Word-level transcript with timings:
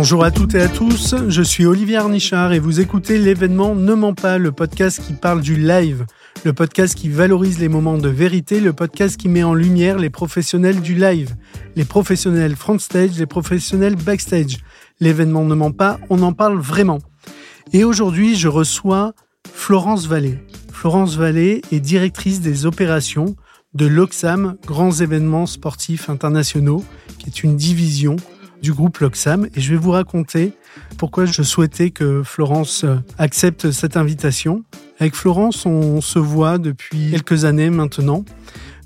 Bonjour 0.00 0.22
à 0.22 0.30
toutes 0.30 0.54
et 0.54 0.60
à 0.60 0.68
tous, 0.68 1.16
je 1.26 1.42
suis 1.42 1.66
Olivier 1.66 1.96
Arnichard 1.96 2.52
et 2.52 2.60
vous 2.60 2.78
écoutez 2.78 3.18
l'événement 3.18 3.74
Ne 3.74 3.94
ment 3.94 4.14
pas, 4.14 4.38
le 4.38 4.52
podcast 4.52 5.02
qui 5.04 5.12
parle 5.12 5.40
du 5.40 5.56
live, 5.56 6.06
le 6.44 6.52
podcast 6.52 6.94
qui 6.94 7.08
valorise 7.08 7.58
les 7.58 7.66
moments 7.66 7.98
de 7.98 8.08
vérité, 8.08 8.60
le 8.60 8.72
podcast 8.72 9.16
qui 9.16 9.28
met 9.28 9.42
en 9.42 9.54
lumière 9.54 9.98
les 9.98 10.08
professionnels 10.08 10.80
du 10.82 10.94
live, 10.94 11.34
les 11.74 11.84
professionnels 11.84 12.54
front 12.54 12.78
stage, 12.78 13.18
les 13.18 13.26
professionnels 13.26 13.96
backstage. 13.96 14.58
L'événement 15.00 15.44
Ne 15.44 15.56
ment 15.56 15.72
pas, 15.72 15.98
on 16.10 16.22
en 16.22 16.32
parle 16.32 16.60
vraiment. 16.60 17.00
Et 17.72 17.82
aujourd'hui, 17.82 18.36
je 18.36 18.46
reçois 18.46 19.14
Florence 19.52 20.06
Vallée. 20.06 20.38
Florence 20.72 21.16
Vallée 21.16 21.60
est 21.72 21.80
directrice 21.80 22.40
des 22.40 22.66
opérations 22.66 23.34
de 23.74 23.86
l'Oxam, 23.86 24.58
Grands 24.64 24.92
événements 24.92 25.46
sportifs 25.46 26.08
internationaux, 26.08 26.84
qui 27.18 27.26
est 27.26 27.42
une 27.42 27.56
division 27.56 28.14
du 28.62 28.72
groupe 28.72 28.98
Loxam 28.98 29.48
et 29.54 29.60
je 29.60 29.70
vais 29.70 29.78
vous 29.78 29.90
raconter 29.90 30.52
pourquoi 30.96 31.24
je 31.26 31.42
souhaitais 31.42 31.90
que 31.90 32.22
Florence 32.22 32.84
accepte 33.18 33.70
cette 33.70 33.96
invitation. 33.96 34.64
Avec 34.98 35.14
Florence, 35.14 35.64
on 35.66 36.00
se 36.00 36.18
voit 36.18 36.58
depuis 36.58 37.10
quelques 37.10 37.44
années 37.44 37.70
maintenant 37.70 38.24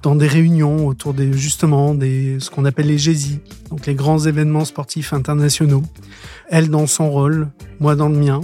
dans 0.03 0.17
des 0.17 0.27
réunions 0.27 0.87
autour 0.87 1.15
des 1.15 1.33
justement 1.33 1.95
des 1.95 2.39
ce 2.41 2.51
qu'on 2.51 2.65
appelle 2.65 2.87
les 2.87 2.99
GESI, 2.99 3.41
donc 3.71 3.87
les 3.87 3.95
grands 3.95 4.19
événements 4.19 4.65
sportifs 4.65 5.13
internationaux. 5.13 5.85
Elle 6.49 6.71
dans 6.71 6.87
son 6.87 7.11
rôle, 7.11 7.49
moi 7.81 7.95
dans 7.95 8.09
le 8.09 8.17
mien. 8.17 8.41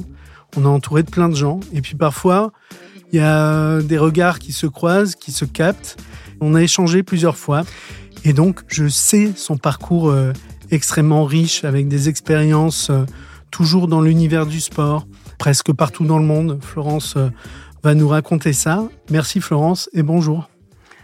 On 0.56 0.62
est 0.62 0.68
entouré 0.68 1.02
de 1.02 1.10
plein 1.10 1.28
de 1.28 1.34
gens 1.34 1.60
et 1.72 1.82
puis 1.82 1.94
parfois 1.94 2.52
il 3.12 3.18
y 3.18 3.22
a 3.22 3.82
des 3.82 3.98
regards 3.98 4.38
qui 4.38 4.52
se 4.52 4.66
croisent, 4.66 5.16
qui 5.16 5.32
se 5.32 5.44
captent. 5.44 5.96
On 6.40 6.54
a 6.54 6.62
échangé 6.62 7.02
plusieurs 7.02 7.36
fois 7.36 7.64
et 8.24 8.32
donc 8.32 8.60
je 8.68 8.88
sais 8.88 9.32
son 9.34 9.56
parcours 9.56 10.10
euh, 10.10 10.32
extrêmement 10.70 11.24
riche 11.24 11.64
avec 11.64 11.88
des 11.88 12.08
expériences 12.08 12.90
euh, 12.90 13.04
toujours 13.50 13.88
dans 13.88 14.00
l'univers 14.00 14.46
du 14.46 14.60
sport, 14.60 15.06
presque 15.38 15.72
partout 15.72 16.04
dans 16.04 16.18
le 16.18 16.24
monde. 16.24 16.58
Florence 16.62 17.16
euh, 17.16 17.30
va 17.82 17.94
nous 17.94 18.08
raconter 18.08 18.52
ça. 18.52 18.88
Merci 19.10 19.40
Florence 19.40 19.88
et 19.92 20.02
bonjour. 20.02 20.50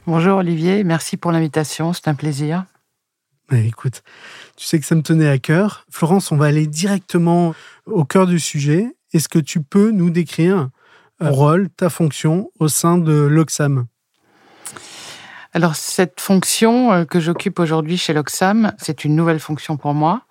Bonjour 0.07 0.39
Olivier, 0.39 0.85
merci 0.85 1.17
pour 1.17 1.33
l'invitation, 1.33 1.95
c'est 1.95 2.09
un 2.09 2.15
plaisir. 2.15 2.65
écoute, 3.53 4.03
tu 4.57 4.67
sais 4.67 4.79
que 4.79 4.85
ça 4.85 4.95
me 4.95 5.03
tenait 5.03 5.29
à 5.29 5.39
cœur. 5.39 5.87
Florence, 5.91 6.31
on 6.31 6.37
va 6.37 6.47
aller 6.47 6.67
directement 6.67 7.55
au 7.87 8.05
cœur 8.05 8.27
du 8.27 8.39
sujet. 8.39 8.87
Est-ce 9.15 9.29
que 9.29 9.39
tu 9.39 9.63
peux 9.63 9.93
nous 9.93 10.11
décrire 10.11 10.69
ton 11.19 11.33
rôle, 11.33 11.71
ta 11.71 11.89
fonction 11.89 12.51
au 12.59 12.69
sein 12.69 12.99
de 12.99 13.13
l'Oxam? 13.13 13.87
Alors 15.55 15.77
cette 15.77 16.21
fonction 16.21 16.93
euh, 16.93 17.05
que 17.05 17.21
j'occupe 17.21 17.61
aujourd'hui 17.61 17.97
chez 17.97 18.13
l'Oxam, 18.13 18.73
c'est 18.77 19.05
une 19.05 19.15
nouvelle 19.15 19.39
fonction 19.39 19.77
pour 19.77 19.95
moi, 19.95 20.23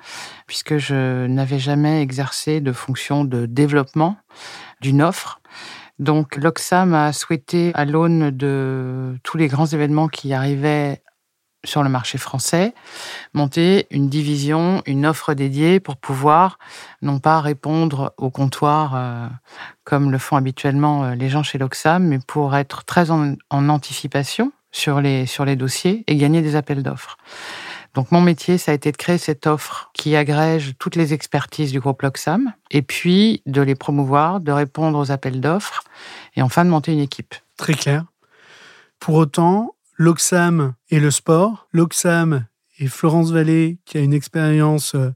puisque 0.47 0.77
je 0.77 1.25
n'avais 1.27 1.59
jamais 1.59 2.01
exercé 2.01 2.59
de 2.59 2.73
fonction 2.73 3.23
de 3.23 3.45
développement 3.45 4.17
d'une 4.81 5.01
offre. 5.01 5.39
Donc 5.97 6.35
l'Oxam 6.35 6.93
a 6.93 7.13
souhaité, 7.13 7.71
à 7.73 7.85
l'aune 7.85 8.31
de 8.31 9.15
tous 9.23 9.37
les 9.37 9.47
grands 9.47 9.65
événements 9.65 10.09
qui 10.09 10.33
arrivaient 10.33 11.01
sur 11.63 11.83
le 11.83 11.89
marché 11.89 12.17
français, 12.17 12.73
monter 13.33 13.87
une 13.91 14.09
division, 14.09 14.83
une 14.85 15.05
offre 15.05 15.33
dédiée 15.33 15.79
pour 15.79 15.95
pouvoir 15.95 16.57
non 17.01 17.19
pas 17.19 17.39
répondre 17.39 18.13
au 18.17 18.29
comptoir 18.29 18.95
euh, 18.95 19.27
comme 19.85 20.11
le 20.11 20.17
font 20.17 20.35
habituellement 20.35 21.05
euh, 21.05 21.15
les 21.15 21.29
gens 21.29 21.43
chez 21.43 21.57
l'Oxam, 21.57 22.03
mais 22.05 22.19
pour 22.19 22.57
être 22.57 22.83
très 22.83 23.09
en 23.09 23.37
anticipation 23.49 24.51
sur 24.73 24.99
les, 24.99 25.25
sur 25.25 25.45
les 25.45 25.55
dossiers 25.55 26.03
et 26.07 26.17
gagner 26.17 26.41
des 26.41 26.57
appels 26.57 26.83
d'offres. 26.83 27.17
Donc 27.93 28.11
mon 28.11 28.21
métier, 28.21 28.57
ça 28.57 28.71
a 28.71 28.75
été 28.75 28.91
de 28.91 28.97
créer 28.97 29.19
cette 29.19 29.45
offre 29.45 29.91
qui 29.93 30.15
agrège 30.15 30.73
toutes 30.79 30.95
les 30.95 31.13
expertises 31.13 31.71
du 31.71 31.79
groupe 31.79 32.01
Loxam, 32.01 32.51
et 32.71 32.81
puis 32.81 33.43
de 33.45 33.61
les 33.61 33.75
promouvoir, 33.75 34.39
de 34.39 34.51
répondre 34.51 34.97
aux 34.97 35.11
appels 35.11 35.39
d'offres, 35.39 35.83
et 36.35 36.41
enfin 36.41 36.65
de 36.65 36.71
monter 36.71 36.91
une 36.91 36.99
équipe. 36.99 37.35
Très 37.55 37.75
clair. 37.75 38.05
Pour 38.99 39.15
autant, 39.15 39.75
Loxam 39.97 40.73
et 40.89 40.99
le 40.99 41.11
sport, 41.11 41.67
Loxam 41.71 42.47
et 42.79 42.87
Florence 42.87 43.31
Vallée, 43.31 43.77
qui 43.85 43.99
a 43.99 44.01
une 44.01 44.13
expérience 44.13 44.95
euh, 44.95 45.11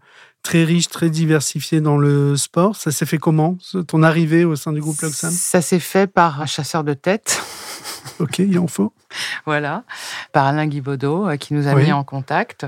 très 0.47 0.63
riche, 0.63 0.87
très 0.87 1.09
diversifiée 1.09 1.81
dans 1.81 1.97
le 1.97 2.37
sport, 2.37 2.77
ça 2.77 2.89
s'est 2.89 3.05
fait 3.05 3.17
comment, 3.17 3.57
ton 3.85 4.01
arrivée 4.01 4.45
au 4.45 4.55
sein 4.55 4.71
du 4.71 4.79
groupe 4.79 5.01
Loxam 5.01 5.29
Ça 5.29 5.61
s'est 5.61 5.81
fait 5.81 6.07
par 6.07 6.39
un 6.41 6.45
chasseur 6.45 6.85
de 6.85 6.93
tête. 6.93 7.43
Ok, 8.19 8.39
il 8.39 8.57
en 8.57 8.67
faut. 8.67 8.93
Voilà, 9.45 9.83
par 10.31 10.47
Alain 10.47 10.65
Guibaudot, 10.65 11.27
euh, 11.27 11.35
qui 11.35 11.53
nous 11.53 11.67
a 11.67 11.75
mis 11.75 11.91
en 11.91 12.03
contact. 12.03 12.65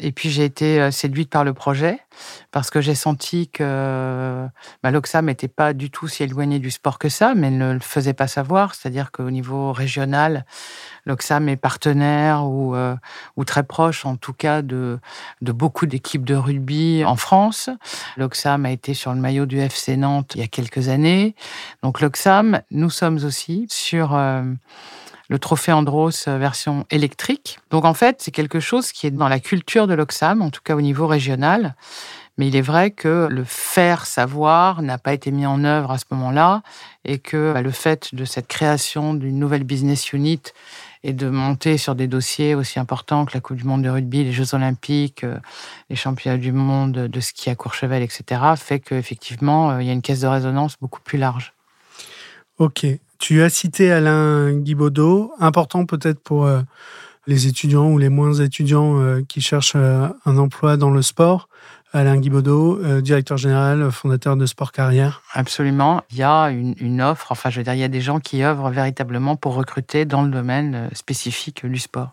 Et 0.00 0.10
puis 0.10 0.30
j'ai 0.30 0.44
été 0.44 0.80
euh, 0.80 0.90
séduite 0.90 1.30
par 1.30 1.44
le 1.44 1.52
projet, 1.52 2.00
parce 2.50 2.70
que 2.70 2.80
j'ai 2.80 2.94
senti 2.94 3.48
que 3.48 4.46
bah, 4.82 4.90
l'Oxam 4.90 5.26
n'était 5.26 5.48
pas 5.48 5.72
du 5.72 5.90
tout 5.90 6.08
si 6.08 6.22
éloigné 6.22 6.58
du 6.58 6.70
sport 6.70 6.98
que 6.98 7.08
ça, 7.08 7.34
mais 7.34 7.50
ne 7.50 7.72
le 7.72 7.80
faisait 7.80 8.14
pas 8.14 8.28
savoir. 8.28 8.74
C'est-à-dire 8.74 9.12
qu'au 9.12 9.30
niveau 9.30 9.72
régional, 9.72 10.44
l'Oxam 11.06 11.48
est 11.48 11.56
partenaire 11.56 12.44
ou, 12.46 12.74
euh, 12.74 12.96
très 13.46 13.62
proche, 13.62 14.04
en 14.06 14.16
tout 14.16 14.32
cas, 14.32 14.62
de, 14.62 14.98
de 15.40 15.52
beaucoup 15.52 15.86
d'équipes 15.86 16.24
de 16.24 16.34
rugby 16.34 17.04
en 17.04 17.16
France. 17.16 17.70
L'Oxam 18.16 18.66
a 18.66 18.70
été 18.70 18.94
sur 18.94 19.12
le 19.12 19.20
maillot 19.20 19.46
du 19.46 19.58
FC 19.58 19.96
Nantes 19.96 20.32
il 20.34 20.40
y 20.40 20.44
a 20.44 20.48
quelques 20.48 20.88
années. 20.88 21.34
Donc 21.82 22.00
l'Oxam, 22.00 22.60
nous 22.70 22.90
sommes 22.90 23.24
aussi 23.24 23.66
sur 23.70 24.14
le 25.30 25.38
trophée 25.38 25.72
Andros 25.72 26.26
euh, 26.28 26.36
version 26.36 26.84
électrique. 26.90 27.60
Donc 27.70 27.84
en 27.84 27.94
fait, 27.94 28.16
c'est 28.20 28.32
quelque 28.32 28.60
chose 28.60 28.92
qui 28.92 29.06
est 29.06 29.12
dans 29.12 29.28
la 29.28 29.40
culture 29.40 29.86
de 29.86 29.94
l'Oxam, 29.94 30.42
en 30.42 30.50
tout 30.50 30.60
cas 30.62 30.74
au 30.74 30.80
niveau 30.82 31.06
régional. 31.06 31.76
Mais 32.36 32.48
il 32.48 32.56
est 32.56 32.62
vrai 32.62 32.90
que 32.90 33.28
le 33.30 33.44
faire 33.44 34.06
savoir 34.06 34.82
n'a 34.82 34.98
pas 34.98 35.12
été 35.12 35.30
mis 35.30 35.46
en 35.46 35.62
œuvre 35.62 35.92
à 35.92 35.98
ce 35.98 36.04
moment-là 36.10 36.62
et 37.04 37.18
que 37.18 37.52
bah, 37.52 37.62
le 37.62 37.70
fait 37.70 38.14
de 38.14 38.24
cette 38.24 38.48
création 38.48 39.14
d'une 39.14 39.38
nouvelle 39.38 39.62
business 39.62 40.12
unit 40.12 40.42
et 41.04 41.12
de 41.12 41.28
monter 41.28 41.78
sur 41.78 41.94
des 41.94 42.08
dossiers 42.08 42.54
aussi 42.54 42.80
importants 42.80 43.24
que 43.24 43.34
la 43.34 43.40
Coupe 43.40 43.56
du 43.56 43.64
Monde 43.64 43.82
de 43.82 43.88
rugby, 43.88 44.24
les 44.24 44.32
Jeux 44.32 44.54
Olympiques, 44.54 45.22
euh, 45.22 45.38
les 45.90 45.96
championnats 45.96 46.38
du 46.38 46.52
monde 46.52 46.92
de 46.92 47.20
ski 47.20 47.50
à 47.50 47.54
Courchevel, 47.54 48.02
etc., 48.02 48.42
fait 48.56 48.80
qu'effectivement, 48.80 49.70
euh, 49.70 49.82
il 49.82 49.86
y 49.86 49.90
a 49.90 49.92
une 49.92 50.02
caisse 50.02 50.20
de 50.20 50.26
résonance 50.26 50.76
beaucoup 50.80 51.00
plus 51.00 51.18
large. 51.18 51.52
Ok. 52.58 52.86
Tu 53.20 53.42
as 53.42 53.50
cité 53.50 53.92
Alain 53.92 54.50
Guibaudot, 54.50 55.34
important 55.38 55.84
peut-être 55.84 56.20
pour 56.20 56.46
euh, 56.46 56.62
les 57.26 57.46
étudiants 57.46 57.90
ou 57.90 57.98
les 57.98 58.08
moins 58.08 58.32
étudiants 58.32 58.98
euh, 58.98 59.20
qui 59.28 59.42
cherchent 59.42 59.74
euh, 59.76 60.08
un 60.24 60.38
emploi 60.38 60.78
dans 60.78 60.90
le 60.90 61.02
sport. 61.02 61.50
Alain 61.92 62.16
Guibaudot, 62.16 63.00
directeur 63.00 63.36
général, 63.36 63.90
fondateur 63.90 64.36
de 64.36 64.46
Sport 64.46 64.70
Carrière. 64.70 65.22
Absolument. 65.34 66.02
Il 66.12 66.18
y 66.18 66.22
a 66.22 66.48
une, 66.48 67.02
offre, 67.02 67.32
enfin 67.32 67.50
je 67.50 67.58
veux 67.58 67.64
dire, 67.64 67.74
il 67.74 67.80
y 67.80 67.84
a 67.84 67.88
des 67.88 68.00
gens 68.00 68.20
qui 68.20 68.44
œuvrent 68.44 68.70
véritablement 68.70 69.34
pour 69.34 69.54
recruter 69.54 70.04
dans 70.04 70.22
le 70.22 70.30
domaine 70.30 70.88
spécifique 70.92 71.66
du 71.66 71.78
sport 71.80 72.12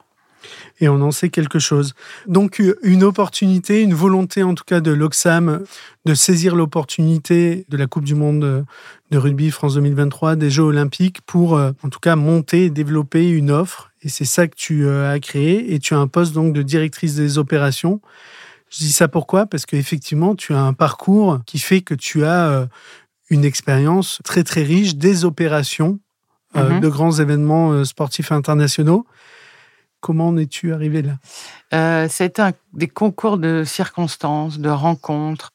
et 0.79 0.89
on 0.89 1.01
en 1.01 1.11
sait 1.11 1.29
quelque 1.29 1.59
chose. 1.59 1.93
Donc 2.27 2.61
une 2.83 3.03
opportunité, 3.03 3.81
une 3.81 3.93
volonté 3.93 4.43
en 4.43 4.53
tout 4.53 4.63
cas 4.65 4.79
de 4.79 4.91
l'Oxam 4.91 5.63
de 6.05 6.13
saisir 6.13 6.55
l'opportunité 6.55 7.65
de 7.69 7.77
la 7.77 7.87
Coupe 7.87 8.05
du 8.05 8.15
Monde 8.15 8.65
de 9.11 9.17
rugby 9.17 9.51
France 9.51 9.75
2023, 9.75 10.35
des 10.35 10.49
Jeux 10.49 10.63
olympiques, 10.63 11.21
pour 11.21 11.55
euh, 11.55 11.71
en 11.83 11.89
tout 11.89 11.99
cas 11.99 12.15
monter 12.15 12.65
et 12.65 12.69
développer 12.69 13.29
une 13.29 13.51
offre. 13.51 13.91
Et 14.01 14.09
c'est 14.09 14.25
ça 14.25 14.47
que 14.47 14.55
tu 14.55 14.85
euh, 14.85 15.11
as 15.11 15.19
créé. 15.19 15.73
Et 15.73 15.79
tu 15.79 15.93
as 15.93 15.97
un 15.97 16.07
poste 16.07 16.33
donc 16.33 16.53
de 16.53 16.61
directrice 16.61 17.15
des 17.15 17.37
opérations. 17.37 18.01
Je 18.69 18.79
dis 18.79 18.91
ça 18.91 19.07
pourquoi? 19.07 19.45
Parce 19.45 19.65
qu'effectivement, 19.65 20.35
tu 20.35 20.53
as 20.53 20.61
un 20.61 20.73
parcours 20.73 21.39
qui 21.45 21.59
fait 21.59 21.81
que 21.81 21.93
tu 21.93 22.25
as 22.25 22.49
euh, 22.49 22.65
une 23.29 23.45
expérience 23.45 24.19
très 24.23 24.43
très 24.43 24.63
riche 24.63 24.95
des 24.95 25.23
opérations 25.23 25.99
mm-hmm. 26.53 26.79
de 26.79 26.89
grands 26.89 27.13
événements 27.13 27.83
sportifs 27.85 28.31
internationaux. 28.31 29.05
Comment 29.99 30.29
en 30.29 30.37
es-tu 30.37 30.73
arrivé 30.73 31.01
là? 31.01 31.13
Euh, 31.73 32.07
C'est 32.09 32.39
un 32.39 32.51
des 32.73 32.87
concours 32.87 33.37
de 33.37 33.63
circonstances, 33.65 34.59
de 34.59 34.69
rencontres 34.69 35.53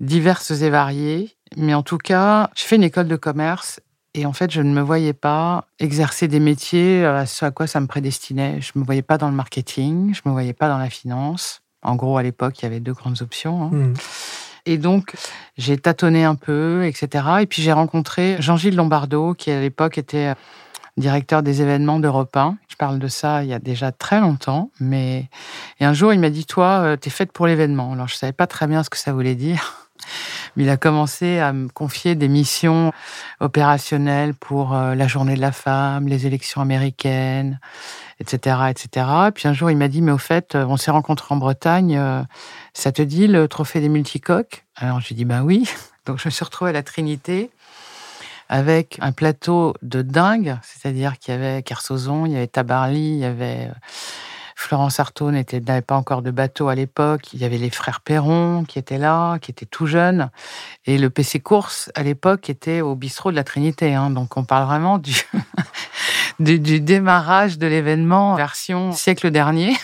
diverses 0.00 0.50
et 0.50 0.70
variées. 0.70 1.36
Mais 1.56 1.74
en 1.74 1.82
tout 1.82 1.98
cas, 1.98 2.50
je 2.56 2.64
fais 2.64 2.76
une 2.76 2.82
école 2.82 3.08
de 3.08 3.16
commerce 3.16 3.80
et 4.14 4.26
en 4.26 4.32
fait, 4.32 4.50
je 4.50 4.60
ne 4.60 4.72
me 4.72 4.82
voyais 4.82 5.14
pas 5.14 5.66
exercer 5.78 6.28
des 6.28 6.40
métiers 6.40 7.04
à 7.04 7.24
ce 7.24 7.44
à 7.46 7.50
quoi 7.50 7.66
ça 7.66 7.80
me 7.80 7.86
prédestinait. 7.86 8.60
Je 8.60 8.72
ne 8.74 8.80
me 8.80 8.84
voyais 8.84 9.02
pas 9.02 9.16
dans 9.16 9.28
le 9.28 9.34
marketing, 9.34 10.14
je 10.14 10.20
ne 10.24 10.30
me 10.30 10.32
voyais 10.32 10.52
pas 10.52 10.68
dans 10.68 10.78
la 10.78 10.90
finance. 10.90 11.62
En 11.82 11.96
gros, 11.96 12.18
à 12.18 12.22
l'époque, 12.22 12.60
il 12.60 12.64
y 12.64 12.66
avait 12.66 12.80
deux 12.80 12.92
grandes 12.92 13.22
options. 13.22 13.64
Hein. 13.64 13.70
Mmh. 13.72 13.94
Et 14.66 14.78
donc, 14.78 15.14
j'ai 15.56 15.76
tâtonné 15.78 16.24
un 16.24 16.34
peu, 16.34 16.84
etc. 16.84 17.24
Et 17.40 17.46
puis, 17.46 17.62
j'ai 17.62 17.72
rencontré 17.72 18.36
Jean-Gilles 18.38 18.76
Lombardo, 18.76 19.34
qui 19.34 19.50
à 19.50 19.60
l'époque 19.60 19.98
était 19.98 20.34
directeur 20.96 21.42
des 21.42 21.62
événements 21.62 21.98
d'Europe 21.98 22.36
1. 22.36 22.56
Je 22.68 22.76
parle 22.76 22.98
de 22.98 23.08
ça 23.08 23.42
il 23.42 23.48
y 23.48 23.54
a 23.54 23.58
déjà 23.58 23.92
très 23.92 24.20
longtemps, 24.20 24.70
mais 24.80 25.28
et 25.80 25.84
un 25.84 25.92
jour 25.92 26.12
il 26.12 26.20
m'a 26.20 26.30
dit 26.30 26.44
toi, 26.44 26.80
euh, 26.82 26.96
t'es 26.96 27.10
faite 27.10 27.32
pour 27.32 27.46
l'événement. 27.46 27.92
Alors 27.92 28.08
je 28.08 28.16
savais 28.16 28.32
pas 28.32 28.46
très 28.46 28.66
bien 28.66 28.82
ce 28.82 28.90
que 28.90 28.98
ça 28.98 29.12
voulait 29.12 29.34
dire. 29.34 29.88
il 30.56 30.68
a 30.68 30.76
commencé 30.76 31.38
à 31.38 31.52
me 31.52 31.68
confier 31.68 32.14
des 32.14 32.28
missions 32.28 32.92
opérationnelles 33.40 34.34
pour 34.34 34.74
euh, 34.74 34.94
la 34.94 35.08
journée 35.08 35.34
de 35.34 35.40
la 35.40 35.52
femme, 35.52 36.08
les 36.08 36.26
élections 36.26 36.60
américaines, 36.60 37.58
etc., 38.20 38.56
etc. 38.70 39.06
Puis 39.34 39.48
un 39.48 39.52
jour, 39.52 39.70
il 39.70 39.76
m'a 39.76 39.88
dit, 39.88 40.02
mais 40.02 40.12
au 40.12 40.18
fait, 40.18 40.54
on 40.54 40.76
s'est 40.76 40.90
rencontrés 40.90 41.34
en 41.34 41.38
Bretagne, 41.38 41.96
euh, 41.96 42.22
ça 42.74 42.92
te 42.92 43.02
dit 43.02 43.26
le 43.26 43.48
trophée 43.48 43.80
des 43.80 43.88
multicoques? 43.88 44.64
Alors 44.76 45.00
j'ai 45.00 45.14
dit, 45.14 45.24
ben 45.24 45.42
oui. 45.42 45.68
Donc 46.06 46.18
je 46.18 46.26
me 46.26 46.30
suis 46.30 46.44
retrouvée 46.44 46.70
à 46.70 46.72
la 46.72 46.82
Trinité 46.82 47.50
avec 48.48 48.98
un 49.00 49.12
plateau 49.12 49.74
de 49.82 50.02
dingue, 50.02 50.58
c'est-à-dire 50.62 51.18
qu'il 51.18 51.34
y 51.34 51.36
avait 51.36 51.62
Kersozon, 51.62 52.26
il 52.26 52.32
y 52.32 52.36
avait 52.36 52.46
Tabarly, 52.46 53.12
il 53.12 53.18
y 53.18 53.24
avait 53.24 53.68
euh, 53.68 53.74
Florence 54.62 55.00
Artaud 55.00 55.32
n'avait 55.32 55.82
pas 55.82 55.96
encore 55.96 56.22
de 56.22 56.30
bateau 56.30 56.68
à 56.68 56.74
l'époque. 56.74 57.34
Il 57.34 57.40
y 57.40 57.44
avait 57.44 57.58
les 57.58 57.68
frères 57.68 58.00
Perron 58.00 58.64
qui 58.66 58.78
étaient 58.78 58.98
là, 58.98 59.38
qui 59.38 59.50
étaient 59.50 59.66
tout 59.66 59.86
jeunes. 59.86 60.30
Et 60.86 60.98
le 60.98 61.10
PC 61.10 61.40
Course, 61.40 61.90
à 61.94 62.02
l'époque, 62.02 62.48
était 62.48 62.80
au 62.80 62.94
bistrot 62.94 63.32
de 63.32 63.36
la 63.36 63.44
Trinité. 63.44 63.94
Hein. 63.94 64.10
Donc 64.10 64.36
on 64.36 64.44
parle 64.44 64.66
vraiment 64.66 64.98
du, 64.98 65.14
du, 66.38 66.80
démarrage 66.80 67.58
de 67.58 67.66
l'événement 67.66 68.36
version 68.36 68.92
siècle 68.92 69.30
dernier. 69.30 69.76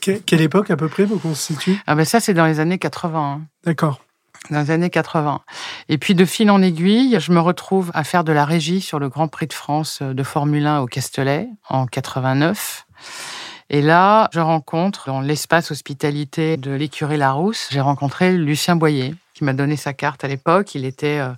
quelle 0.00 0.40
époque 0.40 0.70
à 0.70 0.76
peu 0.76 0.88
près 0.88 1.04
vous 1.04 1.18
constituez 1.18 1.78
ah 1.86 1.94
ben 1.94 2.04
Ça, 2.04 2.18
c'est 2.18 2.34
dans 2.34 2.46
les 2.46 2.58
années 2.58 2.78
80. 2.78 3.20
Hein. 3.20 3.42
D'accord 3.64 4.03
dans 4.50 4.60
les 4.60 4.70
années 4.70 4.90
80. 4.90 5.40
Et 5.88 5.98
puis 5.98 6.14
de 6.14 6.24
fil 6.24 6.50
en 6.50 6.62
aiguille, 6.62 7.16
je 7.18 7.32
me 7.32 7.40
retrouve 7.40 7.90
à 7.94 8.04
faire 8.04 8.24
de 8.24 8.32
la 8.32 8.44
régie 8.44 8.80
sur 8.80 8.98
le 8.98 9.08
Grand 9.08 9.28
Prix 9.28 9.46
de 9.46 9.52
France 9.52 10.02
de 10.02 10.22
Formule 10.22 10.66
1 10.66 10.80
au 10.80 10.86
Castellet 10.86 11.48
en 11.68 11.86
89. 11.86 12.86
Et 13.70 13.80
là, 13.80 14.28
je 14.32 14.40
rencontre 14.40 15.06
dans 15.06 15.20
l'espace 15.20 15.70
hospitalité 15.70 16.56
de 16.56 16.70
l'écurie 16.70 17.16
Larousse, 17.16 17.68
j'ai 17.70 17.80
rencontré 17.80 18.36
Lucien 18.36 18.76
Boyer 18.76 19.14
qui 19.34 19.42
m'a 19.42 19.52
donné 19.52 19.76
sa 19.76 19.92
carte 19.92 20.22
à 20.22 20.28
l'époque. 20.28 20.76
Il 20.76 20.84
était 20.84 21.18
euh, 21.18 21.32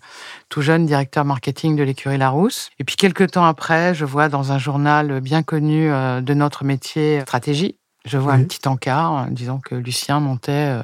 tout 0.50 0.60
jeune 0.60 0.84
directeur 0.84 1.24
marketing 1.24 1.76
de 1.76 1.82
l'écurie 1.82 2.18
Larousse. 2.18 2.68
Et 2.78 2.84
puis 2.84 2.96
quelques 2.96 3.30
temps 3.30 3.46
après, 3.46 3.94
je 3.94 4.04
vois 4.04 4.28
dans 4.28 4.52
un 4.52 4.58
journal 4.58 5.20
bien 5.20 5.42
connu 5.42 5.90
euh, 5.90 6.20
de 6.20 6.34
notre 6.34 6.64
métier 6.64 7.22
stratégie, 7.22 7.78
je 8.04 8.18
vois 8.18 8.34
un 8.34 8.44
petit 8.44 8.68
encart 8.68 9.26
disant 9.30 9.58
que 9.58 9.74
Lucien 9.74 10.20
montait 10.20 10.52
euh, 10.52 10.82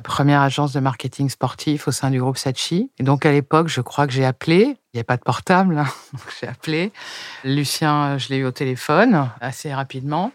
première 0.00 0.40
agence 0.40 0.72
de 0.72 0.80
marketing 0.80 1.28
sportif 1.28 1.88
au 1.88 1.92
sein 1.92 2.10
du 2.10 2.20
groupe 2.20 2.36
Sachi. 2.36 2.90
Et 2.98 3.02
donc 3.02 3.26
à 3.26 3.32
l'époque, 3.32 3.68
je 3.68 3.80
crois 3.80 4.06
que 4.06 4.12
j'ai 4.12 4.24
appelé. 4.24 4.76
Il 4.92 4.96
n'y 4.96 5.00
a 5.00 5.04
pas 5.04 5.16
de 5.16 5.22
portable, 5.22 5.78
hein. 5.78 5.86
j'ai 6.40 6.48
appelé. 6.48 6.92
Lucien, 7.44 8.18
je 8.18 8.28
l'ai 8.28 8.38
eu 8.38 8.44
au 8.44 8.50
téléphone 8.50 9.30
assez 9.40 9.72
rapidement. 9.72 10.32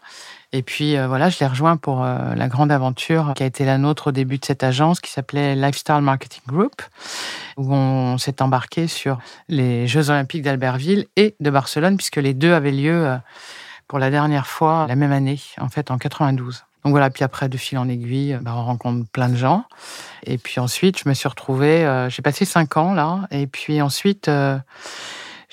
Et 0.55 0.63
puis 0.63 0.95
euh, 0.95 1.07
voilà, 1.07 1.29
je 1.29 1.37
l'ai 1.39 1.47
rejoint 1.47 1.75
pour 1.75 2.03
euh, 2.03 2.33
la 2.33 2.47
grande 2.47 2.71
aventure 2.71 3.33
qui 3.35 3.43
a 3.43 3.45
été 3.45 3.65
la 3.65 3.77
nôtre 3.77 4.07
au 4.07 4.11
début 4.11 4.37
de 4.37 4.45
cette 4.45 4.63
agence 4.63 5.01
qui 5.01 5.11
s'appelait 5.11 5.53
Lifestyle 5.55 5.99
Marketing 5.99 6.43
Group, 6.47 6.81
où 7.57 7.73
on 7.73 8.17
s'est 8.17 8.41
embarqué 8.41 8.87
sur 8.87 9.19
les 9.49 9.85
Jeux 9.87 10.09
Olympiques 10.09 10.43
d'Albertville 10.43 11.07
et 11.17 11.35
de 11.41 11.49
Barcelone, 11.49 11.97
puisque 11.97 12.15
les 12.17 12.33
deux 12.33 12.53
avaient 12.53 12.71
lieu 12.71 13.05
euh, 13.05 13.17
pour 13.89 13.99
la 13.99 14.09
dernière 14.09 14.47
fois 14.47 14.85
la 14.87 14.95
même 14.95 15.11
année, 15.11 15.41
en 15.59 15.67
fait 15.67 15.91
en 15.91 15.97
92. 15.97 16.63
Donc 16.85 16.91
voilà, 16.91 17.09
puis 17.09 17.23
après, 17.23 17.49
de 17.49 17.57
fil 17.57 17.79
en 17.79 17.89
aiguille, 17.89 18.37
bah, 18.43 18.53
on 18.55 18.63
rencontre 18.63 19.09
plein 19.11 19.27
de 19.29 19.35
gens. 19.35 19.65
Et 20.23 20.37
puis 20.37 20.59
ensuite, 20.59 20.99
je 20.99 21.09
me 21.09 21.15
suis 21.15 21.27
retrouvée, 21.27 21.83
euh, 21.83 22.11
j'ai 22.11 22.21
passé 22.21 22.45
cinq 22.45 22.77
ans 22.77 22.93
là, 22.93 23.27
et 23.31 23.47
puis 23.47 23.81
ensuite, 23.81 24.27
euh, 24.27 24.55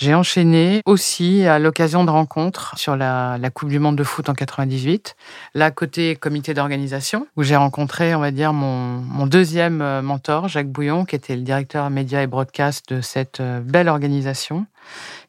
j'ai 0.03 0.15
enchaîné 0.15 0.83
aussi 0.85 1.47
à 1.47 1.61
l'occasion 1.61 2.03
de 2.03 2.11
rencontres 2.11 2.77
sur 2.77 2.97
la, 2.97 3.39
Coupe 3.55 3.69
du 3.69 3.79
Monde 3.79 3.95
de 3.95 4.03
foot 4.03 4.29
en 4.29 4.35
98, 4.35 5.15
là 5.55 5.71
côté 5.71 6.17
comité 6.17 6.55
d'organisation, 6.55 7.29
où 7.37 7.45
j'ai 7.45 7.55
rencontré, 7.55 8.13
on 8.17 8.19
va 8.19 8.33
dire, 8.33 8.53
mon, 8.53 8.97
mon, 8.99 9.29
deuxième 9.29 9.81
euh, 9.81 10.03
mentor, 10.03 10.49
Jacques 10.49 10.71
Bouillon, 10.71 11.05
qui 11.05 11.15
était 11.15 11.37
le 11.37 11.43
directeur 11.43 11.89
média 11.89 12.21
et 12.21 12.27
broadcast 12.27 12.93
de 12.93 13.01
cette 13.01 13.41
belle 13.41 13.89
organisation 13.89 14.67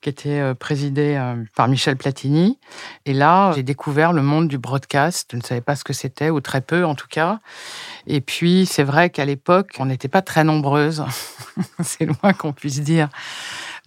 qui 0.02 0.10
était 0.10 0.40
euh, 0.40 0.54
présidé 0.54 1.16
euh, 1.18 1.36
par 1.56 1.68
Michel 1.68 1.96
Platini. 1.96 2.60
Et 3.06 3.14
là, 3.14 3.54
j'ai 3.56 3.64
découvert 3.64 4.14
le 4.14 4.22
monde 4.22 4.48
du 4.48 4.58
broadcast. 4.58 5.30
Je 5.32 5.38
ne 5.38 5.42
savais 5.42 5.62
pas 5.62 5.76
ce 5.76 5.84
que 5.84 5.94
c'était, 5.94 6.30
ou 6.30 6.42
très 6.42 6.62
peu 6.62 6.86
en 6.86 6.96
tout 6.96 7.08
cas. 7.10 7.40
Et 8.06 8.22
puis, 8.22 8.66
c'est 8.66 8.84
vrai 8.84 9.10
qu'à 9.10 9.26
l'époque, 9.26 9.72
on 9.80 9.86
n'était 9.86 10.10
pas 10.10 10.22
très 10.22 10.44
nombreuses. 10.44 11.06
c'est 11.84 12.06
loin 12.06 12.34
qu'on 12.34 12.54
puisse 12.54 12.82
dire 12.82 13.10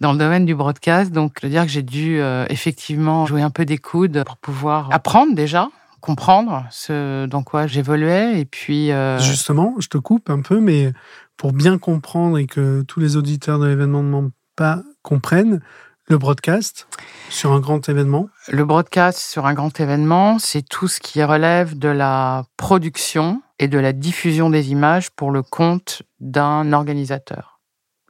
dans 0.01 0.11
le 0.11 0.17
domaine 0.17 0.45
du 0.45 0.55
broadcast. 0.55 1.11
Donc, 1.11 1.37
je 1.41 1.47
veux 1.47 1.51
dire 1.51 1.63
que 1.63 1.69
j'ai 1.69 1.83
dû 1.83 2.19
euh, 2.19 2.45
effectivement 2.49 3.25
jouer 3.25 3.41
un 3.41 3.49
peu 3.49 3.65
des 3.65 3.77
coudes 3.77 4.23
pour 4.25 4.37
pouvoir 4.37 4.89
apprendre 4.91 5.35
déjà, 5.35 5.69
comprendre 6.01 6.65
ce 6.71 7.25
dans 7.25 7.43
quoi 7.43 7.67
j'évoluais. 7.67 8.39
Et 8.39 8.45
puis. 8.45 8.91
Justement, 9.19 9.75
je 9.79 9.87
te 9.87 9.97
coupe 9.97 10.29
un 10.29 10.41
peu, 10.41 10.59
mais 10.59 10.93
pour 11.37 11.53
bien 11.53 11.77
comprendre 11.77 12.37
et 12.37 12.47
que 12.47 12.81
tous 12.81 12.99
les 12.99 13.15
auditeurs 13.15 13.59
de 13.59 13.67
l'événement 13.67 14.03
ne 14.03 14.09
mentent 14.09 14.33
pas 14.55 14.81
comprennent, 15.03 15.61
le 16.09 16.17
broadcast 16.17 16.87
sur 17.29 17.51
un 17.51 17.59
grand 17.59 17.89
événement? 17.89 18.29
Le 18.49 18.63
broadcast 18.63 19.19
sur 19.19 19.45
un 19.45 19.53
grand 19.53 19.77
événement, 19.79 20.39
c'est 20.39 20.61
tout 20.61 20.87
ce 20.87 20.99
qui 20.99 21.21
relève 21.23 21.77
de 21.77 21.89
la 21.89 22.45
production 22.55 23.41
et 23.59 23.67
de 23.67 23.77
la 23.77 23.91
diffusion 23.91 24.49
des 24.49 24.71
images 24.71 25.11
pour 25.11 25.31
le 25.31 25.43
compte 25.43 26.03
d'un 26.19 26.71
organisateur 26.71 27.59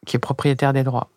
qui 0.06 0.16
est 0.16 0.20
propriétaire 0.20 0.74
des 0.74 0.84
droits. 0.84 1.10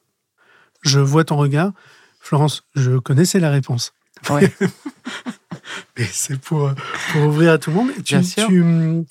Je 0.83 1.01
vois 1.01 1.25
ton 1.25 1.37
regard. 1.37 1.73
Florence, 2.21 2.65
je 2.75 2.99
connaissais 2.99 3.41
la 3.41 3.51
réponse. 3.51 3.93
Oui. 4.31 4.43
Mais 5.99 6.05
c'est 6.05 6.39
pour, 6.39 6.71
ouvrir 7.17 7.53
à 7.53 7.59
tout 7.59 7.71
le 7.71 7.77
monde. 7.77 7.91
Bien 8.05 8.23
sûr. 8.23 8.51
une 8.51 9.07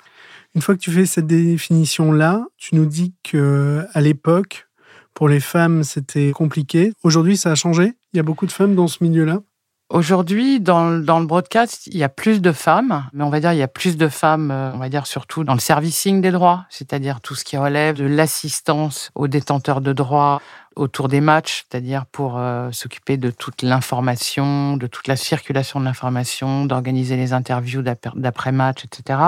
fois 0.60 0.75
que 0.75 0.80
tu 0.80 0.92
fais 0.92 1.06
cette 1.06 1.27
définition-là, 1.27 2.45
tu 2.57 2.75
nous 2.75 2.86
dis 2.86 3.13
que 3.24 3.86
à 3.94 4.01
l'époque, 4.01 4.68
pour 5.13 5.27
les 5.27 5.39
femmes, 5.39 5.83
c'était 5.83 6.31
compliqué. 6.31 6.94
Aujourd'hui, 7.04 7.38
ça 7.38 7.51
a 7.51 7.56
changé? 7.56 7.94
Il 8.13 8.18
y 8.18 8.19
a 8.19 8.24
beaucoup 8.24 8.45
de 8.45 8.51
femmes 8.51 8.75
dans 8.75 8.88
ce 8.88 9.04
milieu-là? 9.04 9.42
Aujourd'hui, 9.89 10.60
dans, 10.60 10.92
le 10.92 11.25
broadcast, 11.25 11.88
il 11.88 11.98
y 11.98 12.04
a 12.04 12.10
plus 12.10 12.42
de 12.42 12.51
femmes, 12.51 13.10
mais 13.12 13.24
on 13.24 13.31
va 13.31 13.39
dire 13.39 13.54
il 13.54 13.57
y 13.57 13.63
a 13.63 13.68
plus 13.68 13.98
de 13.98 14.07
femmes, 14.07 14.51
euh, 14.51 14.72
on 14.75 14.77
va 14.77 14.88
dire 14.88 15.07
surtout 15.07 15.44
dans 15.44 15.56
le 15.56 15.60
servicing 15.60 16.22
des 16.22 16.30
droits, 16.30 16.68
c'est-à-dire 16.69 17.22
tout 17.22 17.33
ce 17.33 17.44
qui 17.44 17.57
relève 17.57 17.95
de 17.95 18.06
l'assistance 18.06 19.10
aux 19.15 19.27
détenteurs 19.27 19.81
de 19.81 19.92
droits 19.92 20.44
autour 20.75 21.07
des 21.07 21.21
matchs, 21.21 21.66
c'est-à-dire 21.69 22.06
pour 22.06 22.38
euh, 22.38 22.71
s'occuper 22.71 23.18
de 23.18 23.31
toute 23.31 23.62
l'information, 23.62 24.77
de 24.77 24.88
toute 24.88 25.07
la 25.07 25.16
circulation 25.16 25.80
de 25.80 25.86
l'information, 25.86 26.66
d'organiser 26.66 27.18
les 27.18 27.33
interviews 27.33 27.81
d'après-match, 27.81 28.86
etc. 28.86 29.19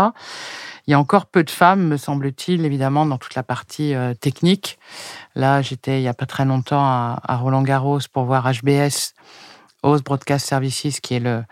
Il 0.87 0.91
y 0.91 0.93
a 0.93 0.99
encore 0.99 1.25
peu 1.25 1.43
de 1.43 1.49
femmes, 1.49 1.87
me 1.87 1.97
semble-t-il, 1.97 2.65
évidemment, 2.65 3.05
dans 3.05 3.17
toute 3.17 3.35
la 3.35 3.43
partie 3.43 3.93
euh, 3.93 4.13
technique. 4.13 4.79
Là, 5.35 5.61
j'étais 5.61 5.99
il 5.99 6.03
y 6.03 6.07
a 6.07 6.13
pas 6.13 6.25
très 6.25 6.45
longtemps 6.45 6.83
à, 6.83 7.37
Roland 7.37 7.63
Garros 7.63 7.99
pour 8.11 8.25
voir 8.25 8.51
HBS, 8.51 9.13
Host 9.83 10.03
Broadcast 10.03 10.47
Services, 10.47 10.99
qui 10.99 11.15
est 11.15 11.19
le 11.19 11.43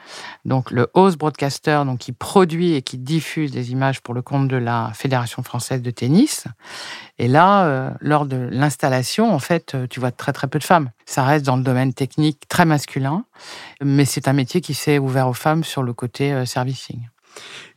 donc 0.45 0.71
le 0.71 0.87
host 0.93 1.17
broadcaster, 1.17 1.81
donc 1.85 1.99
qui 1.99 2.11
produit 2.11 2.73
et 2.73 2.81
qui 2.81 2.97
diffuse 2.97 3.51
des 3.51 3.71
images 3.71 4.01
pour 4.01 4.13
le 4.13 4.21
compte 4.21 4.47
de 4.47 4.57
la 4.57 4.91
Fédération 4.93 5.43
française 5.43 5.81
de 5.81 5.91
tennis. 5.91 6.45
Et 7.17 7.27
là, 7.27 7.65
euh, 7.65 7.89
lors 7.99 8.25
de 8.25 8.37
l'installation, 8.37 9.33
en 9.33 9.39
fait, 9.39 9.75
euh, 9.75 9.87
tu 9.87 9.99
vois 9.99 10.11
très 10.11 10.33
très 10.33 10.47
peu 10.47 10.59
de 10.59 10.63
femmes. 10.63 10.91
Ça 11.05 11.23
reste 11.23 11.45
dans 11.45 11.57
le 11.57 11.63
domaine 11.63 11.93
technique 11.93 12.47
très 12.47 12.65
masculin, 12.65 13.25
mais 13.81 14.05
c'est 14.05 14.27
un 14.27 14.33
métier 14.33 14.61
qui 14.61 14.73
s'est 14.73 14.99
ouvert 14.99 15.27
aux 15.27 15.33
femmes 15.33 15.63
sur 15.63 15.83
le 15.83 15.93
côté 15.93 16.45
servicing. 16.45 17.07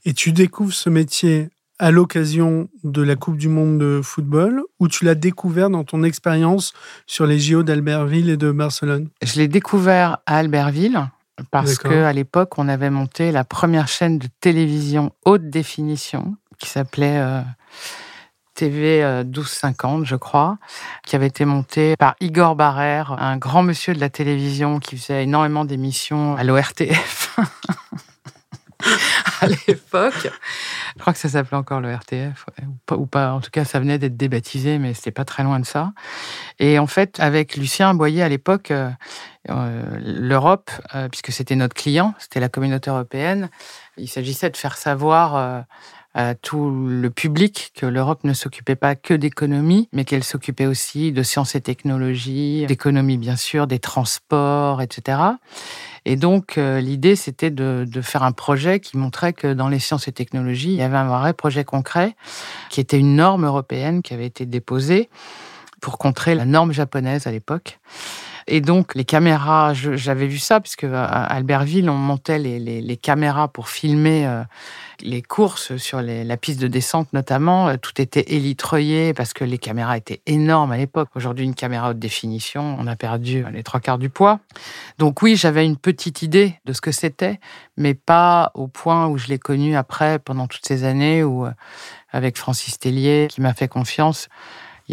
Et 0.04 0.14
tu 0.14 0.32
découvres 0.32 0.72
ce 0.72 0.90
métier 0.90 1.50
à 1.82 1.90
l'occasion 1.90 2.68
de 2.84 3.02
la 3.02 3.16
Coupe 3.16 3.36
du 3.36 3.48
Monde 3.48 3.76
de 3.78 4.00
football 4.04 4.62
ou 4.78 4.86
tu 4.86 5.04
l'as 5.04 5.16
découvert 5.16 5.68
dans 5.68 5.82
ton 5.82 6.04
expérience 6.04 6.72
sur 7.08 7.26
les 7.26 7.40
JO 7.40 7.64
d'Albertville 7.64 8.30
et 8.30 8.36
de 8.36 8.52
Barcelone? 8.52 9.08
Je 9.20 9.40
l'ai 9.40 9.48
découvert 9.48 10.18
à 10.26 10.36
Albertville 10.36 11.00
parce 11.50 11.78
qu'à 11.78 12.12
l'époque, 12.12 12.56
on 12.56 12.68
avait 12.68 12.88
monté 12.88 13.32
la 13.32 13.42
première 13.42 13.88
chaîne 13.88 14.20
de 14.20 14.28
télévision 14.40 15.10
haute 15.24 15.50
définition 15.50 16.36
qui 16.60 16.68
s'appelait 16.68 17.18
euh, 17.18 17.40
TV 18.54 19.24
1250, 19.24 20.04
je 20.06 20.14
crois, 20.14 20.58
qui 21.04 21.16
avait 21.16 21.26
été 21.26 21.44
montée 21.44 21.96
par 21.98 22.14
Igor 22.20 22.54
Barrère, 22.54 23.16
un 23.18 23.38
grand 23.38 23.64
monsieur 23.64 23.92
de 23.92 23.98
la 23.98 24.08
télévision 24.08 24.78
qui 24.78 24.96
faisait 24.96 25.24
énormément 25.24 25.64
d'émissions 25.64 26.36
à 26.36 26.44
l'ORTF. 26.44 27.40
à 29.40 29.46
l'époque. 29.46 30.28
Je 30.96 31.00
crois 31.00 31.12
que 31.12 31.18
ça 31.18 31.28
s'appelait 31.28 31.56
encore 31.56 31.80
le 31.80 31.92
RTF, 31.94 32.46
ou, 32.90 33.06
pas, 33.06 33.32
En 33.32 33.40
tout 33.40 33.50
cas, 33.50 33.64
ça 33.64 33.78
venait 33.80 33.98
d'être 33.98 34.16
débaptisé, 34.16 34.78
mais 34.78 34.94
c'était 34.94 35.10
pas 35.10 35.24
très 35.24 35.42
loin 35.42 35.60
de 35.60 35.66
ça. 35.66 35.92
Et 36.58 36.78
en 36.78 36.86
fait, 36.86 37.18
avec 37.20 37.56
Lucien 37.56 37.94
Boyer 37.94 38.22
à 38.22 38.28
l'époque, 38.28 38.70
euh, 38.70 38.90
euh, 39.50 39.98
l'Europe, 40.00 40.70
euh, 40.94 41.08
puisque 41.08 41.32
c'était 41.32 41.56
notre 41.56 41.74
client, 41.74 42.14
c'était 42.18 42.40
la 42.40 42.48
communauté 42.48 42.90
européenne, 42.90 43.48
il 43.96 44.08
s'agissait 44.08 44.50
de 44.50 44.56
faire 44.56 44.76
savoir 44.76 45.64
à 46.14 46.34
tout 46.34 46.70
le 46.70 47.10
public 47.10 47.72
que 47.74 47.86
l'Europe 47.86 48.24
ne 48.24 48.34
s'occupait 48.34 48.76
pas 48.76 48.94
que 48.94 49.14
d'économie, 49.14 49.88
mais 49.92 50.04
qu'elle 50.04 50.24
s'occupait 50.24 50.66
aussi 50.66 51.12
de 51.12 51.22
sciences 51.22 51.54
et 51.54 51.60
technologies, 51.60 52.66
d'économie 52.66 53.16
bien 53.16 53.36
sûr, 53.36 53.66
des 53.66 53.78
transports, 53.78 54.82
etc. 54.82 55.18
Et 56.04 56.16
donc 56.16 56.58
euh, 56.58 56.80
l'idée 56.80 57.16
c'était 57.16 57.50
de, 57.50 57.86
de, 57.88 58.00
faire 58.02 58.24
un 58.24 58.32
projet 58.32 58.80
qui 58.80 58.98
montrait 58.98 59.32
que 59.32 59.52
dans 59.52 59.68
les 59.68 59.78
sciences 59.78 60.08
et 60.08 60.12
technologies, 60.12 60.72
il 60.72 60.76
y 60.76 60.82
avait 60.82 60.96
un 60.96 61.08
vrai 61.08 61.32
projet 61.32 61.64
concret 61.64 62.14
qui 62.68 62.80
était 62.80 62.98
une 62.98 63.16
norme 63.16 63.46
européenne 63.46 64.02
qui 64.02 64.12
avait 64.12 64.26
été 64.26 64.44
déposée 64.44 65.08
pour 65.80 65.98
contrer 65.98 66.34
la 66.34 66.44
norme 66.44 66.72
japonaise 66.72 67.26
à 67.26 67.30
l'époque. 67.30 67.78
Et 68.46 68.60
donc, 68.60 68.94
les 68.94 69.04
caméras, 69.04 69.72
j'avais 69.74 70.26
vu 70.26 70.38
ça, 70.38 70.60
puisque 70.60 70.84
à 70.84 71.04
Albertville, 71.04 71.88
on 71.88 71.94
montait 71.94 72.38
les, 72.38 72.96
caméras 72.96 73.48
pour 73.48 73.68
filmer 73.68 74.26
euh, 74.26 74.42
les 75.00 75.22
courses 75.22 75.76
sur 75.76 76.00
la 76.02 76.36
piste 76.36 76.60
de 76.60 76.68
descente 76.68 77.12
notamment. 77.12 77.68
Euh, 77.68 77.76
tout 77.76 78.00
était 78.00 78.24
élitreillé 78.34 79.14
parce 79.14 79.32
que 79.32 79.44
les 79.44 79.58
caméras 79.58 79.96
étaient 79.96 80.20
énormes 80.26 80.72
à 80.72 80.76
l'époque. 80.76 81.08
Aujourd'hui, 81.14 81.44
une 81.44 81.54
caméra 81.54 81.90
haute 81.90 81.98
définition, 81.98 82.76
on 82.78 82.86
a 82.86 82.96
perdu 82.96 83.44
les 83.52 83.62
trois 83.62 83.80
quarts 83.80 83.98
du 83.98 84.08
poids. 84.08 84.40
Donc 84.98 85.22
oui, 85.22 85.36
j'avais 85.36 85.64
une 85.64 85.76
petite 85.76 86.22
idée 86.22 86.54
de 86.64 86.72
ce 86.72 86.80
que 86.80 86.92
c'était, 86.92 87.40
mais 87.76 87.94
pas 87.94 88.52
au 88.54 88.68
point 88.68 89.08
où 89.08 89.18
je 89.18 89.28
l'ai 89.28 89.38
connu 89.38 89.76
après, 89.76 90.18
pendant 90.18 90.46
toutes 90.46 90.66
ces 90.66 90.84
années, 90.84 91.24
où 91.24 91.46
euh, 91.46 91.50
avec 92.10 92.36
Francis 92.36 92.78
Tellier, 92.78 93.26
qui 93.30 93.40
m'a 93.40 93.54
fait 93.54 93.68
confiance, 93.68 94.28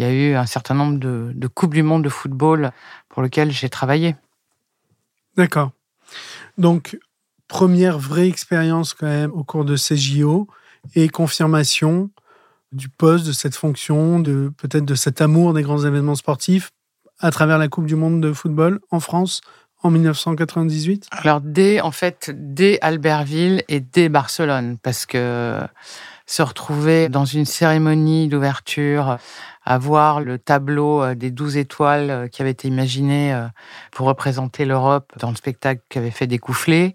il 0.00 0.04
y 0.04 0.06
a 0.06 0.12
eu 0.12 0.34
un 0.34 0.46
certain 0.46 0.74
nombre 0.74 0.98
de, 0.98 1.30
de 1.34 1.46
Coupes 1.46 1.74
du 1.74 1.82
Monde 1.82 2.02
de 2.02 2.08
football 2.08 2.72
pour 3.10 3.20
lesquelles 3.22 3.50
j'ai 3.50 3.68
travaillé. 3.68 4.16
D'accord. 5.36 5.72
Donc, 6.56 6.98
première 7.48 7.98
vraie 7.98 8.26
expérience 8.26 8.94
quand 8.94 9.06
même 9.06 9.30
au 9.32 9.44
cours 9.44 9.66
de 9.66 9.76
ces 9.76 9.98
JO 9.98 10.48
et 10.94 11.10
confirmation 11.10 12.08
du 12.72 12.88
poste, 12.88 13.26
de 13.26 13.32
cette 13.32 13.54
fonction, 13.54 14.20
de 14.20 14.50
peut-être 14.56 14.86
de 14.86 14.94
cet 14.94 15.20
amour 15.20 15.52
des 15.52 15.62
grands 15.62 15.84
événements 15.84 16.14
sportifs 16.14 16.70
à 17.18 17.30
travers 17.30 17.58
la 17.58 17.68
Coupe 17.68 17.84
du 17.84 17.96
Monde 17.96 18.22
de 18.22 18.32
football 18.32 18.80
en 18.90 19.00
France 19.00 19.42
en 19.82 19.90
1998 19.90 21.08
Alors 21.10 21.42
dès 21.42 21.80
en 21.82 21.90
fait 21.90 22.30
dès 22.34 22.78
Albertville 22.80 23.64
et 23.68 23.80
dès 23.80 24.08
Barcelone 24.08 24.78
parce 24.82 25.04
que 25.04 25.60
se 26.30 26.42
retrouver 26.42 27.08
dans 27.08 27.24
une 27.24 27.44
cérémonie 27.44 28.28
d'ouverture, 28.28 29.18
à 29.64 29.78
voir 29.78 30.20
le 30.20 30.38
tableau 30.38 31.02
euh, 31.02 31.14
des 31.16 31.32
douze 31.32 31.56
étoiles 31.56 32.10
euh, 32.10 32.28
qui 32.28 32.40
avait 32.40 32.52
été 32.52 32.68
imaginé 32.68 33.34
euh, 33.34 33.48
pour 33.90 34.06
représenter 34.06 34.64
l'Europe 34.64 35.12
dans 35.18 35.30
le 35.30 35.36
spectacle 35.36 35.82
qu'avait 35.88 36.12
fait 36.12 36.28
Découflé, 36.28 36.94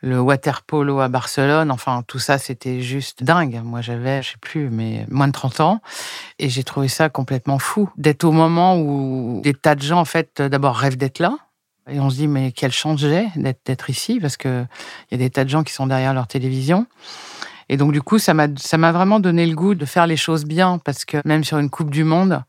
le 0.00 0.20
water 0.20 0.62
polo 0.62 1.00
à 1.00 1.08
Barcelone, 1.08 1.72
enfin 1.72 2.04
tout 2.06 2.20
ça 2.20 2.38
c'était 2.38 2.80
juste 2.80 3.24
dingue. 3.24 3.60
Moi 3.64 3.80
j'avais, 3.80 4.22
je 4.22 4.30
sais 4.30 4.38
plus, 4.40 4.70
mais 4.70 5.06
moins 5.10 5.26
de 5.26 5.32
30 5.32 5.58
ans 5.58 5.80
et 6.38 6.48
j'ai 6.48 6.62
trouvé 6.62 6.86
ça 6.86 7.08
complètement 7.08 7.58
fou 7.58 7.90
d'être 7.96 8.22
au 8.22 8.30
moment 8.30 8.78
où 8.78 9.40
des 9.42 9.54
tas 9.54 9.74
de 9.74 9.82
gens 9.82 9.98
en 9.98 10.04
fait 10.04 10.40
d'abord 10.40 10.76
rêvent 10.76 10.96
d'être 10.96 11.18
là. 11.18 11.36
Et 11.90 11.98
on 11.98 12.10
se 12.10 12.14
dit 12.14 12.28
mais 12.28 12.52
quelle 12.52 12.70
chance 12.70 13.00
j'ai 13.00 13.26
d'être 13.34 13.90
ici? 13.90 14.20
Parce 14.20 14.36
que 14.36 14.64
il 15.10 15.18
y 15.18 15.20
a 15.20 15.24
des 15.24 15.30
tas 15.30 15.42
de 15.42 15.50
gens 15.50 15.64
qui 15.64 15.72
sont 15.72 15.88
derrière 15.88 16.14
leur 16.14 16.28
télévision. 16.28 16.86
Et 17.68 17.76
donc, 17.76 17.92
du 17.92 18.00
coup, 18.00 18.18
ça 18.18 18.34
m'a, 18.34 18.46
vraiment 18.92 19.20
donné 19.20 19.46
le 19.46 19.54
goût 19.54 19.74
de 19.74 19.84
faire 19.84 20.06
les 20.06 20.16
choses 20.16 20.44
bien 20.44 20.78
parce 20.78 21.04
que 21.04 21.18
même 21.24 21.44
sur 21.44 21.58
une 21.58 21.68
Coupe 21.68 21.90
du 21.90 22.04
Monde, 22.04 22.42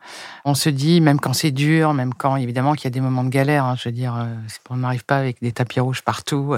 on 0.45 0.53
se 0.53 0.69
dit, 0.69 1.01
même 1.01 1.19
quand 1.19 1.33
c'est 1.33 1.51
dur, 1.51 1.93
même 1.93 2.13
quand, 2.13 2.37
évidemment, 2.37 2.73
qu'il 2.73 2.85
y 2.85 2.87
a 2.87 2.91
des 2.91 3.01
moments 3.01 3.23
de 3.23 3.29
galère, 3.29 3.65
hein, 3.65 3.75
je 3.77 3.89
veux 3.89 3.93
dire, 3.93 4.15
euh, 4.15 4.33
on 4.69 4.77
n'arrive 4.77 5.03
pas 5.03 5.17
avec 5.17 5.41
des 5.41 5.51
tapis 5.51 5.79
rouges 5.79 6.01
partout. 6.01 6.55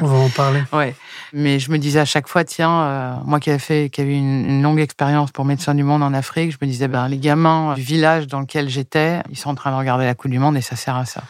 On 0.00 0.06
va 0.06 0.16
en 0.16 0.28
parler. 0.28 0.62
ouais. 0.72 0.94
Mais 1.32 1.58
je 1.58 1.70
me 1.72 1.78
disais 1.78 2.00
à 2.00 2.04
chaque 2.04 2.28
fois, 2.28 2.44
tiens, 2.44 2.82
euh, 2.82 3.14
moi 3.24 3.40
qui 3.40 3.50
avais 3.50 3.58
fait, 3.58 3.90
qui 3.90 4.00
avait 4.00 4.16
une, 4.16 4.48
une 4.48 4.62
longue 4.62 4.80
expérience 4.80 5.32
pour 5.32 5.44
médecin 5.44 5.74
du 5.74 5.82
monde 5.82 6.02
en 6.02 6.14
Afrique, 6.14 6.52
je 6.52 6.58
me 6.60 6.70
disais, 6.70 6.88
ben, 6.88 7.08
les 7.08 7.18
gamins 7.18 7.74
du 7.74 7.82
village 7.82 8.28
dans 8.28 8.40
lequel 8.40 8.68
j'étais, 8.68 9.22
ils 9.30 9.36
sont 9.36 9.50
en 9.50 9.54
train 9.54 9.72
de 9.72 9.76
regarder 9.76 10.04
la 10.04 10.14
Coupe 10.14 10.30
du 10.30 10.38
Monde 10.38 10.56
et 10.56 10.62
ça 10.62 10.76
sert 10.76 10.96
à 10.96 11.04
ça. 11.04 11.22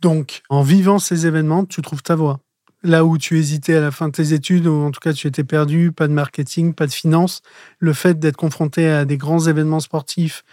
Donc, 0.00 0.42
en 0.50 0.62
vivant 0.62 0.98
ces 0.98 1.26
événements, 1.26 1.64
tu 1.64 1.80
trouves 1.80 2.02
ta 2.02 2.16
voie 2.16 2.40
là 2.82 3.04
où 3.04 3.18
tu 3.18 3.38
hésitais 3.38 3.76
à 3.76 3.80
la 3.80 3.90
fin 3.90 4.08
de 4.08 4.12
tes 4.12 4.32
études, 4.32 4.66
ou 4.66 4.82
en 4.82 4.90
tout 4.90 5.00
cas 5.00 5.12
tu 5.12 5.26
étais 5.26 5.44
perdu, 5.44 5.92
pas 5.92 6.08
de 6.08 6.12
marketing, 6.12 6.74
pas 6.74 6.86
de 6.86 6.92
finance, 6.92 7.42
le 7.78 7.92
fait 7.92 8.18
d'être 8.18 8.36
confronté 8.36 8.88
à 8.88 9.04
des 9.04 9.16
grands 9.16 9.46
événements 9.46 9.80
sportifs 9.80 10.44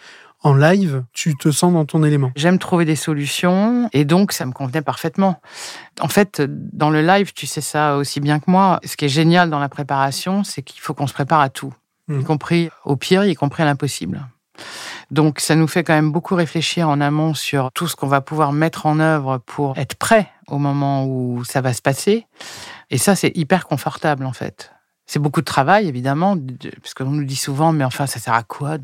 en 0.41 0.53
live, 0.53 1.03
tu 1.11 1.35
te 1.35 1.51
sens 1.51 1.73
dans 1.73 1.85
ton 1.85 2.03
élément. 2.03 2.31
J'aime 2.35 2.59
trouver 2.59 2.85
des 2.85 2.95
solutions 2.95 3.89
et 3.91 4.05
donc 4.05 4.31
ça 4.31 4.45
me 4.45 4.53
convenait 4.53 4.81
parfaitement. 4.81 5.41
En 5.99 6.07
fait, 6.07 6.41
dans 6.47 6.89
le 6.89 7.01
live, 7.01 7.33
tu 7.33 7.45
sais 7.45 7.61
ça 7.61 7.97
aussi 7.97 8.21
bien 8.21 8.39
que 8.39 8.49
moi. 8.49 8.79
Ce 8.85 8.95
qui 8.95 9.05
est 9.05 9.09
génial 9.09 9.49
dans 9.49 9.59
la 9.59 9.67
préparation, 9.67 10.43
c'est 10.45 10.61
qu'il 10.61 10.79
faut 10.79 10.93
qu'on 10.93 11.07
se 11.07 11.13
prépare 11.13 11.41
à 11.41 11.49
tout, 11.49 11.73
y 12.07 12.13
mmh. 12.13 12.23
compris 12.23 12.69
au 12.85 12.95
pire, 12.95 13.25
y 13.25 13.35
compris 13.35 13.63
à 13.63 13.65
l'impossible. 13.65 14.25
Donc 15.11 15.39
ça 15.39 15.55
nous 15.55 15.67
fait 15.67 15.83
quand 15.83 15.93
même 15.93 16.11
beaucoup 16.11 16.35
réfléchir 16.35 16.87
en 16.87 17.01
amont 17.01 17.33
sur 17.33 17.71
tout 17.73 17.87
ce 17.87 17.95
qu'on 17.95 18.07
va 18.07 18.21
pouvoir 18.21 18.53
mettre 18.53 18.85
en 18.85 18.99
œuvre 18.99 19.39
pour 19.45 19.77
être 19.77 19.95
prêt 19.95 20.29
au 20.49 20.57
moment 20.57 21.05
où 21.05 21.43
ça 21.43 21.61
va 21.61 21.73
se 21.73 21.81
passer. 21.81 22.27
Et 22.89 22.97
ça, 22.97 23.15
c'est 23.15 23.35
hyper 23.35 23.65
confortable 23.65 24.25
en 24.25 24.33
fait. 24.33 24.71
C'est 25.05 25.17
beaucoup 25.17 25.41
de 25.41 25.45
travail, 25.45 25.87
évidemment, 25.87 26.37
parce 26.83 26.93
qu'on 26.93 27.09
nous 27.09 27.23
dit 27.23 27.35
souvent, 27.35 27.71
mais 27.71 27.83
enfin, 27.83 28.05
ça 28.05 28.19
sert 28.19 28.35
à 28.35 28.43
quoi 28.43 28.77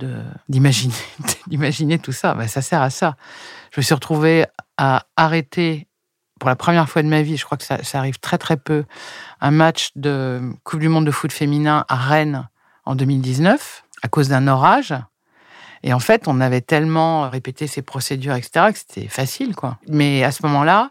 d'imaginer, 0.50 0.95
d'imaginer 1.48 2.00
tout 2.00 2.13
ça? 2.13 2.34
Ben, 2.34 2.48
Ça 2.48 2.63
sert 2.63 2.81
à 2.81 2.89
ça. 2.89 3.15
Je 3.72 3.79
me 3.79 3.84
suis 3.84 3.93
retrouvée 3.93 4.48
à 4.77 5.05
arrêter, 5.15 5.88
pour 6.39 6.50
la 6.50 6.55
première 6.55 6.89
fois 6.89 7.03
de 7.03 7.07
ma 7.07 7.22
vie, 7.22 7.38
je 7.38 7.45
crois 7.45 7.60
que 7.60 7.63
ça, 7.63 7.84
ça 7.84 8.00
arrive 8.00 8.17
très 8.19 8.39
très 8.39 8.57
peu, 8.57 8.86
un 9.39 9.51
match 9.51 9.91
de 9.95 10.41
Coupe 10.63 10.79
du 10.79 10.89
Monde 10.89 11.05
de 11.05 11.12
foot 11.12 11.31
féminin 11.31 11.86
à 11.89 11.95
Rennes 11.95 12.50
en 12.86 12.95
2019, 12.95 13.84
à 14.01 14.07
cause 14.07 14.29
d'un 14.29 14.48
orage. 14.48 14.95
Et 15.84 15.93
en 15.93 16.00
fait, 16.00 16.27
on 16.27 16.41
avait 16.41 16.62
tellement 16.62 17.29
répété 17.29 17.67
ces 17.67 17.84
procédures, 17.84 18.34
etc., 18.34 18.72
que 18.74 18.79
c'était 18.79 19.07
facile, 19.07 19.55
quoi. 19.55 19.77
Mais 19.88 20.24
à 20.24 20.31
ce 20.31 20.43
moment-là, 20.48 20.89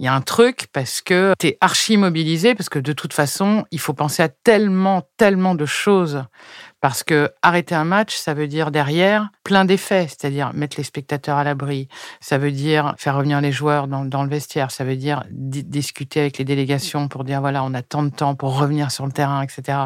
il 0.00 0.04
y 0.04 0.08
a 0.08 0.14
un 0.14 0.22
truc 0.22 0.68
parce 0.72 1.02
que 1.02 1.34
tu 1.38 1.48
es 1.48 1.58
archi 1.60 1.98
mobilisé, 1.98 2.54
parce 2.54 2.70
que 2.70 2.78
de 2.78 2.94
toute 2.94 3.12
façon, 3.12 3.66
il 3.70 3.78
faut 3.78 3.92
penser 3.92 4.22
à 4.22 4.30
tellement, 4.30 5.06
tellement 5.18 5.54
de 5.54 5.66
choses 5.66 6.24
parce 6.80 7.02
que 7.02 7.30
arrêter 7.42 7.74
un 7.74 7.84
match, 7.84 8.16
ça 8.16 8.34
veut 8.34 8.46
dire 8.46 8.70
derrière 8.70 9.30
plein 9.44 9.64
d'effets, 9.64 10.06
c'est-à-dire 10.08 10.52
mettre 10.54 10.76
les 10.78 10.82
spectateurs 10.82 11.36
à 11.36 11.44
l'abri, 11.44 11.88
ça 12.20 12.38
veut 12.38 12.52
dire 12.52 12.94
faire 12.96 13.16
revenir 13.16 13.40
les 13.40 13.52
joueurs 13.52 13.86
dans, 13.86 14.04
dans 14.04 14.22
le 14.22 14.30
vestiaire, 14.30 14.70
ça 14.70 14.84
veut 14.84 14.96
dire 14.96 15.24
discuter 15.30 16.20
avec 16.20 16.38
les 16.38 16.44
délégations 16.44 17.08
pour 17.08 17.24
dire 17.24 17.40
voilà, 17.40 17.62
on 17.64 17.74
a 17.74 17.82
tant 17.82 18.02
de 18.02 18.08
temps 18.08 18.34
pour 18.34 18.58
revenir 18.58 18.90
sur 18.90 19.06
le 19.06 19.12
terrain, 19.12 19.42
etc. 19.42 19.78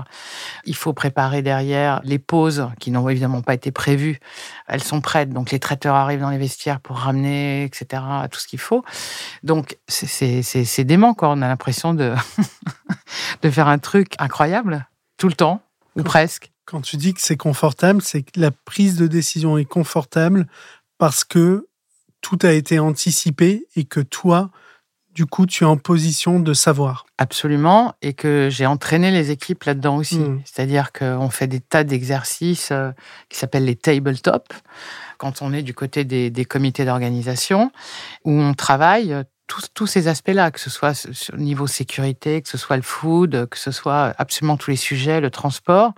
Il 0.64 0.76
faut 0.76 0.92
préparer 0.92 1.42
derrière 1.42 2.00
les 2.04 2.18
pauses 2.18 2.68
qui 2.78 2.90
n'ont 2.90 3.08
évidemment 3.08 3.42
pas 3.42 3.54
été 3.54 3.72
prévues. 3.72 4.20
Elles 4.68 4.82
sont 4.82 5.00
prêtes, 5.00 5.30
donc 5.30 5.50
les 5.50 5.58
traiteurs 5.58 5.96
arrivent 5.96 6.20
dans 6.20 6.30
les 6.30 6.38
vestiaires 6.38 6.80
pour 6.80 6.96
ramener, 6.96 7.64
etc., 7.64 8.02
tout 8.30 8.38
ce 8.38 8.46
qu'il 8.46 8.60
faut. 8.60 8.84
Donc 9.42 9.76
c'est 9.88 10.84
dément, 10.84 11.14
quoi. 11.14 11.30
On 11.30 11.42
a 11.42 11.48
l'impression 11.48 11.94
de, 11.94 12.14
de 13.42 13.50
faire 13.50 13.68
un 13.68 13.78
truc 13.78 14.14
incroyable 14.18 14.86
tout 15.16 15.28
le 15.28 15.34
temps, 15.34 15.60
ou 15.96 16.02
presque. 16.02 16.53
Quand 16.66 16.80
tu 16.80 16.96
dis 16.96 17.12
que 17.12 17.20
c'est 17.20 17.36
confortable, 17.36 18.00
c'est 18.02 18.22
que 18.22 18.40
la 18.40 18.50
prise 18.50 18.96
de 18.96 19.06
décision 19.06 19.58
est 19.58 19.64
confortable 19.64 20.46
parce 20.98 21.24
que 21.24 21.68
tout 22.20 22.38
a 22.42 22.52
été 22.52 22.78
anticipé 22.78 23.66
et 23.76 23.84
que 23.84 24.00
toi, 24.00 24.50
du 25.14 25.26
coup, 25.26 25.46
tu 25.46 25.64
es 25.64 25.66
en 25.66 25.76
position 25.76 26.40
de 26.40 26.54
savoir. 26.54 27.06
Absolument, 27.18 27.94
et 28.02 28.14
que 28.14 28.48
j'ai 28.50 28.66
entraîné 28.66 29.10
les 29.10 29.30
équipes 29.30 29.62
là-dedans 29.64 29.96
aussi. 29.96 30.18
Hmm. 30.18 30.40
C'est-à-dire 30.44 30.92
qu'on 30.92 31.30
fait 31.30 31.46
des 31.46 31.60
tas 31.60 31.84
d'exercices 31.84 32.70
euh, 32.72 32.90
qui 33.28 33.38
s'appellent 33.38 33.66
les 33.66 33.76
tabletop, 33.76 34.52
quand 35.18 35.42
on 35.42 35.52
est 35.52 35.62
du 35.62 35.74
côté 35.74 36.04
des, 36.04 36.30
des 36.30 36.44
comités 36.44 36.84
d'organisation, 36.84 37.70
où 38.24 38.32
on 38.32 38.54
travaille 38.54 39.14
tous, 39.74 39.86
ces 39.86 40.08
aspects-là, 40.08 40.50
que 40.50 40.60
ce 40.60 40.70
soit 40.70 41.08
au 41.32 41.36
niveau 41.36 41.66
sécurité, 41.66 42.42
que 42.42 42.48
ce 42.48 42.58
soit 42.58 42.76
le 42.76 42.82
food, 42.82 43.46
que 43.48 43.58
ce 43.58 43.70
soit 43.70 44.14
absolument 44.18 44.56
tous 44.56 44.70
les 44.70 44.76
sujets, 44.76 45.20
le 45.20 45.30
transport. 45.30 45.92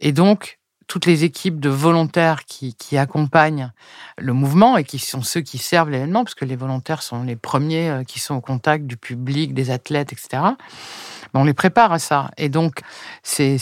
Et 0.00 0.12
donc, 0.12 0.58
toutes 0.86 1.04
les 1.04 1.24
équipes 1.24 1.60
de 1.60 1.68
volontaires 1.68 2.44
qui, 2.46 2.74
qui, 2.74 2.96
accompagnent 2.96 3.72
le 4.16 4.32
mouvement 4.32 4.78
et 4.78 4.84
qui 4.84 4.98
sont 4.98 5.22
ceux 5.22 5.42
qui 5.42 5.58
servent 5.58 5.90
l'événement, 5.90 6.24
parce 6.24 6.34
que 6.34 6.46
les 6.46 6.56
volontaires 6.56 7.02
sont 7.02 7.22
les 7.24 7.36
premiers 7.36 7.90
euh, 7.90 8.04
qui 8.04 8.18
sont 8.20 8.34
au 8.36 8.40
contact 8.40 8.86
du 8.86 8.96
public, 8.96 9.52
des 9.52 9.70
athlètes, 9.70 10.12
etc. 10.12 10.28
Ben, 10.32 11.40
on 11.40 11.44
les 11.44 11.54
prépare 11.54 11.92
à 11.92 11.98
ça. 11.98 12.30
Et 12.38 12.48
donc, 12.48 12.80
c'est 13.22 13.58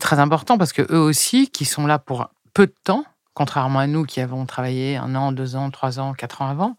très 0.00 0.18
important 0.20 0.56
parce 0.56 0.72
que 0.72 0.82
eux 0.82 1.00
aussi, 1.00 1.48
qui 1.48 1.64
sont 1.64 1.86
là 1.86 1.98
pour 1.98 2.30
peu 2.54 2.66
de 2.66 2.74
temps, 2.84 3.04
contrairement 3.34 3.80
à 3.80 3.86
nous 3.86 4.04
qui 4.04 4.20
avons 4.20 4.46
travaillé 4.46 4.96
un 4.96 5.14
an, 5.14 5.32
deux 5.32 5.56
ans, 5.56 5.70
trois 5.70 5.98
ans, 5.98 6.14
quatre 6.14 6.40
ans 6.42 6.48
avant, 6.48 6.76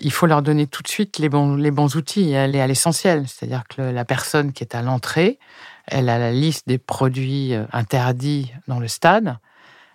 il 0.00 0.12
faut 0.12 0.26
leur 0.26 0.42
donner 0.42 0.66
tout 0.66 0.82
de 0.82 0.88
suite 0.88 1.18
les 1.18 1.28
bons, 1.28 1.56
les 1.56 1.70
bons 1.70 1.96
outils 1.96 2.36
aller 2.36 2.60
à 2.60 2.66
l'essentiel. 2.66 3.26
C'est-à-dire 3.26 3.64
que 3.68 3.82
la 3.82 4.04
personne 4.04 4.52
qui 4.52 4.62
est 4.62 4.74
à 4.74 4.82
l'entrée, 4.82 5.38
elle 5.86 6.08
a 6.08 6.18
la 6.18 6.32
liste 6.32 6.68
des 6.68 6.78
produits 6.78 7.54
euh, 7.54 7.64
interdits 7.72 8.52
dans 8.66 8.78
le 8.78 8.88
stade. 8.88 9.38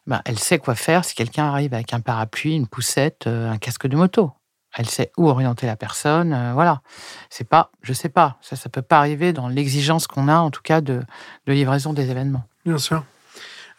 Ben, 0.07 0.21
elle 0.25 0.39
sait 0.39 0.59
quoi 0.59 0.75
faire 0.75 1.05
si 1.05 1.15
quelqu'un 1.15 1.45
arrive 1.45 1.73
avec 1.73 1.93
un 1.93 2.01
parapluie, 2.01 2.55
une 2.55 2.67
poussette, 2.67 3.27
euh, 3.27 3.51
un 3.51 3.57
casque 3.57 3.88
de 3.88 3.95
moto. 3.95 4.31
Elle 4.75 4.89
sait 4.89 5.12
où 5.17 5.29
orienter 5.29 5.67
la 5.67 5.75
personne. 5.75 6.33
Euh, 6.33 6.53
voilà. 6.53 6.81
C'est 7.29 7.47
pas, 7.47 7.71
je 7.83 7.93
sais 7.93 8.09
pas. 8.09 8.38
Ça, 8.41 8.55
ça 8.55 8.69
peut 8.69 8.81
pas 8.81 8.97
arriver 8.97 9.31
dans 9.31 9.47
l'exigence 9.47 10.07
qu'on 10.07 10.27
a, 10.27 10.38
en 10.38 10.50
tout 10.50 10.63
cas, 10.63 10.81
de, 10.81 11.03
de 11.45 11.53
livraison 11.53 11.93
des 11.93 12.09
événements. 12.09 12.43
Bien 12.65 12.79
sûr. 12.79 13.05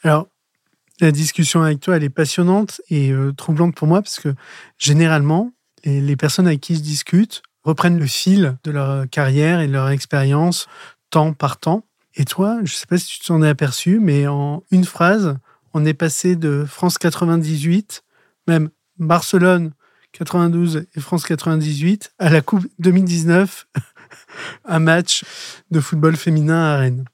Alors, 0.05 0.29
la 1.01 1.11
discussion 1.11 1.63
avec 1.63 1.81
toi, 1.81 1.97
elle 1.97 2.05
est 2.05 2.11
passionnante 2.11 2.81
et 2.89 3.11
euh, 3.11 3.33
troublante 3.33 3.75
pour 3.75 3.89
moi 3.89 4.01
parce 4.01 4.21
que 4.21 4.35
généralement, 4.79 5.53
les, 5.85 6.17
personnes 6.17 6.47
avec 6.47 6.61
qui 6.61 6.77
je 6.77 6.81
discute 6.81 7.43
reprennent 7.63 7.99
le 7.99 8.07
fil 8.07 8.57
de 8.65 8.71
leur 8.71 9.09
carrière 9.11 9.61
et 9.61 9.67
de 9.67 9.73
leur 9.73 9.91
expérience 9.91 10.67
temps 11.11 11.33
par 11.33 11.59
temps. 11.59 11.85
Et 12.15 12.25
toi, 12.25 12.57
je 12.59 12.73
ne 12.73 12.77
sais 12.77 12.87
pas 12.87 12.99
si 12.99 13.07
tu 13.07 13.27
t'en 13.27 13.43
es 13.43 13.49
aperçu, 13.49 13.99
mais 14.01 14.27
en 14.27 14.63
une 14.71 14.85
phrase, 14.85 15.37
on 15.73 15.85
est 15.85 15.95
passé 15.95 16.37
de 16.37 16.65
France 16.67 16.99
98, 16.99 18.05
même 18.47 18.71
Barcelone 18.99 19.73
92 20.13 20.87
et 20.95 21.01
France 21.01 21.25
98, 21.25 22.13
à 22.19 22.31
la 22.31 22.41
Coupe 22.41 22.67
2019, 22.79 23.67
un 24.65 24.79
match 24.79 25.25
de 25.71 25.81
football 25.81 26.17
féminin 26.17 26.63
à 26.63 26.77
Rennes. 26.77 27.05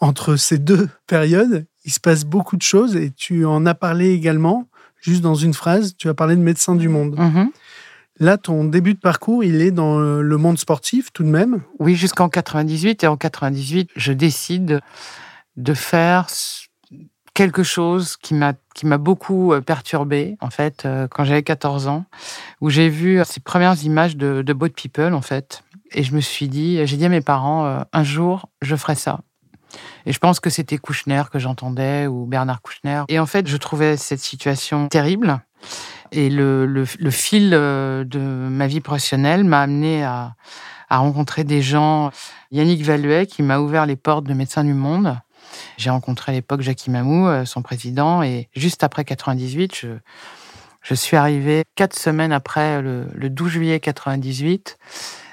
Entre 0.00 0.36
ces 0.36 0.58
deux 0.58 0.88
périodes, 1.06 1.66
il 1.88 1.90
se 1.90 2.00
passe 2.00 2.26
beaucoup 2.26 2.58
de 2.58 2.62
choses 2.62 2.96
et 2.96 3.10
tu 3.10 3.46
en 3.46 3.64
as 3.64 3.72
parlé 3.72 4.10
également, 4.10 4.68
juste 5.00 5.22
dans 5.22 5.34
une 5.34 5.54
phrase, 5.54 5.96
tu 5.96 6.10
as 6.10 6.14
parlé 6.14 6.36
de 6.36 6.42
médecin 6.42 6.74
du 6.74 6.90
monde. 6.90 7.16
Mm-hmm. 7.16 7.46
Là, 8.20 8.36
ton 8.36 8.64
début 8.64 8.92
de 8.92 8.98
parcours, 8.98 9.42
il 9.42 9.62
est 9.62 9.70
dans 9.70 9.98
le 9.98 10.36
monde 10.36 10.58
sportif 10.58 11.10
tout 11.14 11.22
de 11.22 11.30
même 11.30 11.62
Oui, 11.78 11.94
jusqu'en 11.94 12.28
98. 12.28 13.04
Et 13.04 13.06
en 13.06 13.16
98, 13.16 13.88
je 13.96 14.12
décide 14.12 14.80
de 15.56 15.72
faire 15.72 16.26
quelque 17.32 17.62
chose 17.62 18.18
qui 18.18 18.34
m'a 18.34 18.52
qui 18.74 18.84
m'a 18.84 18.98
beaucoup 18.98 19.54
euh, 19.54 19.62
perturbé 19.62 20.36
en 20.40 20.50
fait 20.50 20.84
euh, 20.84 21.06
quand 21.08 21.24
j'avais 21.24 21.42
14 21.42 21.86
ans 21.86 22.04
où 22.60 22.68
j'ai 22.68 22.88
vu 22.88 23.22
ces 23.24 23.38
premières 23.38 23.80
images 23.84 24.16
de, 24.16 24.42
de 24.42 24.52
Boat 24.52 24.70
People 24.70 25.14
en 25.14 25.20
fait 25.20 25.62
et 25.92 26.02
je 26.02 26.14
me 26.16 26.20
suis 26.20 26.48
dit 26.48 26.84
j'ai 26.84 26.96
dit 26.96 27.04
à 27.04 27.08
mes 27.08 27.20
parents 27.20 27.64
euh, 27.64 27.80
un 27.92 28.02
jour 28.02 28.48
je 28.60 28.74
ferai 28.74 28.96
ça 28.96 29.20
et 30.06 30.12
je 30.12 30.18
pense 30.18 30.40
que 30.40 30.50
c'était 30.50 30.78
Kouchner 30.78 31.22
que 31.30 31.38
j'entendais 31.38 32.06
ou 32.06 32.26
Bernard 32.26 32.62
Kouchner. 32.62 33.02
Et 33.08 33.18
en 33.18 33.26
fait, 33.26 33.46
je 33.46 33.56
trouvais 33.56 33.96
cette 33.96 34.20
situation 34.20 34.88
terrible. 34.88 35.40
Et 36.12 36.30
le, 36.30 36.84
fil 37.10 37.50
euh, 37.52 38.04
de 38.04 38.18
ma 38.18 38.66
vie 38.66 38.80
professionnelle 38.80 39.44
m'a 39.44 39.60
amené 39.62 40.04
à, 40.04 40.34
rencontrer 40.90 41.44
des 41.44 41.60
gens. 41.60 42.10
Yannick 42.50 42.82
Valuet, 42.82 43.26
qui 43.26 43.42
m'a 43.42 43.58
ouvert 43.58 43.84
les 43.84 43.96
portes 43.96 44.24
de 44.24 44.32
Médecins 44.32 44.64
du 44.64 44.72
Monde. 44.72 45.18
J'ai 45.76 45.90
rencontré 45.90 46.32
à 46.32 46.34
l'époque 46.34 46.62
Jackie 46.62 46.90
Mamou, 46.90 47.26
euh, 47.26 47.44
son 47.44 47.62
président, 47.62 48.22
et 48.22 48.48
juste 48.54 48.84
après 48.84 49.04
98, 49.04 49.74
je, 50.82 50.94
suis 50.94 51.16
arrivé 51.16 51.64
quatre 51.74 51.98
semaines 51.98 52.32
après 52.32 52.80
le, 52.80 53.08
le 53.14 53.28
12 53.28 53.50
juillet 53.50 53.80
98 53.80 54.78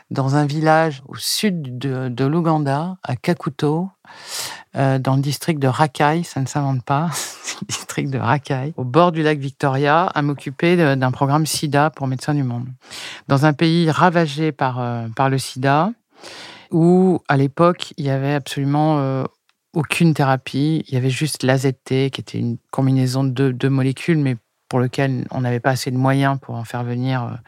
dans 0.10 0.36
un 0.36 0.46
village 0.46 1.02
au 1.08 1.16
sud 1.16 1.78
de, 1.78 2.10
de 2.10 2.26
l'Ouganda, 2.26 2.98
à 3.04 3.16
Kakuto, 3.16 3.90
euh, 4.76 5.00
dans 5.00 5.16
le 5.16 5.22
district 5.22 5.60
de 5.60 5.68
Rakai, 5.68 6.24
ça 6.24 6.42
ne 6.42 6.46
s'invente 6.46 6.84
pas, 6.84 7.10
le 7.62 7.68
district 7.68 8.10
de 8.10 8.18
Rakai, 8.18 8.74
au 8.78 8.84
bord 8.84 9.12
du 9.12 9.24
lac 9.24 9.38
Victoria, 9.38 10.06
à 10.06 10.22
m'occuper 10.22 10.76
d'un 10.76 11.12
programme 11.12 11.46
SIDA 11.46 11.90
pour 11.90 12.08
Médecins 12.08 12.34
du 12.34 12.44
Monde. 12.44 12.68
Dans 13.28 13.46
un 13.46 13.54
pays 13.54 13.90
ravagé 13.90 14.52
par, 14.52 14.80
euh, 14.80 15.08
par 15.16 15.30
le 15.30 15.38
SIDA, 15.38 15.92
où 16.72 17.22
à 17.28 17.38
l'époque, 17.38 17.94
il 17.98 18.06
y 18.06 18.10
avait 18.10 18.34
absolument 18.34 19.00
euh, 19.00 19.24
aucune 19.74 20.14
thérapie, 20.14 20.84
il 20.88 20.94
y 20.94 20.98
avait 20.98 21.10
juste 21.10 21.44
l'AZT, 21.44 22.10
qui 22.12 22.22
était 22.22 22.40
une 22.40 22.58
combinaison 22.72 23.24
de 23.24 23.52
deux 23.52 23.70
molécules, 23.70 24.18
mais 24.18 24.38
pour 24.68 24.80
lequel 24.80 25.26
on 25.32 25.42
n'avait 25.42 25.60
pas 25.60 25.72
assez 25.72 25.92
de 25.92 25.98
moyens 25.98 26.40
pour 26.42 26.56
en 26.56 26.64
faire 26.64 26.84
venir 26.84 27.40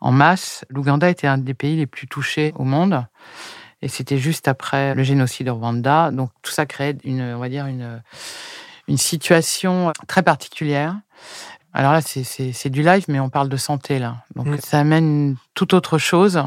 en 0.00 0.12
masse. 0.12 0.64
L'Ouganda 0.70 1.08
était 1.08 1.26
un 1.26 1.38
des 1.38 1.54
pays 1.54 1.76
les 1.76 1.86
plus 1.86 2.06
touchés 2.06 2.52
au 2.56 2.64
monde. 2.64 3.04
Et 3.82 3.88
c'était 3.88 4.18
juste 4.18 4.48
après 4.48 4.94
le 4.94 5.02
génocide 5.02 5.48
au 5.48 5.54
Rwanda. 5.54 6.10
Donc 6.10 6.30
tout 6.42 6.50
ça 6.50 6.66
crée 6.66 6.96
une, 7.04 7.22
on 7.22 7.38
va 7.38 7.48
dire, 7.48 7.66
une, 7.66 8.02
une 8.88 8.96
situation 8.96 9.92
très 10.08 10.22
particulière. 10.22 10.96
Alors 11.72 11.92
là, 11.92 12.00
c'est 12.00 12.70
du 12.70 12.82
live, 12.82 13.04
mais 13.08 13.20
on 13.20 13.28
parle 13.28 13.48
de 13.48 13.56
santé 13.56 13.98
là. 13.98 14.24
Donc 14.34 14.48
ça 14.64 14.80
amène 14.80 15.36
toute 15.54 15.74
autre 15.74 15.98
chose. 15.98 16.42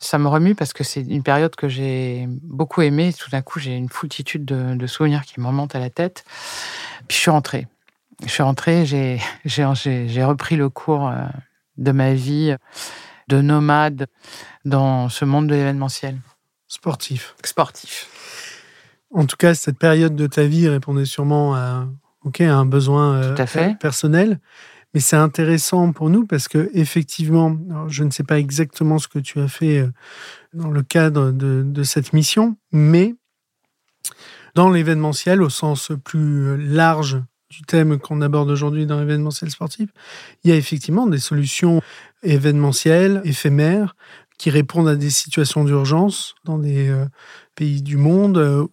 Ça 0.00 0.18
me 0.18 0.28
remue 0.28 0.54
parce 0.54 0.72
que 0.72 0.84
c'est 0.84 1.00
une 1.00 1.22
période 1.22 1.56
que 1.56 1.68
j'ai 1.68 2.26
beaucoup 2.42 2.82
aimée. 2.82 3.12
Tout 3.12 3.30
d'un 3.30 3.42
coup, 3.42 3.58
j'ai 3.58 3.74
une 3.74 3.88
foultitude 3.88 4.44
de, 4.44 4.74
de, 4.74 4.86
souvenirs 4.86 5.22
qui 5.24 5.40
me 5.40 5.46
remontent 5.46 5.76
à 5.76 5.80
la 5.80 5.90
tête. 5.90 6.24
Puis 7.08 7.16
je 7.16 7.22
suis 7.22 7.30
rentrée. 7.30 7.66
Je 8.24 8.30
suis 8.30 8.42
rentrée, 8.42 8.86
j'ai 8.86 10.24
repris 10.24 10.56
le 10.56 10.68
cours 10.70 11.08
euh, 11.08 11.26
de 11.76 11.92
ma 11.92 12.14
vie 12.14 12.56
de 13.28 13.40
nomade 13.40 14.06
dans 14.64 15.08
ce 15.08 15.24
monde 15.24 15.48
de 15.48 15.54
l'événementiel. 15.54 16.16
Sportif. 16.68 17.34
Sportif. 17.44 18.08
En 19.14 19.26
tout 19.26 19.36
cas, 19.36 19.54
cette 19.54 19.78
période 19.78 20.16
de 20.16 20.26
ta 20.26 20.44
vie 20.44 20.68
répondait 20.68 21.04
sûrement 21.04 21.54
à, 21.54 21.86
à 22.24 22.54
un 22.54 22.66
besoin 22.66 23.14
euh, 23.22 23.74
personnel. 23.80 24.40
Mais 24.94 25.00
c'est 25.00 25.16
intéressant 25.16 25.92
pour 25.92 26.10
nous 26.10 26.26
parce 26.26 26.48
que 26.48 26.70
effectivement, 26.72 27.56
je 27.88 28.02
ne 28.02 28.10
sais 28.10 28.24
pas 28.24 28.38
exactement 28.38 28.98
ce 28.98 29.08
que 29.08 29.18
tu 29.18 29.40
as 29.40 29.48
fait 29.48 29.78
euh, 29.78 29.92
dans 30.54 30.70
le 30.70 30.82
cadre 30.82 31.32
de, 31.32 31.62
de 31.64 31.82
cette 31.82 32.12
mission, 32.12 32.56
mais 32.72 33.14
dans 34.54 34.70
l'événementiel 34.70 35.42
au 35.42 35.50
sens 35.50 35.92
plus 36.02 36.56
large 36.56 37.22
du 37.50 37.62
thème 37.62 37.98
qu'on 37.98 38.22
aborde 38.22 38.50
aujourd'hui 38.50 38.86
dans 38.86 38.98
l'événementiel 38.98 39.50
sportif, 39.50 39.90
il 40.42 40.50
y 40.50 40.52
a 40.52 40.56
effectivement 40.56 41.06
des 41.06 41.18
solutions 41.18 41.82
événementielles, 42.22 43.20
éphémères, 43.24 43.96
qui 44.38 44.50
répondent 44.50 44.88
à 44.88 44.96
des 44.96 45.10
situations 45.10 45.64
d'urgence 45.64 46.34
dans 46.44 46.58
des 46.58 46.88
euh, 46.88 47.06
pays 47.54 47.82
du 47.82 47.96
monde 47.96 48.38
euh, 48.38 48.66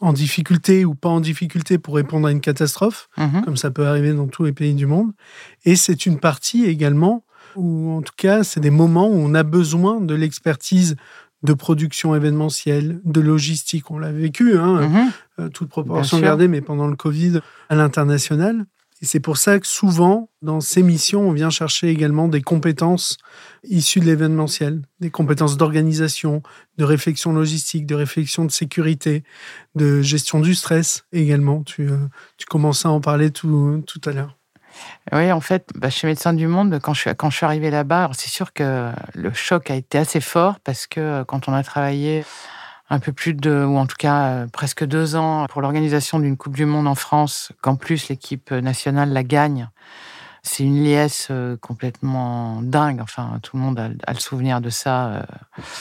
en 0.00 0.12
difficulté 0.12 0.84
ou 0.84 0.94
pas 0.94 1.08
en 1.08 1.20
difficulté 1.20 1.78
pour 1.78 1.94
répondre 1.94 2.28
à 2.28 2.30
une 2.30 2.40
catastrophe, 2.40 3.08
mhm. 3.16 3.42
comme 3.44 3.56
ça 3.56 3.70
peut 3.70 3.86
arriver 3.86 4.12
dans 4.12 4.26
tous 4.26 4.44
les 4.44 4.52
pays 4.52 4.74
du 4.74 4.86
monde. 4.86 5.12
Et 5.64 5.76
c'est 5.76 6.06
une 6.06 6.18
partie 6.18 6.64
également 6.64 7.24
où, 7.56 7.90
en 7.92 8.02
tout 8.02 8.14
cas, 8.16 8.44
c'est 8.44 8.60
des 8.60 8.70
moments 8.70 9.08
où 9.08 9.14
on 9.14 9.34
a 9.34 9.42
besoin 9.42 10.00
de 10.00 10.14
l'expertise 10.14 10.96
de 11.42 11.54
production 11.54 12.14
événementielle, 12.14 13.00
de 13.04 13.20
logistique. 13.20 13.90
On 13.90 13.98
l'a 13.98 14.12
vécu, 14.12 14.56
hein, 14.56 14.88
mhm. 14.88 15.10
euh, 15.40 15.48
toute 15.48 15.68
proportion 15.68 16.20
gardée, 16.20 16.48
mais 16.48 16.60
pendant 16.60 16.86
le 16.86 16.96
Covid 16.96 17.40
à 17.68 17.74
l'international. 17.74 18.66
Et 19.02 19.06
c'est 19.06 19.20
pour 19.20 19.36
ça 19.36 19.58
que 19.58 19.66
souvent, 19.66 20.30
dans 20.42 20.60
ces 20.60 20.82
missions, 20.82 21.28
on 21.28 21.32
vient 21.32 21.50
chercher 21.50 21.88
également 21.88 22.28
des 22.28 22.40
compétences 22.40 23.18
issues 23.64 23.98
de 23.98 24.04
l'événementiel, 24.04 24.82
des 25.00 25.10
compétences 25.10 25.56
d'organisation, 25.56 26.40
de 26.78 26.84
réflexion 26.84 27.32
logistique, 27.32 27.84
de 27.84 27.96
réflexion 27.96 28.44
de 28.44 28.52
sécurité, 28.52 29.24
de 29.74 30.02
gestion 30.02 30.38
du 30.38 30.54
stress 30.54 31.04
également. 31.12 31.64
Tu, 31.64 31.90
euh, 31.90 31.98
tu 32.38 32.46
commençais 32.46 32.86
à 32.86 32.92
en 32.92 33.00
parler 33.00 33.32
tout, 33.32 33.82
tout 33.88 34.00
à 34.04 34.12
l'heure. 34.12 34.38
Oui, 35.12 35.32
en 35.32 35.40
fait, 35.40 35.68
bah, 35.74 35.90
chez 35.90 36.06
Médecins 36.06 36.32
du 36.32 36.46
Monde, 36.46 36.78
quand 36.80 36.94
je, 36.94 37.00
suis, 37.00 37.10
quand 37.16 37.28
je 37.28 37.36
suis 37.36 37.44
arrivée 37.44 37.70
là-bas, 37.70 38.10
c'est 38.14 38.30
sûr 38.30 38.52
que 38.52 38.90
le 39.14 39.32
choc 39.32 39.70
a 39.70 39.74
été 39.74 39.98
assez 39.98 40.20
fort 40.20 40.60
parce 40.60 40.86
que 40.86 41.00
euh, 41.00 41.24
quand 41.24 41.48
on 41.48 41.52
a 41.52 41.64
travaillé 41.64 42.24
un 42.92 42.98
peu 42.98 43.12
plus 43.12 43.32
de, 43.32 43.64
ou 43.64 43.78
en 43.78 43.86
tout 43.86 43.96
cas 43.98 44.24
euh, 44.26 44.46
presque 44.46 44.84
deux 44.84 45.16
ans 45.16 45.46
pour 45.48 45.62
l'organisation 45.62 46.18
d'une 46.18 46.36
Coupe 46.36 46.54
du 46.54 46.66
Monde 46.66 46.86
en 46.86 46.94
France, 46.94 47.50
qu'en 47.62 47.74
plus 47.74 48.10
l'équipe 48.10 48.50
nationale 48.50 49.14
la 49.14 49.22
gagne, 49.22 49.70
c'est 50.42 50.62
une 50.62 50.84
liesse 50.84 51.28
euh, 51.30 51.56
complètement 51.56 52.60
dingue. 52.60 53.00
Enfin, 53.00 53.40
tout 53.42 53.56
le 53.56 53.62
monde 53.62 53.78
a, 53.78 54.12
le 54.12 54.20
souvenir 54.20 54.60
de 54.60 54.68
ça. 54.68 55.24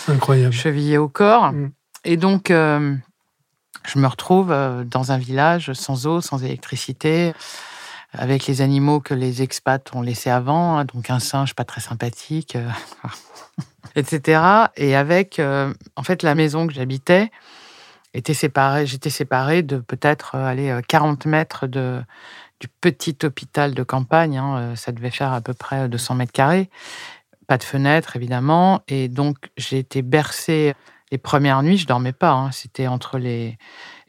Incroyable. 0.08 0.54
Chevillé 0.54 0.98
au 0.98 1.10
corps. 1.10 1.52
Mm. 1.52 1.72
Et 2.06 2.16
donc, 2.16 2.48
je 2.50 4.00
me 4.00 4.08
retrouve 4.08 4.56
dans 4.86 5.12
un 5.12 5.18
village 5.18 5.74
sans 5.74 6.08
eau, 6.08 6.22
sans 6.22 6.44
électricité 6.44 7.34
avec 8.14 8.46
les 8.48 8.62
animaux 8.62 9.00
que 9.00 9.14
les 9.14 9.42
expats 9.42 9.94
ont 9.96 10.02
laissés 10.02 10.30
avant, 10.30 10.78
hein, 10.78 10.86
donc 10.86 11.10
un 11.10 11.20
singe 11.20 11.54
pas 11.56 11.64
très 11.64 11.82
sympathique, 11.82 12.56
euh, 12.56 12.70
etc. 13.96 14.42
Et 14.76 14.96
avec, 14.96 15.40
euh, 15.40 15.74
en 15.96 16.04
fait, 16.04 16.24
la 16.24 16.36
maison 16.36 16.68
que 16.68 16.74
j'habitais 16.74 17.32
était 18.14 18.34
séparée, 18.34 18.86
j'étais 18.86 19.10
séparée 19.10 19.64
de 19.64 19.78
peut-être 19.78 20.36
euh, 20.36 20.46
aller 20.46 20.78
40 20.88 21.26
mètres 21.26 21.68
de, 21.68 22.02
du 22.60 22.68
petit 22.68 23.18
hôpital 23.24 23.74
de 23.74 23.84
campagne. 23.84 24.38
Hein, 24.38 24.76
ça 24.76 24.92
devait 24.92 25.12
faire 25.12 25.32
à 25.32 25.40
peu 25.40 25.54
près 25.54 25.88
200 25.88 26.16
mètres 26.16 26.34
carrés. 26.34 26.70
Pas 27.48 27.58
de 27.58 27.64
fenêtre, 27.64 28.18
évidemment. 28.18 28.82
Et 28.90 29.08
donc, 29.08 29.38
j'ai 29.56 29.80
été 29.80 30.02
bercée 30.02 30.74
les 31.12 31.18
premières 31.18 31.62
nuits, 31.64 31.78
je 31.78 31.88
dormais 31.88 32.14
pas. 32.14 32.32
Hein. 32.32 32.52
C'était 32.52 32.88
entre 32.88 33.18
les, 33.18 33.58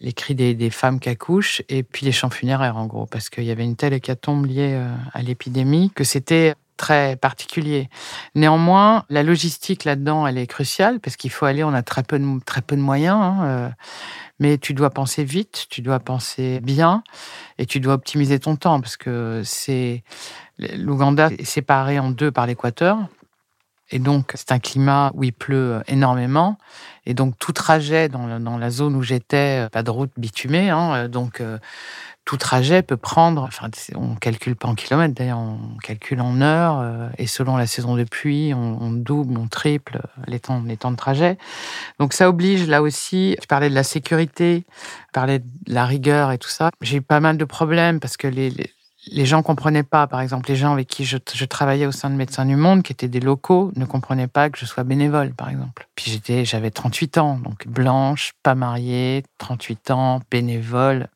les 0.02 0.12
cris 0.12 0.34
des, 0.34 0.70
femmes 0.70 0.98
qui 0.98 1.08
accouchent 1.08 1.62
et 1.68 1.82
puis 1.82 2.04
les 2.04 2.12
chants 2.12 2.30
funéraires, 2.30 2.76
en 2.76 2.86
gros, 2.86 3.06
parce 3.06 3.30
qu'il 3.30 3.44
y 3.44 3.50
avait 3.50 3.64
une 3.64 3.76
telle 3.76 3.92
hécatombe 3.92 4.46
liée 4.46 4.74
euh, 4.74 4.92
à 5.12 5.22
l'épidémie 5.22 5.90
que 5.94 6.02
c'était 6.04 6.54
très 6.76 7.14
particulier. 7.14 7.88
Néanmoins, 8.34 9.04
la 9.08 9.22
logistique 9.22 9.84
là-dedans, 9.84 10.26
elle 10.26 10.38
est 10.38 10.48
cruciale 10.48 10.98
parce 10.98 11.16
qu'il 11.16 11.30
faut 11.30 11.46
aller, 11.46 11.62
on 11.62 11.72
a 11.72 11.82
très 11.82 12.02
peu 12.02 12.18
de, 12.18 12.44
très 12.44 12.62
peu 12.62 12.74
de 12.74 12.80
moyens, 12.80 13.16
hein, 13.16 13.38
euh, 13.44 13.68
mais 14.40 14.58
tu 14.58 14.74
dois 14.74 14.90
penser 14.90 15.22
vite, 15.22 15.66
tu 15.70 15.82
dois 15.82 16.00
penser 16.00 16.58
bien 16.60 17.04
et 17.58 17.66
tu 17.66 17.78
dois 17.78 17.94
optimiser 17.94 18.40
ton 18.40 18.56
temps 18.56 18.80
parce 18.80 18.96
que 18.96 19.42
c'est 19.44 20.02
l'Ouganda 20.58 21.30
est 21.38 21.44
séparé 21.44 22.00
en 22.00 22.10
deux 22.10 22.32
par 22.32 22.46
l'équateur. 22.46 22.98
Et 23.92 23.98
donc, 23.98 24.32
c'est 24.34 24.52
un 24.52 24.58
climat 24.58 25.12
où 25.14 25.24
il 25.24 25.32
pleut 25.32 25.82
énormément. 25.86 26.58
Et 27.06 27.14
donc, 27.14 27.38
tout 27.38 27.52
trajet 27.52 28.08
dans, 28.08 28.40
dans 28.40 28.58
la 28.58 28.70
zone 28.70 28.96
où 28.96 29.02
j'étais, 29.02 29.68
pas 29.70 29.82
de 29.82 29.90
route 29.90 30.12
bitumée, 30.16 30.70
hein, 30.70 31.08
donc 31.08 31.42
tout 32.24 32.36
trajet 32.36 32.82
peut 32.82 32.96
prendre, 32.96 33.42
enfin, 33.42 33.68
on 33.96 34.14
calcule 34.14 34.54
pas 34.54 34.68
en 34.68 34.74
kilomètres 34.74 35.14
d'ailleurs, 35.14 35.38
on 35.38 35.76
calcule 35.82 36.20
en 36.20 36.40
heures, 36.40 36.78
euh, 36.80 37.08
et 37.18 37.26
selon 37.26 37.56
la 37.56 37.66
saison 37.66 37.96
de 37.96 38.04
pluie, 38.04 38.54
on, 38.54 38.92
double, 38.92 39.36
on 39.36 39.48
triple 39.48 40.00
les 40.28 40.38
temps, 40.38 40.62
les 40.64 40.76
temps 40.76 40.92
de 40.92 40.96
trajet. 40.96 41.36
Donc 41.98 42.12
ça 42.12 42.28
oblige 42.28 42.68
là 42.68 42.80
aussi, 42.80 43.36
tu 43.40 43.46
parlais 43.48 43.70
de 43.70 43.74
la 43.74 43.82
sécurité, 43.82 44.64
tu 44.68 45.12
parlais 45.12 45.40
de 45.40 45.46
la 45.66 45.84
rigueur 45.84 46.30
et 46.30 46.38
tout 46.38 46.48
ça. 46.48 46.70
J'ai 46.80 46.98
eu 46.98 47.02
pas 47.02 47.20
mal 47.20 47.36
de 47.36 47.44
problèmes 47.44 47.98
parce 47.98 48.16
que 48.16 48.28
les, 48.28 48.52
gens 49.10 49.42
comprenaient 49.42 49.82
pas, 49.82 50.06
par 50.06 50.20
exemple, 50.20 50.48
les 50.48 50.56
gens 50.56 50.72
avec 50.72 50.88
qui 50.88 51.04
je, 51.04 51.18
je, 51.34 51.44
travaillais 51.44 51.86
au 51.86 51.92
sein 51.92 52.08
de 52.08 52.14
Médecins 52.14 52.46
du 52.46 52.56
Monde, 52.56 52.82
qui 52.82 52.92
étaient 52.92 53.08
des 53.08 53.20
locaux, 53.20 53.72
ne 53.76 53.84
comprenaient 53.84 54.28
pas 54.28 54.50
que 54.50 54.58
je 54.58 54.64
sois 54.64 54.84
bénévole, 54.84 55.34
par 55.34 55.48
exemple. 55.48 55.88
Puis 55.96 56.10
j'étais, 56.10 56.44
j'avais 56.44 56.70
38 56.70 57.18
ans, 57.18 57.38
donc 57.38 57.66
blanche, 57.66 58.32
pas 58.42 58.54
mariée, 58.54 59.24
38 59.38 59.90
ans, 59.90 60.20
bénévole, 60.30 61.08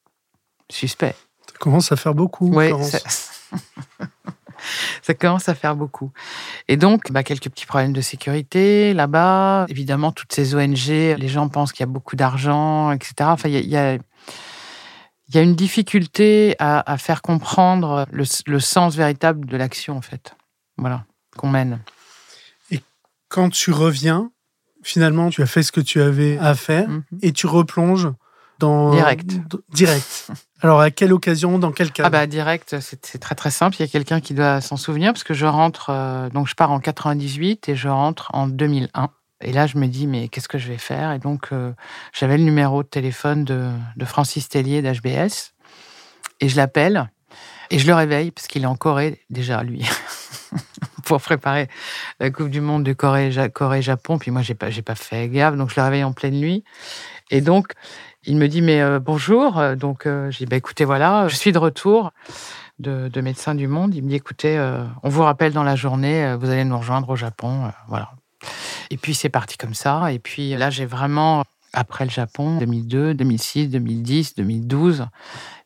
suspect. 0.71 1.15
Ça 1.47 1.57
commence 1.61 1.93
à 1.93 1.97
faire 1.97 2.15
beaucoup. 2.15 2.53
Oui, 2.53 2.71
ça... 5.03 5.15
commence 5.15 5.49
à 5.49 5.55
faire 5.55 5.77
beaucoup. 5.77 6.11
Et 6.67 6.77
donc, 6.77 7.13
bah, 7.13 7.23
quelques 7.23 7.51
petits 7.51 7.67
problèmes 7.67 7.93
de 7.93 8.01
sécurité 8.01 8.95
là-bas. 8.95 9.67
Évidemment, 9.69 10.11
toutes 10.11 10.33
ces 10.33 10.57
ONG, 10.57 10.89
les 10.89 11.29
gens 11.29 11.49
pensent 11.49 11.73
qu'il 11.73 11.81
y 11.81 11.89
a 11.89 11.93
beaucoup 11.93 12.17
d'argent, 12.17 12.91
etc. 12.91 13.15
Enfin, 13.21 13.49
il 13.49 13.55
y 13.55 13.59
a, 13.59 13.61
y 13.61 13.77
a 13.77 13.99
une 15.35 15.55
difficulté 15.55 16.57
à, 16.59 16.97
faire 16.99 17.23
comprendre 17.23 18.07
le, 18.11 18.61
sens 18.61 18.97
véritable 18.97 19.47
de 19.47 19.57
l'action, 19.57 19.97
en 19.97 20.03
fait. 20.03 20.35
Voilà, 20.77 21.05
qu'on 21.37 21.49
mène. 21.49 21.81
Et 22.71 22.81
quand 23.29 23.51
tu 23.51 23.73
reviens, 23.73 24.31
finalement, 24.83 25.31
tu 25.31 25.43
as 25.43 25.47
fait 25.47 25.63
ce 25.63 25.73
que 25.73 25.81
tu 25.81 26.01
avais 26.01 26.39
à 26.39 26.55
faire 26.55 26.89
mhm. 26.89 27.03
et 27.23 27.33
tu 27.33 27.47
replonges 27.47 28.09
dans. 28.59 28.93
Direct. 28.93 29.39
direct. 29.73 30.31
Alors, 30.63 30.81
à 30.81 30.91
quelle 30.91 31.13
occasion, 31.13 31.59
dans 31.59 31.73
quel 31.73 31.93
cas? 31.93 32.05
Ah 32.07 32.11
bah 32.11 32.27
direct, 32.27 32.77
c'est 32.81 33.19
très 33.19 33.35
très 33.35 33.51
simple. 33.51 33.77
Il 33.77 33.81
y 33.81 33.85
a 33.85 33.89
quelqu'un 33.89 34.21
qui 34.21 34.33
doit 34.33 34.63
s'en 34.63 34.79
souvenir 34.79 35.13
parce 35.13 35.25
que 35.25 35.35
je 35.35 35.45
rentre, 35.45 35.91
euh, 35.91 36.31
donc 36.31 36.49
je 36.49 36.55
pars 36.55 36.71
en 36.71 36.81
98 36.81 37.69
et 37.69 37.77
je 37.77 37.89
rentre 37.89 38.31
en 38.33 38.47
2001. 38.47 39.11
Et 39.43 39.53
là, 39.53 39.67
je 39.67 39.77
me 39.79 39.87
dis, 39.87 40.07
mais 40.07 40.29
qu'est-ce 40.29 40.49
que 40.49 40.59
je 40.59 40.69
vais 40.69 40.79
faire? 40.79 41.13
Et 41.13 41.19
donc, 41.19 41.49
euh, 41.53 41.73
j'avais 42.13 42.39
le 42.39 42.45
numéro 42.45 42.83
de 42.83 42.89
téléphone 42.89 43.45
de, 43.45 43.71
Francis 44.05 44.49
Tellier 44.49 44.83
d'HBS 44.83 45.55
et 46.41 46.49
je 46.49 46.57
l'appelle 46.57 47.11
et 47.71 47.79
je 47.79 47.87
le 47.87 47.95
réveille 47.95 48.31
parce 48.31 48.47
qu'il 48.47 48.63
est 48.63 48.67
en 48.67 48.77
Corée 48.77 49.21
déjà, 49.29 49.63
lui, 49.63 49.85
pour 51.05 51.21
préparer 51.21 51.69
la 52.21 52.31
Coupe 52.31 52.49
du 52.49 52.61
Monde 52.61 52.85
de 52.85 52.93
Corée-Japon. 52.93 54.19
Puis 54.19 54.31
moi, 54.31 54.43
j'ai 54.43 54.55
pas, 54.55 54.69
pas 54.85 54.95
fait 54.95 55.29
gaffe, 55.29 55.57
donc 55.57 55.71
je 55.71 55.77
le 55.77 55.83
réveille 55.83 56.05
en 56.05 56.13
pleine 56.13 56.39
nuit. 56.39 56.65
Et 57.31 57.41
donc, 57.41 57.73
il 58.27 58.37
me 58.37 58.49
dit 58.49 58.63
mais 58.63 58.81
euh, 58.83 58.99
bonjour. 58.99 59.61
Donc 59.77 60.07
euh, 60.07 60.31
j'ai 60.31 60.45
dit 60.45 60.51
bah, 60.51 60.57
écoutez 60.57 60.85
voilà, 60.85 61.29
je 61.29 61.37
suis 61.37 61.53
de 61.53 61.59
retour 61.59 62.13
de, 62.79 63.09
de 63.09 63.21
Médecins 63.21 63.55
du 63.55 63.69
Monde. 63.69 63.95
Il 63.95 64.03
me 64.03 64.09
dit 64.09 64.17
écoutez, 64.17 64.59
euh, 64.59 64.85
on 65.03 65.09
vous 65.09 65.23
rappelle 65.23 65.53
dans 65.53 65.63
la 65.63 65.77
journée, 65.77 66.35
vous 66.39 66.51
allez 66.51 66.65
nous 66.65 66.79
rejoindre 66.79 67.09
au 67.11 67.17
Japon, 67.17 67.71
voilà. 67.89 68.11
Et 68.91 68.97
puis 68.97 69.15
c'est 69.15 69.29
parti 69.29 69.57
comme 69.57 69.75
ça. 69.75 70.13
Et 70.13 70.19
puis 70.19 70.57
là 70.57 70.71
j'ai 70.71 70.87
vraiment 70.87 71.45
après 71.73 72.05
le 72.05 72.11
Japon 72.11 72.59
2002, 72.59 73.15
2006, 73.15 73.69
2010, 73.69 74.35
2012 74.37 75.07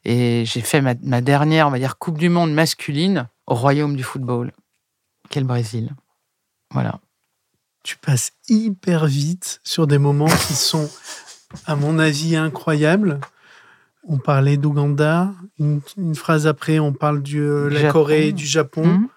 et 0.04 0.44
j'ai 0.46 0.60
fait 0.60 0.80
ma, 0.80 0.94
ma, 1.02 1.20
dernière 1.20 1.68
on 1.68 1.70
va 1.70 1.78
dire 1.78 1.98
Coupe 1.98 2.18
du 2.18 2.28
Monde 2.28 2.52
masculine 2.52 3.28
au 3.46 3.54
royaume 3.54 3.96
du 3.96 4.02
football, 4.02 4.52
quel 5.28 5.44
Brésil. 5.44 5.90
Voilà. 6.72 7.00
Tu 7.82 7.96
passes 7.96 8.32
hyper 8.48 9.06
vite 9.06 9.60
sur 9.64 9.86
des 9.86 9.98
moments 9.98 10.26
qui 10.26 10.54
sont 10.54 10.88
à 11.66 11.76
mon 11.76 11.98
avis, 11.98 12.36
incroyable. 12.36 13.20
On 14.06 14.18
parlait 14.18 14.56
d'Ouganda. 14.56 15.32
Une, 15.58 15.80
phrase 16.14 16.46
après, 16.46 16.78
on 16.78 16.92
parle 16.92 17.22
de 17.22 17.38
euh, 17.38 17.68
la 17.68 17.90
Corée 17.90 18.28
et 18.28 18.32
du 18.32 18.46
Japon. 18.46 18.86
Mhm. 18.86 19.08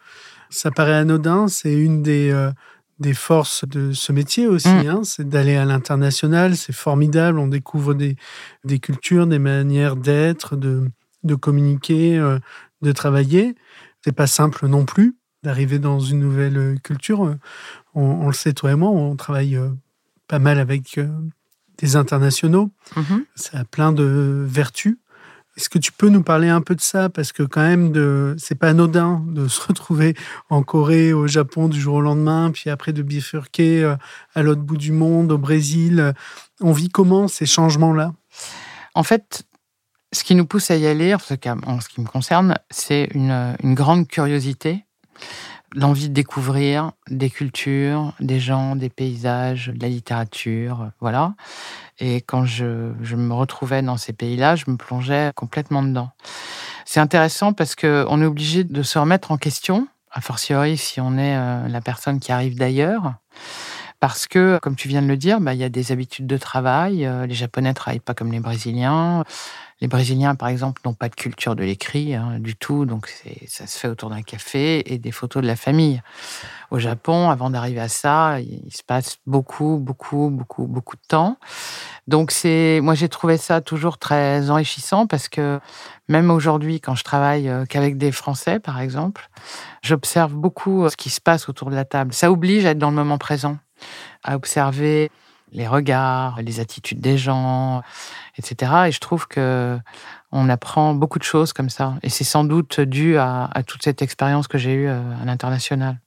Ça 0.50 0.72
paraît 0.72 0.96
anodin. 0.96 1.48
C'est 1.48 1.74
une 1.74 2.04
des, 2.04 2.32
euh, 2.32 2.52
des 3.00 3.14
forces 3.14 3.68
de 3.68 3.92
ce 3.92 4.12
métier 4.12 4.48
aussi. 4.48 4.70
Mhm. 4.70 4.88
Hein. 4.88 5.02
c'est 5.04 5.28
d'aller 5.28 5.56
à 5.56 5.66
l'international. 5.66 6.56
C'est 6.56 6.74
formidable. 6.74 7.40
On 7.40 7.48
découvre 7.48 7.94
des, 7.94 8.16
des 8.64 8.80
cultures, 8.80 9.28
des 9.28 9.40
manières 9.40 9.96
d'être, 9.96 10.56
de, 10.56 10.90
de 11.24 11.36
communiquer, 11.36 12.18
euh, 12.18 12.40
de 12.82 12.92
travailler. 12.92 13.56
C'est 14.04 14.16
pas 14.16 14.28
simple 14.28 14.68
non 14.68 14.86
plus 14.86 15.16
d'arriver 15.44 15.80
dans 15.80 16.00
une 16.00 16.20
nouvelle 16.20 16.80
culture. 16.84 17.20
On, 17.20 17.38
on, 18.02 18.28
le 18.28 18.34
sait, 18.34 18.54
toi 18.54 18.72
et 18.72 18.76
moi, 18.76 18.90
on 18.90 19.16
travaille 19.16 19.60
pas 20.28 20.40
mal 20.40 20.58
avec 20.58 21.00
des 21.78 21.96
internationaux. 21.96 22.72
Mhm. 22.96 23.26
Ça 23.36 23.60
a 23.60 23.66
plein 23.66 23.92
de 23.92 24.46
vertus. 24.48 24.98
Est-ce 25.56 25.70
que 25.70 25.78
tu 25.78 25.92
peux 25.92 26.10
nous 26.10 26.24
parler 26.24 26.50
un 26.50 26.62
peu 26.62 26.74
de 26.74 26.82
ça? 26.82 27.10
Parce 27.10 27.32
que 27.32 27.44
quand 27.44 27.62
même, 27.62 27.92
de... 27.92 28.36
c'est 28.40 28.56
pas 28.56 28.70
anodin 28.70 29.24
de 29.28 29.48
se 29.48 29.62
retrouver 29.62 30.16
en 30.50 30.64
Corée, 30.64 31.14
au 31.14 31.28
Japon 31.28 31.70
du 31.70 31.80
jour 31.80 31.96
au 31.96 32.02
lendemain, 32.02 32.52
puis 32.52 32.70
après 32.70 32.92
de 32.92 33.04
bifurquer 33.04 33.84
euh, 33.84 33.96
à 34.34 34.42
l'autre 34.42 34.62
bout 34.62 34.78
du 34.78 34.92
monde, 34.92 35.32
au 35.32 35.38
Brésil. 35.38 36.14
On 36.60 36.72
vit 36.72 36.90
comment 36.90 37.28
ces 37.28 37.46
changements-là? 37.46 38.14
En 38.96 39.04
fait, 39.04 39.44
ce 40.12 40.24
qui 40.24 40.36
nous 40.36 40.46
pousse 40.46 40.72
à 40.72 40.76
y 40.76 40.88
aller, 40.88 41.14
en 41.14 41.20
ce, 41.20 41.34
en 41.66 41.82
ce 41.82 41.90
qui 41.90 42.02
me 42.02 42.08
concerne, 42.08 42.56
c'est 42.72 43.10
une, 43.14 43.56
une 43.64 43.76
grande 43.76 44.08
curiosité 44.08 44.86
l'envie 45.76 46.10
de 46.10 46.14
découvrir 46.14 46.92
des 47.10 47.30
cultures, 47.30 48.14
des 48.20 48.40
gens, 48.40 48.76
des 48.76 48.90
paysages, 48.90 49.72
de 49.74 49.82
la 49.82 49.90
littérature, 49.90 50.90
voilà. 51.00 51.34
Et 52.00 52.18
quand 52.18 52.46
je, 52.46 52.66
me 53.16 53.34
retrouvais 53.34 53.82
dans 53.82 53.98
ces 53.98 54.14
pays-là, 54.14 54.56
je 54.56 54.66
me 54.68 54.78
plongeais 54.78 55.32
complètement 55.36 55.84
dedans. 55.84 56.12
C'est 56.86 57.00
intéressant 57.00 57.54
parce 57.54 57.76
qu'on 57.76 58.22
est 58.22 58.26
obligé 58.26 58.64
de 58.64 58.84
se 58.84 59.00
remettre 59.00 59.32
en 59.32 59.38
question, 59.38 59.88
a 60.12 60.22
fortiori 60.22 60.78
si 60.78 61.02
on 61.02 61.18
est 61.18 61.36
euh, 61.36 61.68
la 61.68 61.82
personne 61.82 62.20
qui 62.20 62.32
arrive 62.32 62.58
d'ailleurs. 62.58 63.14
Parce 64.00 64.28
que, 64.28 64.60
comme 64.62 64.76
tu 64.76 64.90
viens 64.90 65.02
de 65.02 65.08
le 65.08 65.16
dire, 65.16 65.40
bah, 65.40 65.54
il 65.54 65.62
y 65.62 65.64
a 65.64 65.70
des 65.70 65.94
habitudes 65.94 66.28
de 66.28 66.38
travail. 66.38 67.06
Euh, 67.06 67.26
les 67.26 67.34
Japonais 67.34 67.70
ne 67.70 67.74
travaillent 67.74 68.00
pas 68.00 68.14
comme 68.14 68.34
les 68.34 68.42
Brésiliens. 68.42 69.24
Les 69.84 69.90
Brésiliens, 69.90 70.36
par 70.36 70.48
exemple, 70.48 70.82
n'ont 70.86 70.94
pas 70.94 71.10
de 71.10 71.16
culture 71.16 71.58
de 71.58 71.64
l'écrit 71.66 72.16
hein, 72.16 72.40
du 72.40 72.56
tout, 72.56 72.86
donc 72.86 73.10
ça 73.48 73.68
se 73.68 73.78
fait 73.78 73.90
autour 73.90 74.10
d'un 74.10 74.22
café 74.22 74.94
et 74.94 74.98
des 74.98 75.12
photos 75.12 75.44
de 75.44 75.48
la 75.48 75.58
famille. 75.58 76.02
Au 76.72 76.80
Japon, 76.80 77.30
avant 77.30 77.50
d'arriver 77.50 77.82
à 77.82 77.90
ça, 77.90 78.40
il 78.40 78.72
se 78.74 78.82
passe 78.82 79.18
beaucoup, 79.28 79.80
beaucoup, 79.82 80.30
beaucoup, 80.32 80.68
beaucoup 80.68 80.96
de 80.96 81.02
temps. 81.06 81.36
Donc 82.08 82.32
c'est, 82.32 82.80
moi 82.82 82.96
j'ai 82.96 83.10
trouvé 83.10 83.36
ça 83.36 83.60
toujours 83.60 83.98
très 83.98 84.50
enrichissant 84.50 85.06
parce 85.06 85.28
que 85.28 85.60
même 86.08 86.32
aujourd'hui, 86.32 86.80
quand 86.80 86.96
je 86.96 87.04
travaille 87.04 87.50
euh, 87.50 87.66
qu'avec 87.66 87.98
des 87.98 88.14
Français, 88.14 88.62
par 88.62 88.80
exemple, 88.80 89.30
j'observe 89.82 90.34
beaucoup 90.34 90.86
euh, 90.86 90.90
ce 90.90 90.96
qui 90.96 91.10
se 91.10 91.20
passe 91.20 91.50
autour 91.50 91.70
de 91.70 91.76
la 91.76 91.84
table. 91.84 92.14
Ça 92.14 92.32
oblige 92.32 92.66
à 92.66 92.70
être 92.70 92.78
dans 92.78 92.90
le 92.90 92.96
moment 92.96 93.18
présent, 93.18 93.58
à 94.24 94.38
observer 94.38 95.12
les 95.54 95.68
regards, 95.68 96.42
les 96.42 96.60
attitudes 96.60 97.00
des 97.00 97.18
gens, 97.18 97.82
etc. 98.38 98.72
Et 98.88 98.92
je 98.92 99.00
trouve 99.00 99.28
que 99.28 99.80
on 100.32 100.50
apprend 100.50 100.96
beaucoup 100.96 101.20
de 101.20 101.24
choses 101.24 101.54
comme 101.54 101.70
ça. 101.70 101.96
Et 102.02 102.10
c'est 102.10 102.24
sans 102.24 102.44
doute 102.44 102.80
dû 102.82 103.18
à, 103.18 103.50
toute 103.68 103.84
cette 103.84 104.02
expérience 104.02 104.48
que 104.48 104.58
j'ai 104.58 104.74
eue 104.74 104.88
euh, 104.88 105.22
à 105.22 105.26
l'international. 105.26 106.02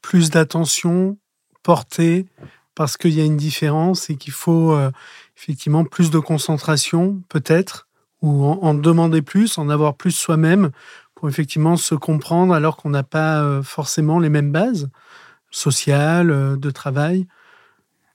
Plus 0.00 0.30
d'attention 0.30 1.18
portée 1.62 2.26
parce 2.74 2.96
qu'il 2.96 3.12
y 3.12 3.20
a 3.20 3.24
une 3.24 3.36
différence 3.36 4.08
et 4.08 4.16
qu'il 4.16 4.32
faut 4.32 4.72
euh, 4.72 4.90
effectivement 5.36 5.84
plus 5.84 6.10
de 6.10 6.18
concentration, 6.18 7.22
peut-être, 7.28 7.86
ou 8.22 8.46
en, 8.46 8.72
demander 8.72 9.20
plus, 9.20 9.58
en 9.58 9.68
avoir 9.68 9.94
plus 9.94 10.12
soi-même 10.12 10.70
pour 11.14 11.28
effectivement 11.28 11.76
se 11.76 11.94
comprendre 11.94 12.54
alors 12.54 12.78
qu'on 12.78 12.90
n'a 12.90 13.02
pas 13.02 13.42
euh, 13.42 13.62
forcément 13.62 14.18
les 14.20 14.30
mêmes 14.30 14.52
bases 14.52 14.88
sociales, 15.50 16.58
de 16.58 16.70
travail. 16.70 17.26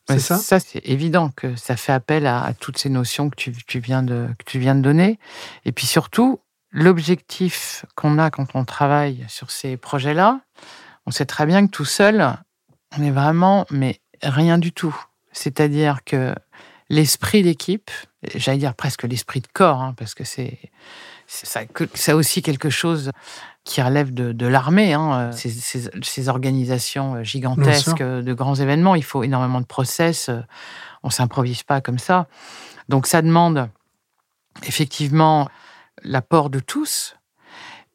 Ça 0.10 0.20
Ça, 0.20 0.60
c'est 0.60 0.82
évident 0.84 1.30
que 1.30 1.56
ça 1.56 1.78
fait 1.78 1.94
appel 1.94 2.28
à, 2.28 2.54
toutes 2.60 2.78
ces 2.78 2.90
notions 2.90 3.30
que 3.30 3.36
tu, 3.36 3.80
viens 3.80 4.04
de, 4.04 4.28
que 4.38 4.44
tu 4.46 4.60
viens 4.60 4.76
de 4.76 4.82
donner. 4.82 5.18
Et 5.66 5.72
puis 5.72 5.86
surtout, 5.86 6.42
l'objectif 6.72 7.86
qu'on 7.96 8.20
a 8.20 8.30
quand 8.30 8.48
on 8.56 8.66
travaille 8.66 9.26
sur 9.30 9.52
ces 9.52 9.78
projets-là, 9.78 10.42
on 11.06 11.12
sait 11.12 11.26
très 11.26 11.46
bien 11.46 11.66
que 11.66 11.72
tout 11.72 11.86
seul, 11.86 12.36
on 12.98 13.04
est 13.04 13.12
vraiment, 13.12 13.66
mais 13.70 14.02
rien 14.22 14.58
du 14.58 14.72
tout. 14.72 14.96
C'est-à-dire 15.32 16.04
que 16.06 16.36
l'esprit 16.90 17.44
d'équipe, 17.44 17.90
j'allais 18.36 18.58
dire 18.58 18.76
presque 18.76 19.04
l'esprit 19.04 19.42
de 19.42 19.48
corps, 19.48 19.82
hein, 19.82 19.94
parce 19.98 20.16
que 20.16 20.24
c'est 20.24 20.60
ça, 21.28 21.62
ça 21.94 22.16
aussi 22.16 22.42
quelque 22.42 22.70
chose 22.70 23.12
qui 23.64 23.82
relève 23.82 24.14
de, 24.14 24.48
l'armée, 24.48 24.94
hein, 24.94 25.32
euh, 25.32 25.32
ces, 25.32 26.30
organisations 26.30 27.16
euh, 27.16 27.24
gigantesques 27.24 28.02
euh, 28.02 28.22
de 28.22 28.34
grands 28.34 28.56
événements. 28.56 28.96
Il 28.96 29.04
faut 29.04 29.24
énormément 29.24 29.62
de 29.62 29.66
process. 29.66 30.30
On 31.04 31.10
s'improvise 31.10 31.64
pas 31.64 31.80
comme 31.80 32.00
ça. 32.00 32.28
Donc 32.90 33.08
ça 33.08 33.22
demande 33.22 33.70
effectivement 34.68 35.50
l'apport 36.04 36.50
de 36.50 36.60
tous. 36.60 37.16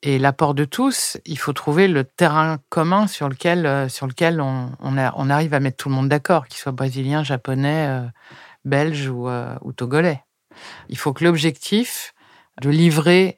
Et 0.03 0.19
l'apport 0.19 0.55
de 0.55 0.65
tous, 0.65 1.19
il 1.25 1.39
faut 1.39 1.53
trouver 1.53 1.89
le 1.89 2.05
terrain 2.05 2.59
commun 2.69 3.09
sur 3.09 3.29
lequel, 3.29 3.91
sur 3.91 4.07
lequel 4.07 4.41
on, 4.41 4.71
on, 4.81 5.31
arrive 5.31 5.55
à 5.55 5.61
mettre 5.61 5.77
tout 5.77 5.89
le 5.89 5.97
monde 5.97 6.09
d'accord, 6.09 6.47
qu'il 6.47 6.59
soit 6.59 6.71
brésilien, 6.71 7.25
japonais, 7.25 7.89
euh, 7.89 8.07
belge 8.65 9.09
ou, 9.09 9.29
euh, 9.29 9.57
ou, 9.63 9.73
togolais. 9.73 10.23
Il 10.89 10.97
faut 10.97 11.13
que 11.13 11.25
l'objectif 11.25 12.15
de 12.63 12.71
livrer 12.71 13.38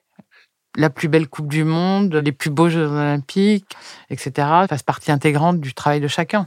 la 0.76 0.90
plus 0.90 1.08
belle 1.08 1.28
Coupe 1.28 1.48
du 1.48 1.64
Monde, 1.64 2.14
les 2.14 2.32
plus 2.32 2.50
beaux 2.50 2.68
Jeux 2.68 2.86
olympiques, 2.86 3.76
etc., 4.08 4.32
fasse 4.68 4.82
partie 4.82 5.10
intégrante 5.10 5.60
du 5.60 5.74
travail 5.74 6.00
de 6.00 6.08
chacun. 6.08 6.46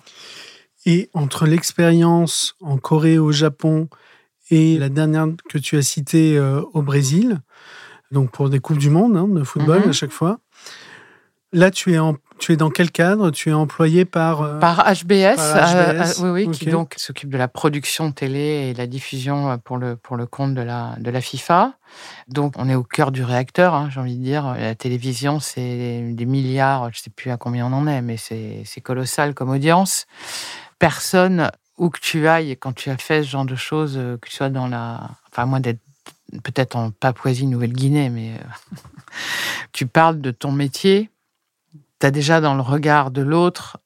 Et 0.85 1.09
entre 1.13 1.45
l'expérience 1.45 2.55
en 2.61 2.77
Corée, 2.77 3.17
au 3.17 3.31
Japon 3.31 3.87
et 4.49 4.77
la 4.77 4.89
dernière 4.89 5.27
que 5.49 5.57
tu 5.57 5.77
as 5.77 5.81
citée 5.81 6.39
au 6.39 6.81
Brésil, 6.81 7.41
donc 8.11 8.31
pour 8.31 8.49
des 8.49 8.59
Coupes 8.59 8.77
du 8.77 8.89
Monde 8.89 9.17
hein, 9.17 9.27
de 9.27 9.43
football 9.43 9.81
mhm. 9.81 9.89
à 9.89 9.93
chaque 9.93 10.11
fois. 10.11 10.39
Là, 11.51 11.71
tu 11.71 11.93
es, 11.93 11.99
en, 11.99 12.15
tu 12.43 12.51
es 12.51 12.57
dans 12.57 12.69
quel 12.69 12.91
cadre? 12.91 13.31
Tu 13.31 13.51
es 13.51 13.53
employé 13.53 14.03
par 14.03 14.41
euh, 14.41 14.59
Par 14.59 14.83
HBS, 14.83 15.39
euh, 15.39 16.03
euh, 16.03 16.05
oui, 16.19 16.45
oui 16.45 16.51
qui 16.51 16.65
donc 16.65 16.95
s'occupe 16.97 17.29
de 17.29 17.37
la 17.37 17.47
production 17.47 18.11
télé 18.11 18.69
et 18.69 18.73
la 18.73 18.85
diffusion 18.85 19.57
pour 19.59 19.77
le, 19.77 19.95
pour 19.95 20.17
le 20.17 20.25
compte 20.25 20.53
de 20.53 20.61
la, 20.61 20.97
de 20.99 21.09
la 21.09 21.21
FIFA. 21.21 21.71
Donc, 22.27 22.55
on 22.57 22.67
est 22.67 22.75
au 22.75 22.83
cœur 22.83 23.13
du 23.13 23.23
réacteur, 23.23 23.73
hein, 23.73 23.87
j'ai 23.89 24.01
envie 24.01 24.17
de 24.17 24.23
dire. 24.23 24.55
La 24.55 24.75
télévision, 24.75 25.39
c'est 25.39 26.01
des 26.11 26.25
milliards, 26.25 26.91
je 26.91 26.99
ne 26.99 27.03
sais 27.03 27.09
plus 27.11 27.31
à 27.31 27.37
combien 27.37 27.65
on 27.65 27.71
en 27.71 27.87
est, 27.87 28.01
mais 28.01 28.17
c'est 28.17 28.81
colossal 28.81 29.33
comme 29.33 29.49
audience. 29.49 30.05
Personne, 30.79 31.49
où 31.77 31.89
que 31.89 31.99
tu 32.01 32.27
ailles, 32.27 32.57
quand 32.57 32.73
tu 32.73 32.89
as 32.89 32.97
fait 32.97 33.23
ce 33.23 33.29
genre 33.29 33.45
de 33.45 33.55
choses, 33.55 33.93
que 33.93 34.27
tu 34.27 34.35
sois 34.35 34.49
dans 34.49 34.67
la. 34.67 35.11
Enfin, 35.31 35.45
moi 35.45 35.61
d'être 35.61 35.79
peut-être 36.43 36.75
en 36.75 36.91
Papouasie, 36.91 37.47
Nouvelle-Guinée, 37.47 38.09
mais 38.09 38.33
tu 39.71 39.87
parles 39.87 40.19
de 40.19 40.31
ton 40.31 40.51
métier, 40.51 41.09
tu 42.03 42.07
as 42.07 42.11
déjà 42.11 42.41
dans 42.41 42.53
le 42.53 42.61
regard 42.61 43.11
de 43.11 43.21
l'autre 43.21 43.77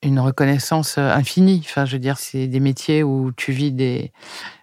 une 0.00 0.20
reconnaissance 0.20 0.96
euh, 0.96 1.10
infinie. 1.10 1.60
Enfin, 1.64 1.84
je 1.86 1.94
veux 1.94 1.98
dire, 1.98 2.18
c'est 2.18 2.46
des 2.46 2.60
métiers 2.60 3.02
où 3.02 3.32
tu 3.36 3.50
vis 3.50 3.72
des, 3.72 4.12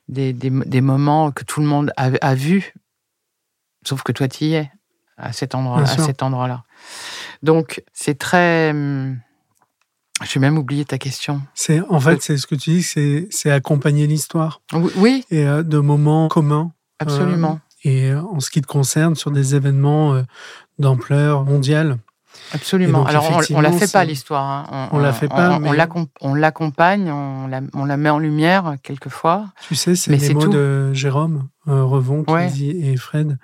des, 0.08 0.32
des, 0.32 0.82
moments 0.82 1.32
que 1.32 1.44
tout 1.44 1.60
le 1.60 1.68
monde 1.68 1.92
a, 1.98 2.12
a 2.22 2.36
vu, 2.36 2.74
sauf 3.86 4.02
que 4.04 4.14
toi, 4.14 4.30
tu 4.30 4.46
y 4.46 4.54
es 4.54 4.72
à 5.18 5.34
cet 5.34 5.56
endroit, 5.56 5.84
endroit-là. 6.22 6.64
Donc, 7.44 7.84
c'est 7.92 8.18
très. 8.18 8.70
Hum, 8.70 9.20
je 10.24 10.34
vais 10.36 10.40
même 10.40 10.58
oublié 10.58 10.86
ta 10.86 10.98
question. 10.98 11.42
C'est 11.54 11.82
en 11.90 12.00
fait, 12.00 12.22
c'est 12.22 12.38
ce 12.38 12.48
que 12.48 12.56
tu 12.56 12.70
dis, 12.70 13.28
c'est 13.30 13.52
accompagner 13.52 14.08
l'histoire. 14.08 14.62
Oui. 14.96 15.26
Et 15.32 15.46
euh, 15.46 15.64
de 15.64 15.80
moments 15.80 16.30
communs 16.30 16.72
Absolument. 17.00 17.60
Euh, 17.86 17.90
et 17.90 18.12
euh, 18.12 18.22
en 18.22 18.40
ce 18.40 18.50
qui 18.50 18.62
te 18.62 18.68
concerne, 18.68 19.16
sur 19.16 19.32
des 19.32 19.56
événements 19.56 20.14
euh, 20.14 20.22
d'ampleur 20.80 21.44
mondiale. 21.44 21.98
Absolument. 22.54 23.06
Alors, 23.06 23.42
on 23.52 23.58
ne 23.58 23.64
la 23.64 23.72
fait 23.72 23.92
pas, 23.92 24.04
l'histoire. 24.04 24.44
Hein. 24.44 24.90
On, 24.92 24.98
ne 24.98 25.04
la 25.04 25.14
fait 25.14 25.28
pas. 25.28 25.60
On, 25.60 26.34
l'accompagne, 26.34 27.10
on 27.12 27.48
la, 27.48 27.62
on 27.74 27.86
la, 27.86 27.98
met 27.98 28.10
en 28.10 28.20
lumière 28.20 28.76
quelquefois. 28.84 29.48
Tu 29.68 29.76
sais, 29.76 29.96
c'est 29.96 30.12
les 30.12 30.34
mots 30.34 30.48
de 30.48 30.94
Jérôme 30.94 31.48
Revon 31.66 32.26
et 32.54 32.98
Fred 32.98 33.38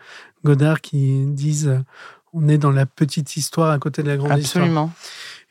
Godard 0.43 0.82
qui 0.82 1.26
disent 1.28 1.82
on 2.34 2.47
est 2.47 2.58
dans 2.58 2.71
la 2.71 2.86
petite 2.86 3.36
histoire 3.38 3.71
à 3.71 3.80
côté 3.80 4.04
de 4.04 4.10
la 4.10 4.17
grande 4.17 4.38
histoire. 4.38 4.63
Absolument. 4.63 4.91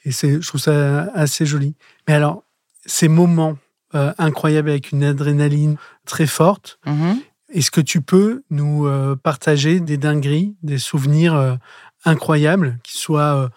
Et 0.04 0.12
je 0.12 0.46
trouve 0.46 0.60
ça 0.60 1.10
assez 1.14 1.46
joli. 1.46 1.74
Mais 2.06 2.14
alors, 2.14 2.42
ces 2.84 3.08
moments 3.08 3.56
incroyables 3.92 4.68
avec 4.68 4.92
une 4.92 5.02
adrénaline 5.02 5.76
très 6.04 6.26
forte, 6.26 6.78
mm-hmm. 6.86 7.16
Est-ce 7.52 7.70
que 7.70 7.80
tu 7.80 8.00
peux 8.00 8.42
nous 8.50 8.86
euh, 8.86 9.14
partager 9.14 9.78
des 9.78 9.96
dingueries, 9.96 10.56
des 10.62 10.78
souvenirs 10.78 11.34
euh, 11.34 11.54
incroyables, 12.06 12.78
qui 12.82 12.98
soient 12.98 13.36
euh, 13.36 13.48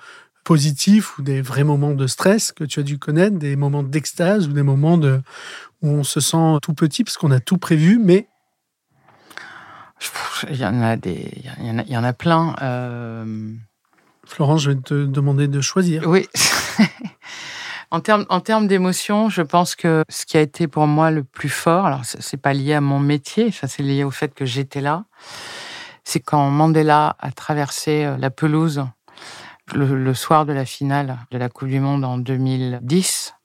positifs 0.44 1.18
ou 1.18 1.22
des 1.22 1.42
vrais 1.42 1.64
moments 1.64 1.94
de 1.94 2.08
stress 2.08 2.52
que 2.52 2.64
tu 2.64 2.80
as 2.80 2.84
dû 2.84 2.98
connaître, 2.98 3.38
des 3.38 3.56
moments 3.56 3.84
d'extase 3.84 4.48
ou 4.48 4.54
des 4.54 4.64
moments 4.64 4.98
de, 4.98 5.22
où 5.82 5.90
on 5.90 6.04
se 6.04 6.20
sent 6.20 6.58
tout 6.62 6.74
petit 6.74 7.04
parce 7.04 7.18
qu'on 7.18 7.32
a 7.32 7.40
tout 7.40 7.58
prévu, 7.58 8.00
mais 8.00 8.28
il 10.50 10.58
y 10.58 10.66
en 10.66 10.82
a 10.82 10.96
des, 10.96 11.44
il 11.60 11.86
y 11.90 11.98
en 11.98 12.04
a, 12.04 12.14
plein. 12.14 12.56
Florence, 14.26 14.62
je 14.62 14.72
vais 14.72 14.80
te 14.80 15.06
demander 15.06 15.48
de 15.48 15.60
choisir. 15.60 16.08
Oui. 16.08 16.28
En 17.92 18.02
termes, 18.02 18.26
en 18.30 18.40
termes 18.40 18.68
d'émotion, 18.68 19.30
je 19.30 19.42
pense 19.42 19.76
que 19.76 20.04
ce 20.10 20.28
qui 20.28 20.38
a 20.38 20.42
été 20.42 20.68
pour 20.68 20.86
moi 20.86 21.10
le 21.10 21.24
plus 21.24 21.50
fort, 21.50 21.88
alors 21.88 22.02
c'est 22.06 22.38
pas 22.38 22.54
lié 22.54 22.76
à 22.76 22.82
mon 22.82 23.00
métier, 23.00 23.52
ça 23.52 23.68
c'est 23.68 23.82
lié 23.82 24.04
au 24.04 24.12
fait 24.12 24.36
que 24.36 24.46
j'étais 24.46 24.82
là, 24.82 25.06
c'est 26.10 26.22
quand 26.22 26.50
Mandela 26.50 27.16
a 27.20 27.32
traversé 27.32 28.04
euh, 28.04 28.18
la 28.18 28.32
pelouse 28.32 28.84
le, 29.76 30.14
soir 30.16 30.48
de 30.48 30.54
la 30.54 30.66
finale 30.66 31.20
de 31.30 31.38
la 31.38 31.50
Coupe 31.50 31.68
du 31.68 31.80
Monde 31.80 32.04
en 32.04 32.18
2010 32.18 33.36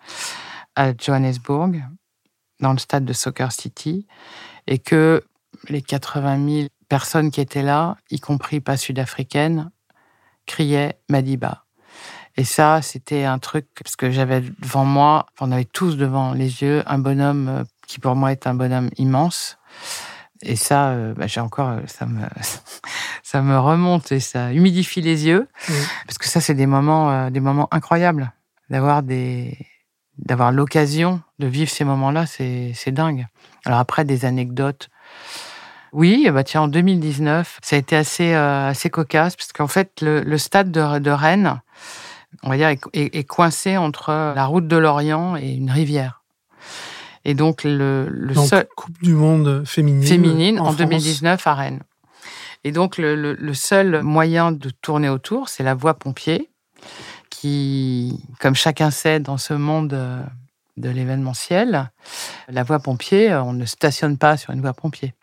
à 0.75 0.97
Johannesburg, 0.97 1.85
dans 2.61 2.73
le 2.73 2.79
stade 2.79 3.05
de 3.05 3.13
Soccer 3.13 3.53
City, 3.53 4.07
et 4.67 4.79
que 4.79 5.23
les 5.69 5.83
80 5.83 6.49
000 6.49 6.69
personnes 6.89 7.31
qui 7.31 7.43
étaient 7.43 7.63
là, 7.63 7.99
y 8.11 8.19
compris 8.19 8.61
pas 8.61 8.79
sud-africaines, 8.79 9.71
criaient 10.47 10.99
Madiba. 11.11 11.67
Et 12.39 12.45
ça, 12.45 12.81
c'était 12.81 13.25
un 13.25 13.39
truc, 13.39 13.67
parce 13.83 13.95
que 13.95 14.11
j'avais 14.11 14.41
devant 14.41 14.87
moi, 14.87 15.27
on 15.39 15.53
avait 15.53 15.67
tous 15.67 15.99
devant 15.99 16.33
les 16.33 16.63
yeux, 16.63 16.83
un 16.87 16.99
bonhomme 16.99 17.49
euh, 17.49 17.65
qui 17.87 18.01
pour 18.01 18.17
moi 18.17 18.33
est 18.33 18.47
un 18.47 18.55
bonhomme 18.55 18.89
immense. 18.97 19.59
Et 20.45 20.57
ça, 20.57 20.91
euh, 20.91 21.15
bah, 21.15 21.27
j'ai 21.27 21.41
encore, 21.41 21.71
euh, 21.71 21.81
ça 21.87 22.07
me, 22.07 22.21
ça 23.23 23.43
me 23.43 23.59
remonte 23.59 24.13
et 24.13 24.21
ça 24.21 24.53
humidifie 24.53 25.01
les 25.01 25.27
yeux, 25.27 25.49
parce 26.07 26.19
que 26.19 26.27
ça, 26.27 26.41
c'est 26.41 26.55
des 26.55 26.67
moments, 26.67 27.31
des 27.31 27.41
moments 27.41 27.69
incroyables, 27.73 28.33
d'avoir 28.71 29.03
des, 29.03 29.59
d'avoir 30.19 30.53
l'occasion 30.53 31.21
de 31.39 31.47
vivre 31.47 31.71
ces 31.71 31.85
moments-là, 31.85 32.27
c'est, 32.27 32.73
c'est 32.75 32.93
dingue. 32.93 33.27
Alors 33.65 33.79
après, 33.79 34.05
des 34.05 34.25
anecdotes. 34.25 34.91
Oui, 35.93 36.29
bah 36.33 36.45
tiens, 36.45 36.63
en 36.63 36.69
2019, 36.69 37.61
ça 37.63 37.77
a 37.77 37.79
été 37.79 37.97
assez, 37.97 38.35
assez 38.35 38.91
cocasse, 38.91 39.37
parce 39.37 39.53
qu'en 39.53 39.69
fait, 39.69 40.01
le, 40.01 40.23
le 40.23 40.39
stade 40.39 40.71
de, 40.71 40.99
de 40.99 41.11
Rennes, 41.11 41.61
on 42.43 42.51
va 42.51 42.57
dire, 42.57 42.69
est, 42.93 43.25
coincé 43.25 43.77
entre 43.77 44.11
la 44.35 44.45
route 44.47 44.67
de 44.67 44.77
l'Orient 44.77 45.37
et 45.37 45.53
une 45.53 45.71
rivière. 45.71 46.24
Et 47.25 47.35
donc, 47.35 47.65
le, 47.65 48.09
le 48.09 48.35
seul. 48.35 48.67
Coupe 48.77 49.01
du 49.03 49.15
Monde 49.15 49.65
féminine. 49.65 50.03
Féminine 50.03 50.61
en, 50.61 50.73
2019 50.73 51.47
à 51.47 51.55
Rennes. 51.55 51.83
Et 52.65 52.73
donc, 52.73 52.97
le, 52.99 53.55
seul 53.55 54.03
moyen 54.03 54.53
de 54.53 54.71
tourner 54.71 55.09
autour, 55.09 55.49
c'est 55.49 55.63
la 55.63 55.75
voie 55.75 55.95
pompier, 55.95 56.51
qui, 57.31 58.25
comme 58.41 58.55
chacun 58.55 58.91
sait 58.91 59.21
dans 59.21 59.39
ce 59.39 59.55
monde 59.55 59.93
euh, 59.93 60.23
de 60.77 60.89
l'événementiel, 60.89 61.91
la 62.49 62.63
voie 62.63 62.79
pompier, 62.79 63.31
euh, 63.31 63.43
on 63.43 63.53
ne 63.53 63.67
stationne 63.67 64.17
pas 64.17 64.37
sur 64.37 64.53
une 64.53 64.61
voie 64.61 64.73
pompier. 64.73 65.15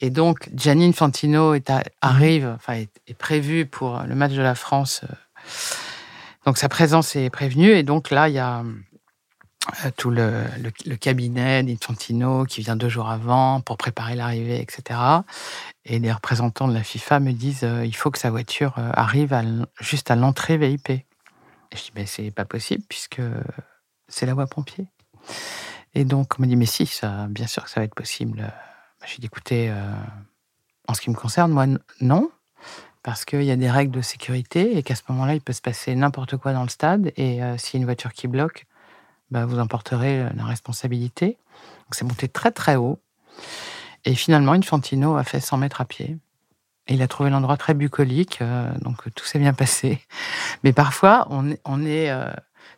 Et 0.00 0.10
donc, 0.10 0.48
Janine 0.54 0.92
Fantino 0.92 1.54
est 1.54 1.72
arrive, 2.02 2.52
enfin, 2.56 2.74
est, 2.74 2.90
est 3.08 3.14
prévue 3.14 3.66
pour 3.66 4.02
le 4.06 4.14
match 4.14 4.32
de 4.32 4.42
la 4.42 4.54
France 4.54 5.00
euh, 5.04 5.14
donc 6.46 6.58
sa 6.58 6.68
présence 6.68 7.16
est 7.16 7.28
prévenue 7.28 7.70
et 7.70 7.82
donc 7.82 8.10
là, 8.10 8.28
il 8.28 8.34
y 8.34 8.38
a 8.38 8.62
tout 9.96 10.10
le, 10.10 10.44
cabinet 11.00 11.62
d'Infantino 11.62 12.44
qui 12.44 12.60
vient 12.60 12.76
deux 12.76 12.88
jours 12.88 13.08
avant 13.08 13.60
pour 13.60 13.76
préparer 13.76 14.14
l'arrivée, 14.14 14.60
etc. 14.60 14.98
Et 15.84 15.98
les 15.98 16.12
représentants 16.12 16.68
de 16.68 16.74
la 16.74 16.82
FIFA 16.82 17.20
me 17.20 17.32
disent 17.32 17.64
euh, 17.64 17.84
il 17.84 17.94
faut 17.94 18.10
que 18.10 18.18
sa 18.18 18.30
voiture 18.30 18.74
euh, 18.78 18.90
arrive 18.94 19.36
juste 19.80 20.10
à 20.10 20.16
l'entrée 20.16 20.56
VIP. 20.56 20.90
Et 20.90 21.04
je 21.72 21.82
dis 21.82 21.92
mais 21.94 22.06
c'est 22.06 22.30
pas 22.30 22.44
possible 22.44 22.84
puisque 22.88 23.20
c'est 24.08 24.26
la 24.26 24.34
voie 24.34 24.46
pompier. 24.46 24.86
Et 25.94 26.04
donc 26.04 26.38
on 26.38 26.42
me 26.42 26.46
dit 26.46 26.56
mais 26.56 26.66
si, 26.66 26.90
bien 27.28 27.46
sûr 27.46 27.64
que 27.64 27.70
ça 27.70 27.80
va 27.80 27.84
être 27.84 27.94
possible. 27.94 28.38
Bah, 29.00 29.06
je 29.06 29.16
dit 29.16 29.26
écoutez, 29.26 29.72
en 30.88 30.94
ce 30.94 31.00
qui 31.00 31.10
me 31.10 31.16
concerne, 31.16 31.52
moi 31.52 31.66
non, 32.00 32.30
parce 33.06 33.24
qu'il 33.24 33.44
y 33.44 33.52
a 33.52 33.56
des 33.56 33.70
règles 33.70 33.92
de 33.92 34.02
sécurité 34.02 34.76
et 34.76 34.82
qu'à 34.82 34.96
ce 34.96 35.02
moment-là, 35.10 35.34
il 35.34 35.40
peut 35.40 35.52
se 35.52 35.60
passer 35.60 35.94
n'importe 35.94 36.36
quoi 36.38 36.52
dans 36.52 36.64
le 36.64 36.68
stade. 36.68 37.12
Et 37.16 37.40
euh, 37.40 37.56
s'il 37.56 37.74
y 37.74 37.76
a 37.76 37.80
une 37.82 37.84
voiture 37.84 38.12
qui 38.12 38.26
bloque, 38.26 38.66
bah, 39.30 39.46
vous 39.46 39.58
emporterez 39.58 40.20
euh, 40.20 40.30
la 40.36 40.44
responsabilité. 40.44 41.38
C'est 41.90 42.04
monté 42.04 42.28
très 42.28 42.50
très 42.50 42.76
haut. 42.76 43.00
Et 44.04 44.14
finalement, 44.14 44.52
Infantino 44.52 45.16
a 45.16 45.24
fait 45.24 45.40
100 45.40 45.58
mètres 45.58 45.80
à 45.80 45.84
pied. 45.84 46.16
Et 46.88 46.94
il 46.94 47.02
a 47.02 47.08
trouvé 47.08 47.30
l'endroit 47.30 47.56
très 47.56 47.74
bucolique, 47.74 48.38
euh, 48.40 48.70
donc 48.80 49.12
tout 49.14 49.24
s'est 49.24 49.40
bien 49.40 49.52
passé. 49.52 50.00
Mais 50.62 50.72
parfois, 50.72 51.26
on 51.30 51.50
est, 51.50 51.60
on 51.64 51.84
est 51.84 52.10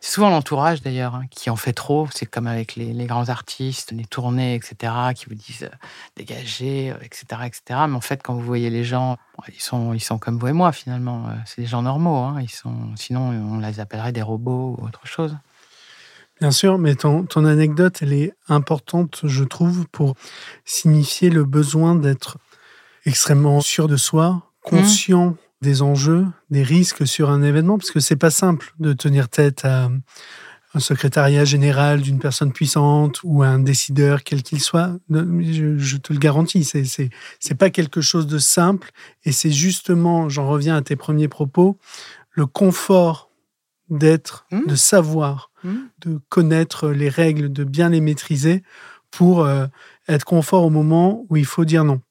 c'est 0.01 0.13
souvent 0.13 0.29
l'entourage 0.29 0.81
d'ailleurs 0.81 1.15
hein, 1.15 1.25
qui 1.29 1.49
en 1.49 1.55
fait 1.55 1.73
trop. 1.73 2.07
C'est 2.13 2.25
comme 2.25 2.47
avec 2.47 2.75
les, 2.75 2.93
grands 3.05 3.29
artistes, 3.29 3.91
les 3.91 4.05
tournées, 4.05 4.55
etc., 4.55 4.93
qui 5.15 5.25
vous 5.25 5.35
disent 5.35 5.63
euh, 5.63 5.75
dégagez, 6.15 6.93
etc., 7.01 7.25
euh, 7.33 7.43
etc. 7.43 7.61
Mais 7.87 7.95
en 7.95 8.01
fait, 8.01 8.23
quand 8.23 8.33
vous 8.33 8.41
voyez 8.41 8.69
les 8.69 8.83
gens, 8.83 9.17
ils 9.47 9.59
sont, 9.59 10.17
comme 10.19 10.37
vous 10.37 10.47
et 10.47 10.53
moi 10.53 10.71
finalement. 10.71 11.27
Euh, 11.27 11.33
c'est 11.45 11.61
des 11.61 11.67
gens 11.67 11.81
normaux. 11.81 12.17
Hein. 12.17 12.41
Ils 12.41 12.49
sont, 12.49 12.95
sinon, 12.95 13.29
on 13.29 13.59
les 13.59 13.79
appellerait 13.79 14.13
des 14.13 14.21
robots 14.21 14.77
ou 14.79 14.85
autre 14.85 15.05
chose. 15.05 15.35
Bien 16.39 16.51
sûr, 16.51 16.77
mais 16.77 16.95
ton, 16.95 17.23
ton 17.23 17.43
anecdote, 17.43 17.97
elle 18.01 18.13
est 18.13 18.33
importante, 18.47 19.21
je 19.23 19.43
trouve, 19.43 19.85
pour 19.91 20.15
signifier 20.63 21.29
le 21.29 21.43
besoin 21.43 21.95
d'être 21.95 22.37
extrêmement 23.05 23.59
sûr 23.59 23.87
de 23.87 23.97
soi, 23.97 24.43
conscient 24.63 25.35
des 25.61 25.81
enjeux, 25.81 26.25
des 26.49 26.63
risques 26.63 27.05
sur 27.05 27.29
un 27.29 27.43
événement, 27.43 27.77
parce 27.77 27.91
que 27.91 27.99
c'est 27.99 28.15
pas 28.15 28.29
simple 28.29 28.73
de 28.79 28.93
tenir 28.93 29.27
tête 29.27 29.65
à 29.65 29.89
un 30.73 30.79
secrétariat 30.79 31.45
général 31.45 32.01
d'une 32.01 32.19
personne 32.19 32.53
puissante 32.53 33.19
ou 33.23 33.43
un 33.43 33.59
décideur, 33.59 34.23
quel 34.23 34.43
qu'il 34.43 34.61
soit. 34.61 34.95
Je, 35.09 35.77
je, 35.77 35.97
te 35.97 36.13
le 36.13 36.19
garantis, 36.19 36.63
c'est 36.63 36.85
c'est 36.85 37.55
pas 37.55 37.69
quelque 37.69 38.01
chose 38.01 38.27
de 38.27 38.37
simple, 38.37 38.91
et 39.25 39.31
c'est 39.31 39.51
justement, 39.51 40.29
j'en 40.29 40.47
reviens 40.47 40.77
à 40.77 40.81
tes 40.81 40.95
premiers 40.95 41.27
propos, 41.27 41.77
le 42.31 42.45
confort 42.45 43.28
d'être, 43.89 44.45
mmh. 44.51 44.67
de 44.67 44.75
savoir, 44.75 45.51
mmh. 45.63 45.75
de 45.99 46.19
connaître 46.29 46.89
les 46.89 47.09
règles, 47.09 47.51
de 47.51 47.63
bien 47.63 47.89
les 47.89 48.01
maîtriser 48.01 48.63
pour 49.11 49.43
euh, 49.45 49.65
être 50.07 50.25
confort 50.25 50.63
au 50.63 50.69
moment 50.69 51.25
où 51.29 51.37
il 51.37 51.45
faut 51.45 51.65
dire 51.65 51.83
non. 51.83 52.01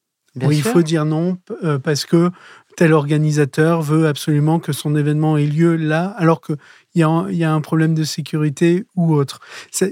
où 0.43 0.53
il 0.53 0.63
faut 0.63 0.83
dire 0.83 1.05
non 1.05 1.39
euh, 1.63 1.79
parce 1.79 2.05
que 2.05 2.31
tel 2.77 2.93
organisateur 2.93 3.83
veut 3.83 4.07
absolument 4.07 4.61
que 4.61 4.73
son 4.73 4.95
événement 4.95 5.37
ait 5.37 5.47
lieu 5.47 5.75
là, 5.75 6.15
alors 6.17 6.41
qu'il 6.41 6.57
y, 6.95 7.01
y, 7.01 7.45
a 7.45 7.53
un 7.53 7.61
problème 7.61 7.93
de 7.95 8.05
sécurité 8.05 8.87
ou 8.95 9.15
autre. 9.15 9.41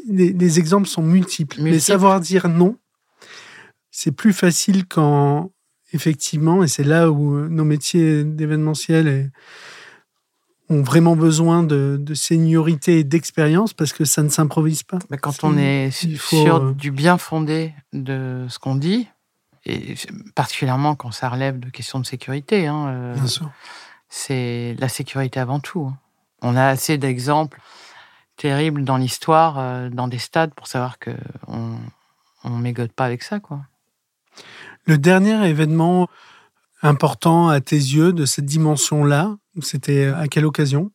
Les, 0.09 0.59
exemples 0.61 0.87
sont 0.87 1.03
multiples. 1.03 1.61
Mais 1.61 1.81
savoir 1.81 2.21
dire 2.21 2.49
non, 2.49 2.77
c'est 3.91 4.13
plus 4.13 4.33
facile 4.33 4.87
quand, 4.87 5.51
effectivement, 5.93 6.63
et 6.63 6.69
c'est 6.69 6.85
là 6.85 7.11
où 7.11 7.49
nos 7.49 7.65
métiers 7.65 8.23
d'événementiel 8.23 9.33
ont 10.69 10.83
vraiment 10.83 11.17
besoin 11.17 11.63
de, 11.63 11.97
de 12.01 12.15
seniorité 12.15 12.99
et 13.01 13.05
d'expérience 13.05 13.73
parce 13.73 13.93
que 13.93 14.05
ça 14.05 14.23
ne 14.23 14.29
s'improvise 14.29 14.83
pas. 14.83 14.99
Mais 15.11 15.19
quand 15.19 15.45
on 15.45 15.57
est 15.57 15.91
sûr 15.91 16.57
euh, 16.57 16.73
du 16.73 16.91
bien 16.91 17.19
fondé 17.19 17.73
de 17.93 18.47
ce 18.49 18.59
qu'on 18.59 18.75
dit, 18.75 19.09
et 19.67 19.95
particulièrement 20.35 20.95
quand 20.95 21.11
ça 21.11 21.29
relève 21.29 21.59
de 21.59 21.69
questions 21.71 21.99
de 21.99 22.07
sécurité. 22.07 22.67
Hein, 22.67 22.87
euh, 22.89 23.17
c'est 24.09 24.77
la 24.79 24.89
sécurité 24.89 25.41
avant 25.41 25.61
tout. 25.61 25.87
Hein. 25.87 25.99
On 26.43 26.57
a 26.57 26.67
assez 26.67 26.99
d'exemples 26.99 27.61
terribles 28.37 28.85
dans 28.85 28.97
l'histoire, 28.97 29.59
euh, 29.59 29.89
dans 29.91 30.09
des 30.09 30.19
stades, 30.19 30.55
pour 30.55 30.69
savoir 30.69 30.99
que 30.99 31.11
on, 31.49 31.77
on 32.45 32.51
mégote 32.51 32.93
pas 32.93 33.05
avec 33.05 33.23
ça, 33.23 33.41
quoi. 33.41 33.61
Le 34.85 34.99
dernier 34.99 35.49
événement 35.49 36.09
important 36.87 37.49
à 37.49 37.61
tes 37.61 37.77
yeux 37.77 38.13
de 38.13 38.25
cette 38.25 38.47
dimension-là, 38.47 39.37
c'était 39.61 40.07
à 40.07 40.29
quelle 40.29 40.47
occasion? 40.47 40.91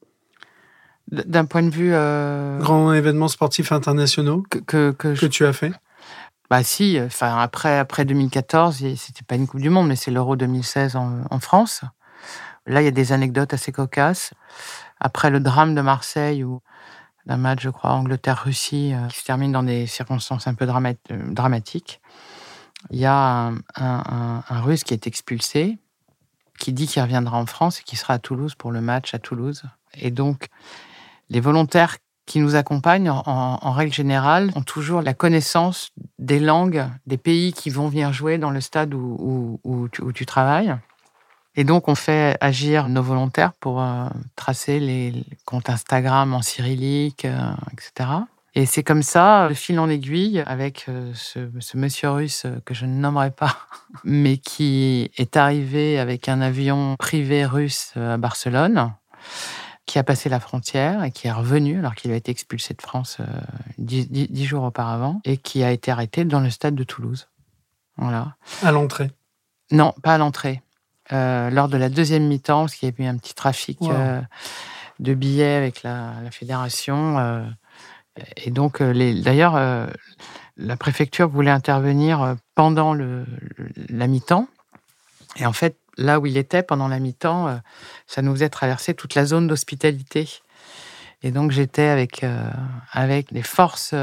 D'un 1.12 1.45
point 1.45 1.63
de 1.63 1.69
vue... 1.69 1.91
Euh, 1.93 2.60
Grand 2.60 2.93
événement 2.93 3.27
sportif 3.27 3.71
internationaux 3.71 4.43
que, 4.49 4.60
que, 4.60 4.91
que, 4.91 5.25
tu 5.25 5.45
as 5.45 5.54
fait? 5.54 5.73
Bah 6.49 6.63
si, 6.63 6.99
enfin 7.01 7.38
après 7.38 7.77
après 7.77 8.04
2014, 8.06 8.77
c'était 8.95 9.23
pas 9.25 9.36
une 9.36 9.47
Coupe 9.47 9.62
du 9.62 9.69
Monde, 9.69 9.88
mais 9.88 9.95
c'est 9.95 10.12
l'Euro 10.12 10.36
2016 10.36 10.97
en, 10.97 11.39
France. 11.39 11.82
Là, 12.67 12.82
il 12.82 12.86
y 12.86 12.89
a 12.89 12.91
des 12.91 13.13
anecdotes 13.13 13.54
assez 13.54 13.71
cocasses. 13.71 14.34
Après 14.99 15.30
le 15.30 15.39
drame 15.39 15.75
de 15.75 15.82
Marseille, 15.82 16.43
où 16.43 16.62
un 17.27 17.38
match, 17.38 17.62
je 17.62 17.69
crois, 17.69 17.91
Angleterre-Russie, 17.91 18.93
euh, 18.93 19.08
qui 19.08 19.19
se 19.19 19.25
termine 19.25 19.51
dans 19.51 19.63
des 19.63 19.88
circonstances 19.88 20.47
un 20.47 20.54
peu 20.54 20.67
euh, 20.67 21.17
dramatiques, 21.32 22.01
il 22.89 23.00
y 23.00 23.06
a 23.06 23.52
un, 23.76 24.62
Russe 24.62 24.84
qui 24.84 24.94
est 24.94 25.08
expulsé, 25.08 25.78
qui 26.60 26.74
dit 26.74 26.88
qu'il 26.88 27.02
reviendra 27.02 27.38
en 27.38 27.46
France 27.46 27.80
et 27.80 27.84
qui 27.84 27.96
sera 27.96 28.15
à 28.15 28.20
Toulouse 28.20 28.56
pour 28.56 28.72
le 28.72 28.82
match 28.82 29.13
à 29.13 29.20
Toulouse. 29.20 29.63
Et 29.94 30.12
donc, 30.12 30.48
les 31.30 31.39
volontaires 31.39 31.98
qui 32.26 32.39
nous 32.39 32.56
accompagnent, 32.56 33.10
en, 33.10 33.72
règle 33.72 33.94
générale, 33.94 34.52
ont 34.56 34.62
toujours 34.62 35.02
la 35.02 35.13
connaissance 35.13 35.91
des 36.20 36.39
langues 36.39 36.86
des 37.06 37.17
pays 37.17 37.52
qui 37.52 37.70
vont 37.70 37.89
venir 37.89 38.13
jouer 38.13 38.38
dans 38.38 38.52
le 38.52 38.62
stade 38.62 38.94
où, 38.94 39.60
où, 39.63 39.89
tu, 39.89 40.26
travailles. 40.26 40.76
Et 41.56 41.63
donc, 41.63 41.88
on 41.88 41.96
fait 41.96 42.38
agir 42.39 42.88
nos 42.88 43.04
volontaires 43.04 43.54
pour 43.54 43.82
euh, 43.82 44.06
tracer 44.38 44.80
les 44.80 45.26
comptes 45.46 45.70
Instagram 45.70 46.34
en 46.34 46.41
cyrillique, 46.41 47.26
euh, 47.26 47.52
etc. 47.74 48.10
Et 48.54 48.66
c'est 48.66 48.84
comme 48.84 49.04
ça, 49.04 49.48
de 49.48 49.54
fil 49.54 49.80
en 49.80 49.90
aiguille, 49.90 50.44
avec 50.46 50.86
euh, 50.90 51.12
ce, 51.14 51.50
ce, 51.60 51.78
monsieur 51.78 52.10
russe 52.12 52.46
que 52.66 52.74
je 52.74 52.86
ne 52.86 53.00
nommerai 53.00 53.32
pas, 53.32 53.56
mais 54.04 54.38
qui 54.38 55.10
est 55.18 55.38
arrivé 55.38 56.00
avec 56.00 56.28
un 56.28 56.42
avion 56.42 56.96
privé 56.98 57.46
russe 57.46 57.94
à 57.96 58.18
Barcelone 58.18 58.94
qui 59.92 60.00
a 60.00 60.04
passé 60.04 60.30
la 60.30 60.40
frontière 60.40 61.04
et 61.04 61.12
qui 61.12 61.28
est 61.28 61.32
revenu 61.32 61.80
alors 61.80 61.96
qu'il 61.96 62.12
a 62.12 62.16
été 62.16 62.32
expulsé 62.32 62.74
de 62.74 62.82
France 62.82 63.18
euh, 63.20 63.26
dix, 63.78 64.46
jours 64.46 64.64
auparavant 64.64 65.20
et 65.26 65.36
qui 65.36 65.64
a 65.64 65.72
été 65.72 65.92
arrêté 65.92 66.24
dans 66.24 66.40
le 66.40 66.50
stade 66.50 66.76
de 66.76 66.84
Toulouse. 66.84 67.28
Voilà. 67.98 68.36
À 68.64 68.72
l'entrée 68.72 69.12
Non, 69.72 69.94
pas 70.02 70.16
à 70.16 70.18
l'entrée. 70.18 70.62
Euh, 71.12 71.50
lors 71.50 71.68
de 71.68 71.76
la 71.76 71.90
deuxième 71.90 72.26
mi-temps, 72.26 72.62
parce 72.62 72.76
qu'il 72.76 72.88
y 72.88 72.92
a 72.92 73.04
eu 73.04 73.08
un 73.08 73.18
petit 73.18 73.34
trafic 73.34 73.80
euh, 73.82 74.22
de 75.00 75.14
billets 75.14 75.56
avec 75.56 75.84
la, 75.84 76.14
fédération. 76.32 77.46
Et 78.38 78.52
donc, 78.52 78.82
d'ailleurs, 78.82 79.89
la 80.58 80.78
préfecture 80.78 81.30
voulait 81.30 81.52
intervenir 81.52 82.36
pendant 82.56 82.93
le, 82.93 83.26
la 83.89 84.08
mi-temps. 84.08 84.47
Et 85.38 85.45
en 85.45 85.54
fait, 85.54 85.78
là 85.97 86.19
où 86.19 86.26
il 86.26 86.38
était 86.38 86.63
pendant 86.63 86.88
la 86.88 87.00
mi-temps, 87.00 87.47
euh, 87.47 87.56
ça 88.08 88.21
nous 88.21 88.32
faisait 88.34 88.50
traverser 88.50 88.93
toute 88.93 89.15
la 89.15 89.26
zone 89.26 89.47
d'hospitalité. 89.47 90.30
Et 91.24 91.32
donc 91.32 91.52
j'étais 91.52 91.84
avec 91.88 92.24
euh, 92.24 92.50
avec 92.91 93.32
des 93.32 93.43
forces 93.43 93.93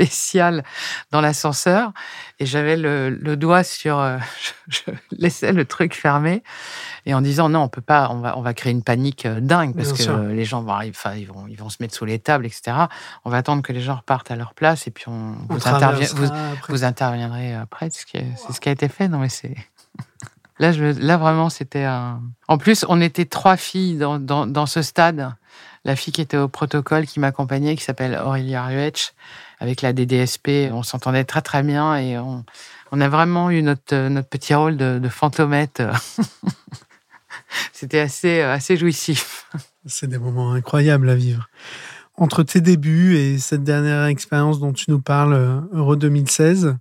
euh, 0.00 0.04
spéciales 0.04 0.64
dans 1.10 1.20
l'ascenseur 1.20 1.92
et 2.38 2.46
j'avais 2.46 2.76
le, 2.76 3.36
doigt 3.36 3.62
sur, 3.62 4.02
je, 4.68 4.80
laissais 5.12 5.52
le 5.52 5.64
truc 5.64 5.94
fermé 5.94 6.42
et 7.06 7.14
en 7.14 7.20
disant 7.20 7.48
non 7.48 7.60
on 7.60 7.68
peut 7.68 7.80
pas, 7.80 8.08
on 8.10 8.20
va 8.20 8.36
on 8.38 8.42
va 8.42 8.54
créer 8.54 8.72
une 8.72 8.82
panique 8.82 9.26
dingue 9.26 9.74
parce 9.76 9.92
que 9.92 10.30
les 10.32 10.44
gens 10.44 10.62
vont 10.62 10.72
arriver, 10.72 10.96
ils 11.16 11.26
vont 11.26 11.46
ils 11.48 11.56
vont 11.56 11.68
se 11.68 11.76
mettre 11.80 11.94
sous 11.94 12.04
les 12.04 12.18
tables 12.18 12.46
etc. 12.46 12.72
On 13.24 13.30
va 13.30 13.38
attendre 13.38 13.62
que 13.62 13.72
les 13.72 13.80
gens 13.80 13.96
repartent 13.96 14.30
à 14.30 14.36
leur 14.36 14.54
place 14.54 14.86
et 14.86 14.90
puis 14.90 15.04
on, 15.08 15.36
vous, 15.48 15.58
vous, 16.68 16.84
interviendrez 16.84 17.54
après. 17.54 17.88
C'est 17.90 18.06
ce, 18.36 18.52
ce 18.52 18.60
qui 18.60 18.68
a 18.68 18.72
été 18.72 18.88
fait. 18.88 19.08
Non 19.08 19.18
mais 19.18 19.28
c'est 19.28 19.56
Là, 20.60 20.72
je, 20.72 20.84
là 20.84 21.16
vraiment, 21.16 21.48
c'était 21.48 21.84
un. 21.84 22.20
En 22.46 22.58
plus, 22.58 22.84
on 22.86 23.00
était 23.00 23.24
trois 23.24 23.56
filles 23.56 23.96
dans, 23.96 24.18
dans, 24.18 24.46
dans, 24.46 24.66
ce 24.66 24.82
stade. 24.82 25.32
La 25.86 25.96
fille 25.96 26.12
qui 26.12 26.20
était 26.20 26.36
au 26.36 26.48
protocole, 26.48 27.06
qui 27.06 27.18
m'accompagnait, 27.18 27.74
qui 27.76 27.82
s'appelle 27.82 28.20
Aurélia 28.22 28.66
Ruech, 28.66 29.14
avec 29.60 29.82
la 29.82 29.92
DDSP. 29.92 30.70
On 30.72 30.82
s'entendait 30.82 31.24
très 31.24 31.42
très 31.42 31.62
bien 31.62 31.96
et 31.96 32.18
on, 32.18 32.44
on, 32.90 33.00
a 33.00 33.08
vraiment 33.08 33.50
eu 33.50 33.62
notre, 33.62 34.08
notre 34.08 34.28
petit 34.28 34.54
rôle 34.54 34.76
de, 34.76 34.98
de 34.98 35.08
fantomette. 35.08 35.82
c'était 37.72 38.00
assez, 38.00 38.40
assez 38.40 38.76
jouissif. 38.76 39.46
C'est 39.86 40.08
des 40.08 40.18
moments 40.18 40.52
incroyables 40.52 41.08
à 41.08 41.14
vivre. 41.14 41.48
Entre 42.16 42.42
tes 42.42 42.60
débuts 42.60 43.16
et 43.16 43.38
cette 43.38 43.64
dernière 43.64 44.04
expérience 44.06 44.60
dont 44.60 44.72
tu 44.72 44.90
nous 44.90 45.00
parles, 45.00 45.62
Euro 45.72 45.96
2016, 45.96 46.76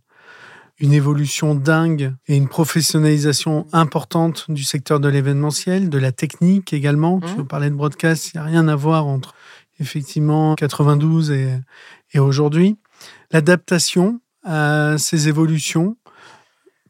une 0.80 0.94
évolution 0.94 1.56
dingue 1.56 2.14
et 2.28 2.36
une 2.36 2.48
professionnalisation 2.48 3.68
importante 3.74 4.46
du 4.50 4.64
secteur 4.64 5.00
de 5.00 5.10
l'événementiel, 5.10 5.90
de 5.90 5.98
la 5.98 6.12
technique 6.12 6.74
également. 6.74 7.20
Tu 7.20 7.42
mmh. 7.42 7.48
parlais 7.48 7.70
de 7.70 7.76
broadcast, 7.76 8.32
il 8.34 8.38
n'y 8.38 8.42
a 8.42 8.46
rien 8.46 8.68
à 8.68 8.76
voir 8.76 9.06
entre 9.06 9.34
effectivement 9.80 10.56
92 10.56 11.32
et, 11.32 11.54
et 12.14 12.20
aujourd'hui. 12.20 12.78
L'adaptation 13.32 14.20
à 14.44 14.96
ces 14.98 15.28
évolutions, 15.28 15.98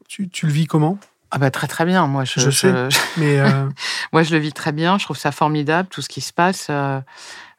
tu, 0.08 0.28
tu 0.28 0.46
le 0.46 0.52
vis 0.52 0.66
comment? 0.66 0.98
Ah 1.32 1.38
bah 1.38 1.52
très 1.52 1.68
très 1.68 1.84
bien, 1.84 2.08
moi 2.08 2.24
je, 2.24 2.40
je 2.40 2.50
sais, 2.50 2.72
mais 3.16 3.38
euh, 3.38 3.68
moi 4.12 4.24
je 4.24 4.32
le 4.34 4.40
vis 4.40 4.52
très 4.52 4.72
bien, 4.72 4.98
je 4.98 5.04
trouve 5.04 5.16
ça 5.16 5.30
formidable 5.30 5.88
tout 5.88 6.02
ce 6.02 6.08
qui 6.08 6.20
se 6.20 6.32
passe. 6.32 6.66
Euh, 6.70 7.00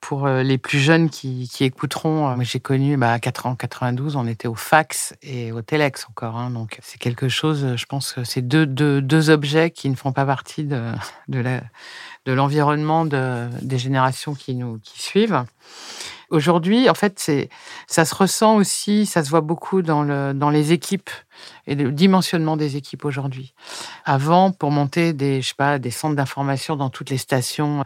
pour 0.02 0.26
euh, 0.26 0.41
les 0.41 0.58
plus 0.58 0.80
jeunes 0.80 1.10
qui, 1.10 1.47
écouteront, 1.62 2.32
euh, 2.32 2.36
j'ai 2.41 2.60
connu 2.60 2.97
bah, 2.97 3.17
en 3.43 3.56
92, 3.56 4.15
on 4.15 4.28
était 4.28 4.47
au 4.47 4.56
fax 4.56 5.13
et 5.21 5.52
au 5.52 5.62
telex 5.62 6.08
encore. 6.10 6.38
Hein, 6.38 6.50
donc 6.50 6.80
c'est 6.82 6.97
quelque 6.97 7.30
chose, 7.30 7.76
je 7.76 7.86
pense 7.86 8.12
que 8.12 8.24
c'est 8.24 8.41
deux, 8.41 8.65
deux, 8.65 9.30
objets 9.30 9.69
qui 9.69 9.89
ne 9.89 9.95
font 9.95 10.12
pas 10.12 10.26
partie 10.26 10.63
de, 10.63 10.91
de 11.30 12.32
l'environnement 12.34 13.06
de, 13.06 13.47
des 13.62 13.78
générations 13.78 14.34
qui 14.34 14.56
nous 14.56 14.80
qui 14.80 15.02
suivent. 15.02 15.45
Aujourd'hui, 16.32 16.89
en 16.89 16.94
fait, 16.94 17.20
c'est 17.20 17.50
ça 17.88 18.06
se 18.06 18.15
ressent 18.15 18.56
aussi, 18.56 19.06
ça 19.06 19.24
se 19.24 19.30
voit 19.30 19.41
beaucoup 19.41 19.82
dans, 19.82 20.02
le, 20.02 20.34
dans 20.34 20.50
les 20.50 20.72
équipes 20.72 21.10
et 21.67 21.76
le 21.76 21.91
dimensionnement 21.91 22.56
des 22.56 22.78
équipes 22.78 23.04
aujourd'hui. 23.04 23.54
Avant, 24.06 24.52
pour 24.52 24.72
monter 24.72 25.12
des, 25.12 25.41
je 25.41 25.50
sais 25.50 25.56
pas, 25.56 25.78
des 25.78 25.91
centres 25.91 26.15
d'information 26.15 26.78
dans 26.78 26.89
toutes 26.89 27.10
les 27.10 27.17
stations, 27.17 27.84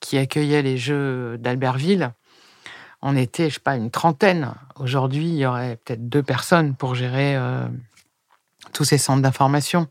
qui 0.00 0.18
accueillait 0.18 0.62
les 0.62 0.76
Jeux 0.76 1.38
d'Albertville, 1.38 2.12
on 3.02 3.16
était, 3.16 3.48
je 3.48 3.54
sais 3.54 3.60
pas, 3.60 3.76
une 3.76 3.90
trentaine. 3.90 4.52
Aujourd'hui, 4.76 5.28
il 5.28 5.36
y 5.36 5.46
aurait 5.46 5.78
peut-être 5.84 6.08
deux 6.08 6.22
personnes 6.22 6.74
pour 6.74 6.94
gérer 6.94 7.34
euh, 7.36 7.66
tous 8.72 8.84
ces 8.84 8.98
centres 8.98 9.22
d'information, 9.22 9.86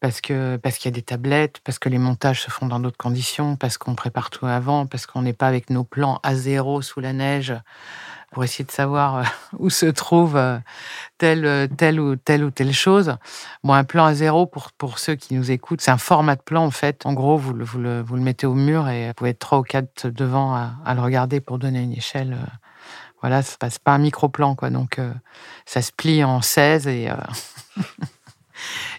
parce 0.00 0.20
que 0.20 0.56
parce 0.56 0.76
qu'il 0.76 0.90
y 0.90 0.94
a 0.94 0.96
des 0.96 1.02
tablettes, 1.02 1.60
parce 1.64 1.78
que 1.78 1.88
les 1.88 1.98
montages 1.98 2.42
se 2.42 2.50
font 2.50 2.66
dans 2.66 2.80
d'autres 2.80 2.96
conditions, 2.96 3.56
parce 3.56 3.78
qu'on 3.78 3.94
prépare 3.94 4.30
tout 4.30 4.46
avant, 4.46 4.86
parce 4.86 5.06
qu'on 5.06 5.22
n'est 5.22 5.32
pas 5.32 5.48
avec 5.48 5.70
nos 5.70 5.84
plans 5.84 6.20
à 6.22 6.34
zéro 6.34 6.82
sous 6.82 7.00
la 7.00 7.12
neige 7.12 7.54
pour 8.30 8.44
essayer 8.44 8.64
de 8.64 8.70
savoir 8.70 9.24
où 9.58 9.70
se 9.70 9.86
trouve 9.86 10.40
telle, 11.16 11.68
telle 11.76 12.00
ou 12.00 12.16
telle 12.16 12.44
ou 12.44 12.50
telle 12.50 12.72
chose. 12.72 13.16
Bon, 13.64 13.72
un 13.72 13.84
plan 13.84 14.04
à 14.04 14.14
zéro, 14.14 14.46
pour, 14.46 14.72
pour 14.72 14.98
ceux 14.98 15.14
qui 15.14 15.34
nous 15.34 15.50
écoutent, 15.50 15.80
c'est 15.80 15.90
un 15.90 15.98
format 15.98 16.36
de 16.36 16.42
plan, 16.42 16.64
en 16.64 16.70
fait. 16.70 17.06
En 17.06 17.14
gros, 17.14 17.36
vous 17.36 17.54
le, 17.54 17.64
vous 17.64 17.78
le, 17.78 18.02
vous 18.02 18.16
le 18.16 18.22
mettez 18.22 18.46
au 18.46 18.54
mur 18.54 18.88
et 18.88 19.08
vous 19.08 19.14
pouvez 19.14 19.30
être 19.30 19.38
trois 19.38 19.58
ou 19.58 19.62
quatre 19.62 20.08
devant 20.08 20.54
à, 20.54 20.94
le 20.94 21.00
regarder 21.00 21.40
pour 21.40 21.58
donner 21.58 21.80
une 21.82 21.92
échelle. 21.92 22.36
Voilà, 23.20 23.42
c'est 23.42 23.58
pas, 23.58 23.68
pas 23.82 23.92
un 23.92 23.98
micro-plan, 23.98 24.54
quoi. 24.54 24.70
Donc, 24.70 25.00
ça 25.66 25.82
se 25.82 25.92
plie 25.92 26.22
en 26.22 26.42
16 26.42 26.86
et... 26.86 27.10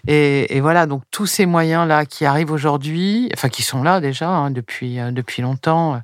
Et, 0.06 0.60
voilà, 0.60 0.86
donc 0.86 1.02
tous 1.10 1.26
ces 1.26 1.46
moyens-là 1.46 2.06
qui 2.06 2.24
arrivent 2.24 2.52
aujourd'hui, 2.52 3.30
enfin 3.34 3.48
qui 3.48 3.62
sont 3.62 3.82
là 3.82 4.00
déjà 4.00 4.28
hein, 4.28 4.50
depuis, 4.50 4.98
euh, 4.98 5.10
depuis 5.10 5.42
longtemps, 5.42 5.94
euh, 5.94 5.98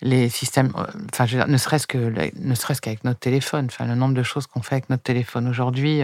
les 0.00 0.28
systèmes, 0.28 0.72
euh, 0.76 0.84
enfin 1.12 1.26
ne 1.46 1.56
serait-ce 1.56 1.86
que 1.86 1.98
ne 1.98 2.54
serait-ce 2.54 2.80
qu'avec 2.80 3.02
notre 3.04 3.18
téléphone, 3.18 3.66
enfin 3.66 3.84
le 3.84 3.94
nombre 3.94 4.14
de 4.14 4.22
choses 4.22 4.46
qu'on 4.46 4.62
fait 4.62 4.76
avec 4.76 4.90
notre 4.90 5.02
téléphone 5.02 5.48
aujourd'hui, 5.48 6.02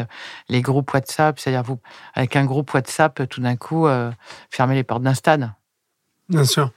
les 0.49 0.63
groupes 0.63 0.93
WhatsApp, 0.93 1.39
c'est-à-dire 1.39 1.63
vous 1.63 1.79
avec 2.15 2.35
un 2.37 2.45
groupe 2.45 2.73
WhatsApp, 2.75 3.29
tout 3.29 3.41
d'un 3.41 3.57
coup, 3.57 3.87
fermer 4.51 4.75
les 4.75 4.83
portes 4.83 5.03
d'un 5.03 5.15
stade. 5.15 5.53
Bien 6.29 6.45
sûr. 6.45 6.73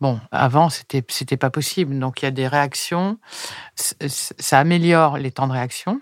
Bon, 0.00 0.20
avant, 0.30 0.68
c'était 0.68 1.04
c'était 1.08 1.36
pas 1.36 1.50
possible. 1.50 1.98
Donc, 1.98 2.22
il 2.22 2.26
y 2.26 2.28
a 2.28 2.30
des 2.30 2.48
réactions. 2.48 3.18
Ça 3.74 4.58
améliore 4.58 5.18
les 5.18 5.30
temps 5.30 5.46
de 5.46 5.52
réaction. 5.52 6.00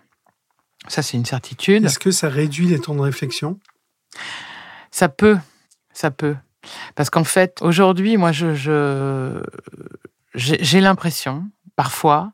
Ça, 0.89 1.03
c'est 1.03 1.17
une 1.17 1.25
certitude. 1.25 1.85
Est-ce 1.85 1.99
que 1.99 2.11
ça 2.11 2.29
réduit 2.29 2.67
les 2.67 2.81
temps 2.81 2.95
de 2.95 3.01
réflexion? 3.01 3.59
Ça 4.91 5.09
peut, 5.09 5.39
ça 5.93 6.11
peut. 6.11 6.37
Parce 6.95 7.11
qu'en 7.11 7.25
fait, 7.25 7.59
aujourd'hui, 7.63 8.17
moi, 8.17 8.33
je, 8.33 9.43
j'ai 10.35 10.81
l'impression, 10.81 11.45
parfois, 11.77 12.33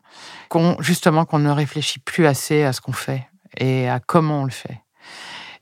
qu'on 0.49 0.75
justement 0.79 1.25
qu'on 1.25 1.39
ne 1.39 1.49
réfléchit 1.49 1.99
plus 1.99 2.25
assez 2.25 2.63
à 2.63 2.73
ce 2.73 2.81
qu'on 2.81 2.93
fait 2.93 3.27
et 3.57 3.89
à 3.89 3.99
comment 3.99 4.41
on 4.41 4.45
le 4.45 4.51
fait. 4.51 4.81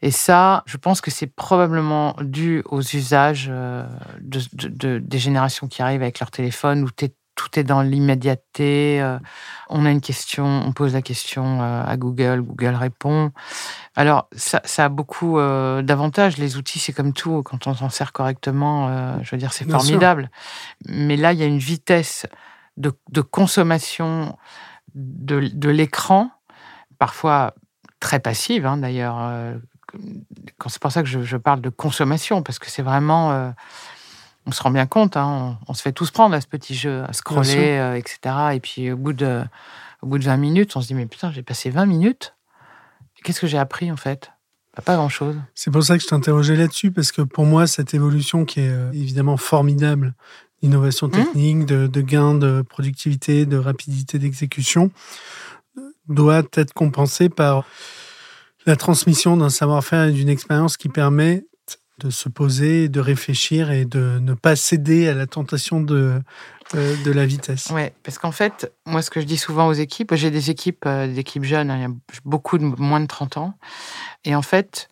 Et 0.01 0.11
ça, 0.11 0.63
je 0.65 0.77
pense 0.77 1.01
que 1.01 1.11
c'est 1.11 1.27
probablement 1.27 2.15
dû 2.21 2.63
aux 2.65 2.81
usages 2.81 3.47
euh, 3.51 3.85
de, 4.21 4.99
des 4.99 5.19
générations 5.19 5.67
qui 5.67 5.81
arrivent 5.81 6.01
avec 6.01 6.19
leur 6.19 6.31
téléphone, 6.31 6.83
où 6.83 6.89
tu 6.89 7.05
es 7.05 7.13
tout 7.39 7.57
est 7.57 7.63
dans 7.63 7.81
l'immédiateté. 7.81 9.01
Euh, 9.01 9.17
on 9.69 9.85
a 9.85 9.91
une 9.91 10.01
question, 10.01 10.45
on 10.45 10.73
pose 10.73 10.93
la 10.93 11.01
question 11.01 11.61
euh, 11.61 11.83
à 11.85 11.95
Google, 11.95 12.41
Google 12.41 12.75
répond. 12.75 13.31
Alors, 13.95 14.27
ça, 14.33 14.61
a 14.77 14.89
beaucoup 14.89 15.39
euh, 15.39 15.81
d'avantages. 15.81 16.37
Les 16.37 16.57
outils, 16.57 16.79
c'est 16.79 16.91
comme 16.91 17.13
tout, 17.13 17.41
quand 17.43 17.67
on 17.67 17.73
s'en 17.73 17.87
sert 17.87 18.11
correctement, 18.11 19.21
je 19.23 19.31
veux 19.31 19.37
dire, 19.37 19.53
c'est 19.53 19.69
formidable. 19.69 20.29
Mais 20.85 21.15
là, 21.15 21.31
il 21.31 21.39
y 21.39 21.43
a 21.43 21.45
une 21.45 21.59
vitesse 21.59 22.25
de, 22.75 22.91
consommation 23.21 24.37
de, 24.93 25.69
l'écran, 25.69 26.31
parfois 26.97 27.53
très 28.01 28.19
passive, 28.19 28.65
hein, 28.65 28.75
d'ailleurs. 28.75 29.17
c'est 30.67 30.81
pour 30.81 30.91
ça 30.91 31.03
que 31.03 31.09
je, 31.09 31.21
je, 31.21 31.37
parle 31.37 31.61
de 31.61 31.69
consommation, 31.69 32.43
parce 32.43 32.59
que 32.59 32.69
c'est 32.69 32.83
vraiment 32.83 33.53
on 34.49 34.51
se 34.51 34.63
rend 34.63 34.71
bien 34.71 34.87
compte, 34.87 35.15
hein, 35.15 35.59
on, 35.67 35.73
se 35.75 35.83
fait 35.83 35.91
tous 35.91 36.09
prendre 36.09 36.33
à 36.33 36.41
ce 36.41 36.47
petit 36.47 36.73
jeu, 36.73 37.03
à 37.07 37.13
scroller, 37.13 37.77
euh, 37.77 37.95
etc. 37.95 38.35
Et 38.53 38.59
puis 38.59 38.91
au 38.91 38.97
bout, 38.97 39.13
de, 39.13 39.43
au 40.01 40.07
bout 40.07 40.17
de 40.17 40.23
20 40.23 40.37
minutes, 40.37 40.75
on 40.75 40.81
se 40.81 40.87
dit, 40.87 40.95
mais 40.95 41.05
putain, 41.05 41.31
j'ai 41.31 41.43
passé 41.43 41.69
20 41.69 41.85
minutes. 41.85 42.35
Qu'est-ce 43.23 43.39
que 43.39 43.47
j'ai 43.47 43.59
appris 43.59 43.91
en 43.91 43.95
fait? 43.95 44.31
Pas 44.85 44.95
grand-chose. 44.95 45.35
C'est 45.55 45.71
pour 45.71 45.83
ça 45.83 45.97
que 45.97 46.03
je 46.03 46.07
t'interrogeais 46.07 46.55
là-dessus, 46.55 46.91
parce 46.91 47.11
que 47.11 47.21
pour 47.21 47.45
moi, 47.45 47.67
cette 47.67 47.93
évolution 47.93 48.45
qui 48.45 48.61
est 48.61 48.69
euh, 48.69 48.91
évidemment 48.93 49.35
formidable, 49.35 50.13
d'innovation 50.63 51.07
mmh. 51.07 51.11
technique, 51.11 51.65
de, 51.65 51.87
de 51.87 52.01
gain 52.01 52.33
de 52.33 52.61
productivité, 52.61 53.45
de 53.45 53.57
rapidité 53.57 54.19
d'exécution, 54.19 54.89
doit 56.07 56.43
être 56.53 56.73
compensée 56.73 57.29
par 57.29 57.65
la 58.65 58.77
transmission 58.77 59.37
d'un 59.37 59.49
savoir-faire 59.49 60.05
et 60.05 60.11
d'une 60.11 60.29
expérience 60.29 60.77
qui 60.77 60.89
permet 60.89 61.45
de 61.99 62.09
se 62.09 62.29
poser, 62.29 62.89
de 62.89 62.99
réfléchir 62.99 63.71
et 63.71 63.85
de 63.85 64.19
ne 64.19 64.33
pas 64.33 64.55
céder 64.55 65.07
à 65.07 65.13
la 65.13 65.27
tentation 65.27 65.81
de, 65.81 66.21
euh, 66.75 67.03
de 67.03 67.11
la 67.11 67.25
vitesse. 67.25 67.69
Oui, 67.71 67.89
parce 68.03 68.17
qu'en 68.17 68.31
fait, 68.31 68.71
moi, 68.85 69.01
ce 69.01 69.09
que 69.09 69.21
je 69.21 69.25
dis 69.25 69.37
souvent 69.37 69.67
aux 69.67 69.73
équipes, 69.73 70.13
j'ai 70.15 70.31
des 70.31 70.49
équipes, 70.49 70.85
euh, 70.85 71.07
des 71.07 71.19
équipes 71.19 71.43
jeunes, 71.43 71.69
hein, 71.69 71.77
il 71.77 71.81
y 71.81 71.85
a 71.85 72.19
beaucoup 72.25 72.57
de 72.57 72.63
moins 72.63 72.99
de 72.99 73.07
30 73.07 73.37
ans. 73.37 73.53
Et 74.23 74.35
en 74.35 74.41
fait, 74.41 74.89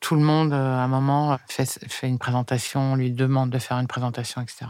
tout 0.00 0.14
le 0.14 0.22
monde, 0.22 0.52
euh, 0.52 0.76
à 0.76 0.82
un 0.82 0.88
moment, 0.88 1.38
fait, 1.48 1.66
fait 1.88 2.08
une 2.08 2.18
présentation, 2.18 2.92
on 2.92 2.96
lui 2.96 3.10
demande 3.10 3.50
de 3.50 3.58
faire 3.58 3.78
une 3.78 3.86
présentation, 3.86 4.40
etc. 4.40 4.66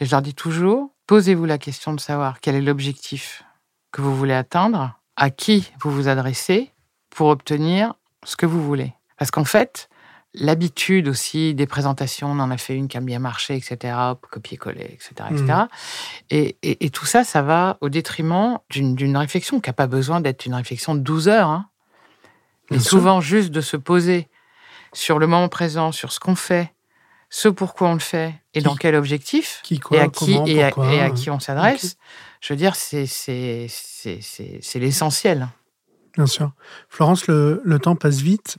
Et 0.00 0.04
je 0.04 0.10
leur 0.10 0.20
dis 0.20 0.34
toujours, 0.34 0.90
posez-vous 1.06 1.44
la 1.44 1.58
question 1.58 1.92
de 1.92 2.00
savoir 2.00 2.40
quel 2.40 2.54
est 2.54 2.60
l'objectif 2.60 3.44
que 3.92 4.02
vous 4.02 4.14
voulez 4.14 4.34
atteindre, 4.34 4.98
à 5.16 5.30
qui 5.30 5.72
vous 5.80 5.90
vous 5.90 6.08
adressez 6.08 6.72
pour 7.10 7.28
obtenir 7.28 7.94
ce 8.24 8.36
que 8.36 8.46
vous 8.46 8.62
voulez. 8.62 8.92
Parce 9.16 9.30
qu'en 9.30 9.44
fait, 9.44 9.88
l'habitude 10.34 11.08
aussi 11.08 11.54
des 11.54 11.66
présentations, 11.66 12.28
on 12.32 12.40
en 12.40 12.50
a 12.50 12.58
fait 12.58 12.74
une 12.74 12.88
qui 12.88 12.96
a 12.96 13.00
bien 13.00 13.20
marché, 13.20 13.54
etc., 13.54 13.96
copier-coller, 14.30 14.90
etc. 14.92 15.12
etc. 15.30 15.44
Mmh. 16.32 16.50
Et, 16.62 16.90
tout 16.90 17.06
ça, 17.06 17.24
ça 17.24 17.42
va 17.42 17.78
au 17.80 17.88
détriment 17.88 18.58
d'une 18.70 19.16
réflexion 19.16 19.60
qui 19.60 19.68
n'a 19.68 19.74
pas 19.74 19.86
besoin 19.86 20.20
d'être 20.20 20.44
une 20.46 20.54
réflexion 20.54 20.94
de 20.94 21.00
12 21.00 21.28
heures. 21.28 21.48
Hein. 21.48 21.66
Mais 22.70 22.78
souvent, 22.78 23.20
juste 23.20 23.50
de 23.50 23.60
se 23.60 23.76
poser 23.76 24.28
sur 24.92 25.18
le 25.18 25.26
moment 25.26 25.48
présent, 25.48 25.92
sur 25.92 26.12
ce 26.12 26.20
qu'on 26.20 26.36
fait, 26.36 26.72
ce 27.30 27.48
pourquoi 27.48 27.88
on 27.88 27.94
le 27.94 28.00
fait 28.00 28.34
et 28.54 28.60
dans 28.60 28.76
quel 28.76 28.94
objectif, 28.94 29.62
et, 29.70 29.98
à 29.98 30.08
qui, 30.08 30.34
et, 30.46 30.62
à, 30.62 31.10
qui 31.10 31.30
on 31.30 31.40
s'adresse, 31.40 31.96
je 32.40 32.52
veux 32.52 32.56
dire, 32.56 32.76
c'est 32.76 33.58
l'essentiel. 34.74 35.48
Bien 36.16 36.26
sûr. 36.26 36.52
Florence, 36.88 37.26
le, 37.26 37.60
le 37.64 37.78
temps 37.80 37.96
passe 37.96 38.20
vite 38.20 38.58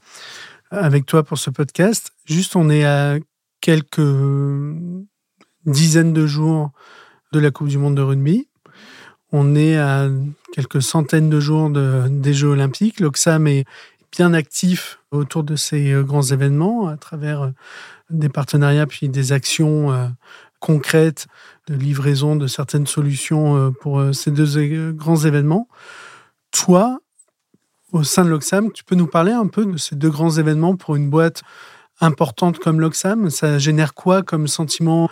avec 0.78 1.05
toi 1.05 1.23
pour 1.23 1.38
ce 1.38 1.49
podcast. 1.49 2.11
Juste, 2.26 2.55
on 2.55 2.69
est 2.69 2.86
à 2.86 3.17
quelques 3.61 4.01
dizaines 5.65 6.13
de 6.13 6.28
jours 6.28 6.71
de 7.32 7.39
la 7.39 7.51
Coupe 7.51 7.67
du 7.67 7.78
Monde 7.78 7.95
de 7.95 8.01
rugby. 8.01 8.47
On 9.32 9.55
est 9.55 9.78
à 9.78 10.07
quelques 10.53 10.82
centaines 10.82 11.30
de 11.30 11.39
jours 11.39 11.69
des 11.69 12.34
Jeux 12.34 12.49
Olympiques. 12.49 12.99
L'Oxam 12.99 13.47
est 13.47 13.65
bien 14.11 14.34
actif 14.34 14.99
autour 15.11 15.43
de 15.43 15.55
ces 15.55 15.91
euh, 15.91 16.03
grands 16.03 16.21
événements 16.21 16.88
à 16.88 16.97
travers 16.97 17.41
euh, 17.43 17.49
des 18.09 18.30
partenariats 18.30 18.86
puis 18.86 19.09
des 19.09 19.34
actions 19.34 19.91
euh, 19.91 20.07
concrètes 20.59 21.28
de 21.67 21.76
livraison 21.76 22.36
de 22.36 22.47
certaines 22.47 22.88
solutions 22.88 23.73
pour 23.82 24.01
ces 24.13 24.32
deux 24.32 24.91
grands 24.93 25.17
événements. 25.17 25.67
Toi, 26.51 26.99
au 27.95 28.03
sein 28.03 28.25
de 28.25 28.29
l'Oxam. 28.29 28.71
Tu 28.73 28.83
peux 28.83 28.95
nous 28.95 29.07
parler 29.07 29.31
un 29.31 29.47
peu 29.47 29.65
de 29.65 29.77
ces 29.77 29.95
deux 29.95 30.09
grands 30.09 30.31
événements 30.31 30.75
pour 30.75 30.97
une 30.97 31.09
boîte 31.09 31.43
importante 32.01 32.59
comme 32.59 32.81
l'Oxam? 32.81 33.29
Ça 33.29 33.57
génère 33.57 33.93
quoi 33.93 34.21
comme 34.21 34.49
sentiment, 34.49 35.09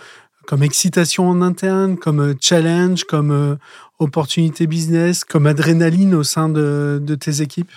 comme 0.48 0.64
excitation 0.64 1.30
en 1.30 1.42
interne, 1.42 1.98
comme 1.98 2.20
euh, 2.20 2.34
challenge, 2.42 3.06
comme 3.06 3.32
euh, 3.32 3.56
opportunité 4.00 4.68
business, 4.68 5.24
comme 5.24 5.48
adrénaline 5.48 6.14
au 6.14 6.24
sein 6.24 6.50
de, 6.50 7.18
tes 7.20 7.42
équipes? 7.42 7.72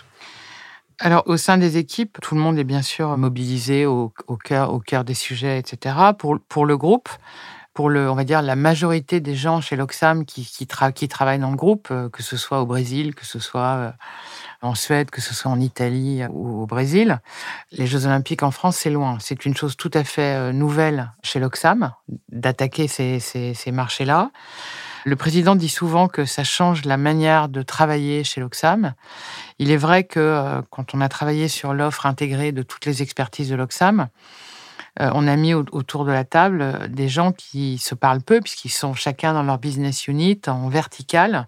Alors, 0.98 1.22
au 1.26 1.36
sein 1.36 1.56
des 1.56 1.76
équipes, 1.76 2.18
tout 2.20 2.34
le 2.34 2.40
monde 2.40 2.58
est 2.58 2.64
bien 2.64 2.82
sûr 2.82 3.16
mobilisé 3.16 3.86
au, 3.86 4.12
cœur, 4.42 5.04
des 5.04 5.14
sujets, 5.14 5.58
etc. 5.58 5.94
Pour 6.18 6.66
le 6.66 6.76
groupe, 6.76 7.10
pour 7.76 7.90
le, 7.90 8.10
on 8.10 8.14
va 8.14 8.24
dire, 8.24 8.40
la 8.40 8.56
majorité 8.56 9.20
des 9.20 9.36
gens 9.36 9.60
chez 9.60 9.76
l'Oxam 9.76 10.24
qui, 10.24 10.46
qui, 10.46 10.66
qui, 10.94 11.08
travaillent 11.08 11.38
dans 11.38 11.50
le 11.50 11.56
groupe, 11.56 11.88
euh, 11.90 12.08
que 12.08 12.22
ce 12.22 12.38
soit 12.38 12.62
au 12.62 12.66
Brésil, 12.66 13.14
que 13.14 13.26
ce 13.26 13.38
soit 13.38 13.92
en 14.62 14.74
Suède, 14.74 15.10
que 15.10 15.20
ce 15.20 15.34
soit 15.34 15.50
en 15.50 15.60
Italie 15.60 16.22
ou 16.30 16.62
au 16.62 16.66
Brésil. 16.66 17.20
Les 17.72 17.86
Jeux 17.86 18.06
Olympiques 18.06 18.42
en 18.42 18.50
France, 18.50 18.78
c'est 18.78 18.90
loin. 18.90 19.18
C'est 19.20 19.44
une 19.44 19.54
chose 19.54 19.76
tout 19.76 19.90
à 19.92 20.04
fait 20.04 20.36
euh, 20.36 20.52
nouvelle 20.52 21.12
chez 21.22 21.38
l'Oxam 21.38 21.92
d'attaquer 22.30 22.88
ces, 22.88 23.20
ces, 23.20 23.72
marchés-là. 23.72 24.30
Le 25.04 25.14
président 25.14 25.54
dit 25.54 25.68
souvent 25.68 26.08
que 26.08 26.24
ça 26.24 26.44
change 26.44 26.86
la 26.86 26.96
manière 26.96 27.50
de 27.50 27.60
travailler 27.60 28.24
chez 28.24 28.40
l'Oxam. 28.40 28.94
Il 29.58 29.70
est 29.70 29.76
vrai 29.76 30.04
que 30.04 30.18
euh, 30.18 30.62
quand 30.70 30.94
on 30.94 31.02
a 31.02 31.10
travaillé 31.10 31.48
sur 31.48 31.74
l'offre 31.74 32.06
intégrée 32.06 32.52
de 32.52 32.62
toutes 32.62 32.86
les 32.86 33.02
expertises 33.02 33.50
de 33.50 33.54
l'Oxam, 33.54 34.08
euh, 35.00 35.10
on 35.14 35.26
a 35.28 35.36
mis 35.36 35.54
autour 35.54 36.04
de 36.04 36.12
la 36.12 36.24
table 36.24 36.88
des 36.88 37.08
gens 37.08 37.32
qui 37.32 37.78
se 37.78 37.94
parlent 37.94 38.22
peu, 38.22 38.40
puisqu'ils 38.40 38.70
sont 38.70 38.94
chacun 38.94 39.32
dans 39.32 39.42
leur 39.42 39.58
business 39.58 40.08
unit 40.08 40.40
en 40.46 40.68
vertical 40.68 41.46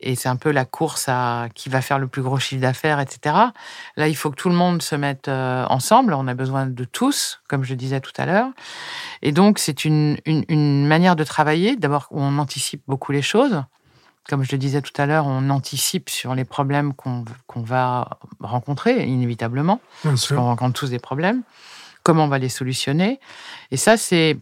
et 0.00 0.14
c'est 0.14 0.28
un 0.28 0.36
peu 0.36 0.50
la 0.50 0.64
course 0.64 1.08
à 1.08 1.48
qui 1.54 1.68
va 1.68 1.82
faire 1.82 1.98
le 1.98 2.08
plus 2.08 2.22
gros 2.22 2.38
chiffre 2.38 2.60
d'affaires, 2.60 3.00
etc. 3.00 3.34
Là, 3.96 4.08
il 4.08 4.16
faut 4.16 4.30
que 4.30 4.36
tout 4.36 4.48
le 4.48 4.54
monde 4.54 4.82
se 4.82 4.94
mette 4.94 5.28
euh, 5.28 5.64
ensemble. 5.68 6.14
On 6.14 6.26
a 6.26 6.34
besoin 6.34 6.66
de 6.66 6.84
tous, 6.84 7.40
comme 7.48 7.64
je 7.64 7.74
disais 7.74 8.00
tout 8.00 8.12
à 8.16 8.26
l'heure. 8.26 8.48
Et 9.22 9.32
donc, 9.32 9.58
c'est 9.58 9.84
une, 9.84 10.16
une, 10.24 10.86
manière 10.86 11.16
de 11.16 11.24
travailler. 11.24 11.76
D'abord, 11.76 12.06
on 12.10 12.38
anticipe 12.38 12.82
beaucoup 12.88 13.12
les 13.12 13.22
choses. 13.22 13.62
Comme 14.28 14.42
je 14.42 14.52
le 14.52 14.58
disais 14.58 14.80
tout 14.80 14.92
à 14.96 15.06
l'heure, 15.06 15.26
on 15.26 15.50
anticipe 15.50 16.08
sur 16.08 16.34
les 16.34 16.44
problèmes 16.44 16.94
qu'on 16.94 17.24
va 17.56 18.18
rencontrer, 18.40 19.06
inévitablement. 19.06 19.80
Parce 20.02 20.28
qu'on 20.28 20.44
rencontre 20.44 20.78
tous 20.78 20.90
des 20.90 20.98
problèmes. 20.98 21.42
Comment 22.10 22.24
on 22.24 22.28
va 22.28 22.38
les 22.38 22.48
solutionner. 22.48 23.20
Et 23.70 23.76
ça, 23.76 23.96
c'est 23.96 24.36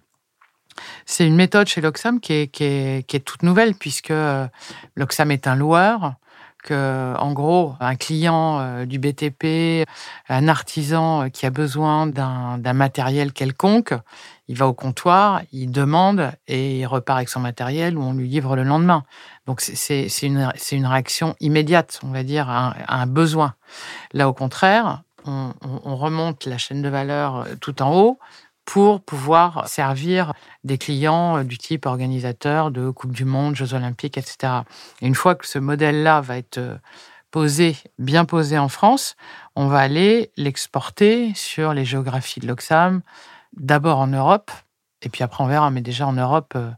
C'est 1.05 1.27
une 1.27 1.37
méthode 1.37 1.67
chez 1.67 1.83
l'Oxam 1.83 2.19
qui 2.19 2.33
est, 2.33 2.47
qui, 2.47 2.65
est, 2.65 3.25
toute 3.27 3.43
nouvelle, 3.43 3.75
puisque 3.75 4.11
euh, 4.11 4.49
l'Oxam 4.97 5.31
est 5.31 5.47
un 5.47 5.55
loueur, 5.55 6.15
que, 6.65 7.15
en 7.19 7.35
gros, 7.35 7.75
un 7.79 7.95
client 7.95 8.59
euh, 8.59 8.87
du 8.87 8.99
BTP, 8.99 9.87
un 10.31 10.49
artisan 10.49 11.25
euh, 11.25 11.29
qui 11.29 11.45
a 11.45 11.51
besoin 11.51 12.07
d'un 12.07 12.73
matériel 12.73 13.35
quelconque, 13.35 13.93
il 14.49 14.57
va 14.57 14.67
au 14.67 14.73
comptoir, 14.73 15.43
il 15.53 15.71
demande 15.71 16.33
et 16.47 16.79
il 16.79 16.87
repart 16.87 17.19
avec 17.19 17.29
son 17.29 17.41
matériel 17.41 17.99
ou 17.99 18.03
on 18.03 18.15
lui 18.15 18.29
livre 18.29 18.57
le 18.57 18.63
lendemain. 18.63 19.05
Donc 19.45 19.61
c'est 19.61 20.09
une, 20.23 20.51
une, 20.73 20.87
réaction 20.87 21.37
immédiate, 21.41 22.01
on 22.03 22.13
va 22.13 22.23
dire, 22.23 22.49
à 22.49 22.75
un, 22.89 23.07
besoin. 23.07 23.57
Là, 24.15 24.27
au 24.27 24.33
contraire, 24.33 25.03
on, 25.27 25.53
on, 25.63 25.97
remonte 25.97 26.47
la 26.47 26.59
chaîne 26.59 26.83
de 26.83 26.89
valeur 26.89 27.47
tout 27.61 27.83
en 27.83 27.95
haut 27.95 28.19
pour 28.69 29.01
pouvoir 29.01 29.67
servir 29.67 30.35
des 30.63 30.77
clients 30.77 31.39
euh, 31.39 31.43
du 31.43 31.57
type 31.57 31.87
organisateur 31.87 32.71
de 32.71 32.91
Coupe 32.91 33.13
du 33.13 33.25
Monde, 33.25 33.57
Jeux 33.57 33.73
Olympiques, 33.73 34.19
etc. 34.19 34.53
une 35.01 35.15
fois 35.15 35.35
que 35.37 35.47
ce 35.47 35.59
modèle-là 35.59 36.21
va 36.21 36.37
être 36.37 36.59
euh, 36.59 36.77
posé, 37.31 37.77
bien 37.99 38.27
posé 38.27 38.59
en 38.59 38.69
France, 38.69 39.17
on 39.57 39.69
va 39.69 39.79
aller 39.79 40.33
l'exporter 40.37 41.33
sur 41.35 41.73
les 41.73 41.87
géographies 41.87 42.41
de 42.41 42.47
l'Oxam, 42.47 43.01
d'abord 43.57 44.01
en 44.01 44.09
Europe, 44.09 44.51
et 45.01 45.09
puis 45.09 45.25
après 45.25 45.43
on 45.43 45.47
verra, 45.47 45.71
mais 45.71 45.81
déjà 45.81 46.07
en 46.07 46.13
Europe, 46.13 46.53
euh, 46.55 46.71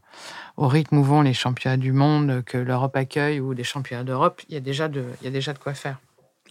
au 0.55 0.69
rythme 0.69 0.97
où 0.97 1.03
vont 1.03 1.23
les 1.23 1.33
championnats 1.33 1.75
du 1.75 1.91
monde 1.91 2.41
que 2.45 2.57
l'Europe 2.57 2.95
accueille 2.95 3.41
ou 3.41 3.53
des 3.53 3.65
championnats 3.65 4.05
d'Europe, 4.05 4.41
il 4.47 4.53
y 4.53 4.57
a 4.57 4.61
déjà 4.61 4.87
de 4.87 5.59
quoi 5.61 5.73
faire. 5.73 5.97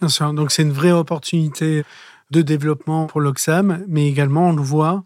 Bien 0.01 0.09
sûr, 0.09 0.33
donc 0.33 0.51
c'est 0.51 0.63
une 0.63 0.71
vraie 0.71 0.91
opportunité 0.91 1.83
de 2.31 2.41
développement 2.41 3.05
pour 3.05 3.21
l'Oxam, 3.21 3.85
mais 3.87 4.07
également, 4.07 4.49
on 4.49 4.53
le 4.53 4.61
voit, 4.63 5.03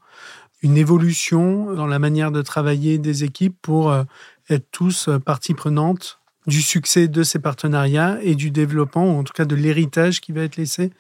une 0.62 0.78
évolution 0.78 1.74
dans 1.74 1.86
la 1.86 2.00
manière 2.00 2.32
de 2.32 2.42
travailler 2.42 2.98
des 2.98 3.26
équipes 3.26 3.58
pour 3.62 3.92
euh, 3.92 4.04
être 4.50 4.66
tous 4.72 5.10
euh, 5.10 5.20
partie 5.20 5.54
prenante 5.54 6.22
du 6.48 6.62
succès 6.62 7.10
de 7.10 7.24
ces 7.24 7.40
partenariats 7.40 8.20
et 8.22 8.36
du 8.36 8.52
développement, 8.52 9.06
ou 9.06 9.20
en 9.20 9.24
tout 9.24 9.34
cas 9.34 9.44
de 9.44 9.56
l'héritage 9.56 10.22
qui 10.22 10.32
va 10.32 10.44
être 10.44 10.56
laissé 10.56 10.92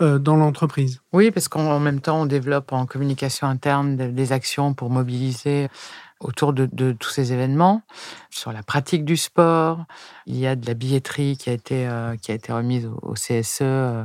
euh, 0.00 0.18
dans 0.18 0.36
l'entreprise. 0.36 1.00
Oui, 1.12 1.30
parce 1.30 1.48
qu'en 1.48 1.78
même 1.78 2.00
temps, 2.00 2.22
on 2.22 2.26
développe 2.26 2.72
en 2.72 2.86
communication 2.86 3.46
interne 3.48 3.96
des 3.96 4.32
actions 4.32 4.72
pour 4.72 4.88
mobiliser 4.88 5.68
autour 6.22 6.52
de, 6.52 6.92
tous 6.92 7.10
ces 7.10 7.32
événements, 7.32 7.82
sur 8.30 8.52
la 8.52 8.62
pratique 8.62 9.04
du 9.04 9.16
sport. 9.16 9.84
Il 10.26 10.36
y 10.36 10.46
a 10.46 10.56
de 10.56 10.66
la 10.66 10.74
billetterie 10.74 11.36
qui 11.36 11.50
a 11.50 11.52
été, 11.52 11.86
euh, 11.86 12.16
qui 12.16 12.30
a 12.32 12.34
été 12.34 12.52
remise 12.52 12.88
au, 13.02 13.14
CSE. 13.14 13.58
Euh, 13.62 14.04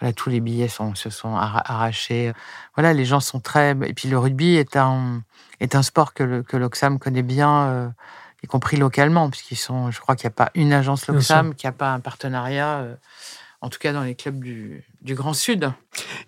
voilà, 0.00 0.12
tous 0.12 0.30
les 0.30 0.40
billets 0.40 0.68
sont, 0.68 0.94
se 0.94 1.10
sont 1.10 1.36
arrachés. 1.36 2.32
Voilà, 2.74 2.92
les 2.92 3.04
gens 3.04 3.20
sont 3.20 3.40
très. 3.40 3.72
Et 3.86 3.94
puis 3.94 4.08
le 4.08 4.18
rugby 4.18 4.56
est 4.56 4.76
un, 4.76 5.22
est 5.60 5.74
un 5.74 5.82
sport 5.82 6.14
que, 6.14 6.42
que 6.42 6.56
l'Oxam 6.56 6.98
connaît 6.98 7.22
bien, 7.22 7.66
euh, 7.68 7.88
y 8.42 8.46
compris 8.46 8.76
localement, 8.76 9.30
puisqu'ils 9.30 9.56
sont. 9.56 9.90
Je 9.90 10.00
crois 10.00 10.16
qu'il 10.16 10.26
n'y 10.26 10.32
a 10.32 10.36
pas 10.36 10.50
une 10.54 10.72
agence 10.72 11.06
l'Oxam 11.06 11.54
qui 11.54 11.66
n'a 11.66 11.72
pas 11.72 11.92
un 11.92 12.00
partenariat. 12.00 12.98
en 13.60 13.68
tout 13.68 13.78
cas, 13.78 13.92
dans 13.92 14.02
les 14.02 14.14
clubs 14.14 14.42
du, 14.42 14.84
du 15.02 15.14
Grand 15.14 15.34
Sud. 15.34 15.70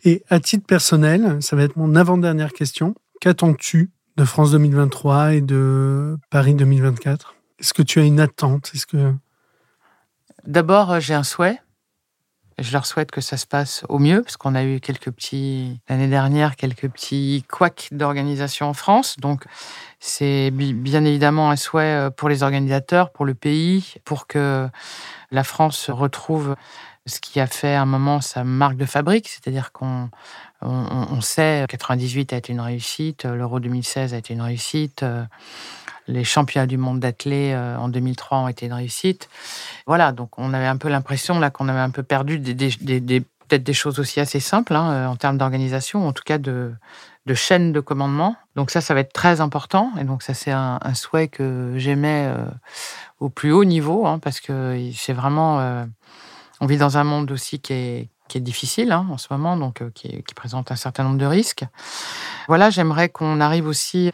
Et 0.05 0.23
à 0.29 0.41
titre 0.41 0.67
personnel, 0.67 1.39
ça 1.41 1.57
va 1.57 1.63
être 1.63 1.77
mon 1.77 1.95
avant-dernière 1.97 2.53
question. 2.53 2.95
Qu'attends-tu 3.21 3.91
de 4.21 4.27
France 4.27 4.51
2023 4.51 5.33
et 5.33 5.41
de 5.41 6.19
Paris 6.29 6.53
2024 6.53 7.37
Est-ce 7.59 7.73
que 7.73 7.81
tu 7.81 8.01
as 8.01 8.03
une 8.03 8.21
attente? 8.21 8.71
Est-ce 8.75 8.87
que 8.87 9.15
D'abord, 10.47 10.93
euh, 10.93 11.01
j'ai 11.01 11.15
un 11.15 11.23
souhait. 11.23 11.59
Je 12.59 12.71
leur 12.71 12.85
souhaite 12.85 13.11
que 13.11 13.23
ça 13.23 13.39
se 13.39 13.47
passe 13.47 13.83
au 13.89 13.99
mieux, 13.99 14.23
parce 14.23 14.37
qu'on 14.37 14.55
a 14.55 14.63
eu 14.63 14.79
quelques 14.79 15.11
petits, 15.11 15.81
l'année 15.89 16.09
dernière, 16.09 16.57
quelques 16.57 16.91
petits 16.91 17.47
couacs 17.51 17.89
d'organisation 17.93 18.67
en 18.67 18.75
France. 18.75 19.17
Donc, 19.19 19.45
c'est 20.01 20.51
bien 20.51 21.03
évidemment 21.07 21.51
un 21.51 21.57
souhait 21.57 22.09
euh, 22.09 22.11
pour 22.11 22.29
les 22.29 22.43
organisateurs, 22.43 23.13
pour 23.13 23.25
le 23.25 23.33
pays, 23.33 23.95
pour 24.05 24.27
que 24.27 24.69
la 25.31 25.45
France 25.45 25.89
retrouve 25.89 26.57
ce 27.07 27.21
qui 27.21 27.41
a 27.41 27.47
fait 27.47 27.75
un 27.75 27.87
moment 27.87 28.21
sa 28.21 28.45
marque 28.45 28.77
de 28.77 28.85
fabrique, 28.85 29.29
c'est-à-dire 29.29 29.73
qu'on 29.73 30.11
on, 30.63 31.21
sait, 31.21 31.65
98 31.69 32.33
a 32.33 32.37
été 32.37 32.53
une 32.53 32.61
réussite, 32.61 33.25
l'Euro 33.25 33.61
2016 33.61 34.15
a 34.15 34.19
été 34.19 34.35
une 34.35 34.43
réussite, 34.43 35.05
les 36.11 36.25
championnats 36.25 36.67
du 36.67 36.77
monde 36.77 37.01
d'athlètes 37.01 37.55
euh, 37.55 37.77
en 37.77 37.89
2003 37.89 38.39
ont 38.39 38.49
été 38.49 38.67
une 38.67 38.73
réussite. 38.73 39.29
Voilà, 39.87 40.13
donc 40.13 40.39
on 40.39 40.53
avait 40.53 40.67
un 40.67 40.77
peu 40.77 40.89
l'impression 40.89 41.39
là 41.39 41.51
qu'on 41.51 41.69
avait 41.69 41.81
un 41.81 41.91
peu 41.91 42.03
perdu 42.03 42.39
des, 42.39 43.21
peut-être 43.21 43.63
des 43.63 43.73
choses 43.73 43.99
aussi 43.99 44.21
assez 44.21 44.41
simples 44.41 44.75
hein, 44.75 44.91
euh, 44.91 45.07
en 45.07 45.17
termes 45.17 45.39
d'organisation, 45.39 46.07
en 46.07 46.13
tout 46.13 46.25
cas 46.25 46.39
de, 46.39 46.73
chaîne 47.33 47.73
de 47.73 47.79
commandement. 47.79 48.35
Donc 48.57 48.73
ça, 48.73 48.81
ça 48.81 48.93
va 48.93 49.01
être 49.01 49.13
très 49.13 49.41
important. 49.41 49.93
Et 50.01 50.05
donc 50.05 50.25
ça, 50.25 50.35
c'est 50.35 50.51
un, 50.51 50.81
souhait 50.95 51.29
que 51.29 51.75
j'aimais 51.77 52.27
euh, 52.27 52.45
au 53.21 53.29
plus 53.29 53.53
haut 53.53 53.65
niveau, 53.65 54.05
hein, 54.05 54.19
parce 54.19 54.41
que 54.41 54.77
c'est 54.97 55.13
vraiment... 55.13 55.87
on 56.61 56.67
vit 56.67 56.77
dans 56.77 56.99
un 56.99 57.05
monde 57.05 57.31
aussi 57.31 57.61
qui 57.61 57.73
est, 57.73 58.09
qui 58.31 58.39
est 58.39 58.41
difficile 58.41 58.93
hein, 58.93 59.07
en 59.11 59.19
ce 59.19 59.27
moment, 59.33 59.57
donc 59.57 59.83
euh, 59.83 59.91
qui, 59.93 60.23
présente 60.37 60.71
un 60.71 60.77
certain 60.77 61.03
nombre 61.03 61.19
de 61.19 61.27
risques. 61.27 61.65
Voilà, 62.47 62.71
j'aimerais 62.71 63.09
qu'on 63.09 63.41
arrive 63.41 63.67
aussi 63.67 64.13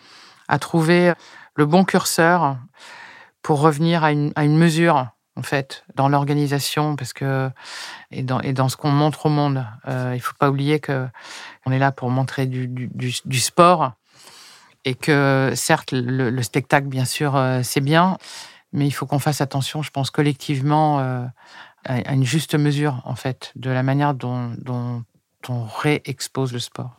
à 0.48 0.58
trouver 0.58 1.12
le 1.54 1.66
bon 1.66 1.84
curseur 1.84 2.56
pour 3.42 3.60
revenir 3.60 4.04
à 4.04 4.12
une, 4.12 4.32
mesure 4.56 5.08
en 5.36 5.42
fait 5.42 5.84
dans 5.94 6.08
l'organisation 6.08 6.96
parce 6.96 7.12
que 7.12 7.50
et 8.10 8.22
dans, 8.22 8.40
et 8.40 8.54
dans 8.54 8.70
ce 8.70 8.76
qu'on 8.76 8.90
montre 8.90 9.26
au 9.26 9.28
monde 9.28 9.66
euh, 9.86 10.12
il 10.14 10.20
faut 10.20 10.34
pas 10.38 10.48
oublier 10.48 10.80
que 10.80 11.06
on 11.66 11.72
est 11.72 11.78
là 11.78 11.92
pour 11.92 12.08
montrer 12.10 12.46
du, 12.46 12.66
du, 12.68 13.40
sport 13.40 13.92
et 14.84 14.94
que 14.94 15.52
certes 15.54 15.92
le, 15.92 16.42
spectacle 16.42 16.86
bien 16.86 17.04
sûr 17.04 17.36
euh, 17.36 17.60
c'est 17.62 17.82
bien 17.82 18.16
mais 18.72 18.86
il 18.86 18.92
faut 18.92 19.06
qu'on 19.06 19.18
fasse 19.18 19.40
attention 19.40 19.82
je 19.82 19.90
pense 19.90 20.10
collectivement 20.10 21.00
euh, 21.00 21.24
à 21.86 22.12
une 22.14 22.24
juste 22.24 22.54
mesure, 22.54 23.02
en 23.04 23.14
fait, 23.14 23.52
de 23.56 23.70
la 23.70 23.82
manière 23.82 24.14
dont, 24.14 24.52
on 25.48 25.64
réexpose 25.64 26.52
le 26.52 26.58
sport. 26.58 26.96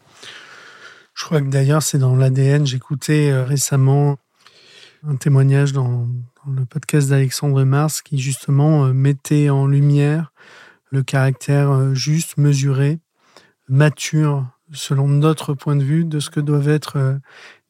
Je 1.13 1.25
crois 1.25 1.41
que 1.41 1.49
d'ailleurs, 1.49 1.83
c'est 1.83 1.97
dans 1.97 2.15
l'ADN. 2.15 2.65
J'écoutais 2.65 3.29
euh, 3.29 3.43
récemment 3.43 4.17
un 5.05 5.15
témoignage 5.15 5.73
dans, 5.73 6.07
le 6.47 6.63
podcast 6.63 7.09
d'Alexandre 7.09 7.63
Mars 7.65 8.01
qui, 8.01 8.19
justement, 8.19 8.85
euh, 8.85 8.93
mettait 8.93 9.49
en 9.49 9.67
lumière 9.67 10.31
le 10.91 11.03
caractère 11.03 11.71
euh, 11.71 11.93
juste, 11.93 12.37
mesuré, 12.37 12.99
mature, 13.67 14.45
selon 14.71 15.09
notre 15.09 15.53
point 15.53 15.75
de 15.75 15.83
vue, 15.83 16.05
de 16.05 16.21
ce 16.21 16.29
que 16.29 16.39
doivent 16.39 16.69
être 16.69 17.19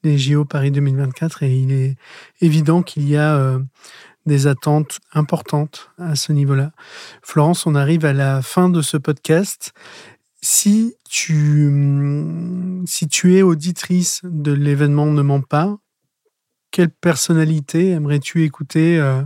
les 0.03 0.17
JO 0.17 0.45
Paris 0.45 0.71
2024. 0.71 1.41
Et 1.43 1.57
il 1.57 1.71
est 1.71 1.95
évident 2.41 2.83
qu'il 2.83 3.07
y 3.07 3.17
a 3.17 3.59
des 4.27 4.45
attentes 4.45 4.99
importantes 5.13 5.89
à 5.97 6.15
ce 6.15 6.31
niveau-là. 6.33 6.71
Florence, 7.23 7.65
on 7.65 7.73
arrive 7.73 8.05
à 8.05 8.13
la 8.13 8.41
fin 8.41 8.69
de 8.69 8.81
ce 8.81 8.97
podcast. 8.97 9.73
Si 10.41 10.95
tu, 11.09 12.83
si 12.85 13.07
tu 13.07 13.37
es 13.37 13.41
auditrice 13.41 14.21
de 14.23 14.51
l'événement 14.51 15.07
Ne 15.07 15.23
ment 15.23 15.41
pas, 15.41 15.77
quelle 16.69 16.89
personnalité 16.89 17.89
aimerais-tu 17.89 18.43
écouter 18.43 18.99
euh, 18.99 19.23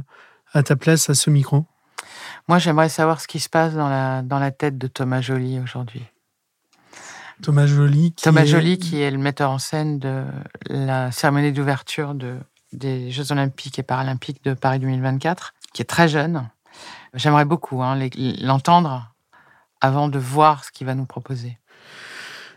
à 0.53 0.63
ta 0.63 0.75
place 0.75 1.09
à 1.09 1.15
ce 1.15 1.29
micro? 1.29 1.65
Moi, 2.47 2.59
j'aimerais 2.59 2.89
savoir 2.89 3.19
ce 3.19 3.27
qui 3.27 3.39
se 3.39 3.49
passe 3.49 3.73
dans 3.73 3.89
la, 3.89 4.21
dans 4.21 4.39
la 4.39 4.51
tête 4.51 4.77
de 4.77 4.87
Thomas 4.87 5.21
Joly 5.21 5.59
aujourd'hui. 5.59 6.03
Thomas 7.41 7.65
Joly, 7.65 8.13
qui 8.13 8.23
Thomas 8.23 8.43
est... 8.43 8.77
qui 8.77 9.01
est 9.01 9.11
le 9.11 9.17
metteur 9.17 9.49
en 9.49 9.57
scène 9.57 9.99
de 9.99 10.23
la 10.69 11.11
cérémonie 11.11 11.51
d'ouverture 11.51 12.13
de 12.13 12.37
des 12.73 13.11
Jeux 13.11 13.31
Olympiques 13.31 13.79
et 13.79 13.83
Paralympiques 13.83 14.43
de 14.43 14.53
Paris 14.53 14.79
2024, 14.79 15.53
qui 15.73 15.81
est 15.81 15.85
très 15.85 16.07
jeune. 16.07 16.49
J'aimerais 17.13 17.45
beaucoup 17.45 17.83
hein, 17.83 17.97
l'entendre 18.41 19.13
avant 19.81 20.07
de 20.07 20.19
voir 20.19 20.63
ce 20.63 20.71
qu'il 20.71 20.87
va 20.87 20.95
nous 20.95 21.05
proposer. 21.05 21.57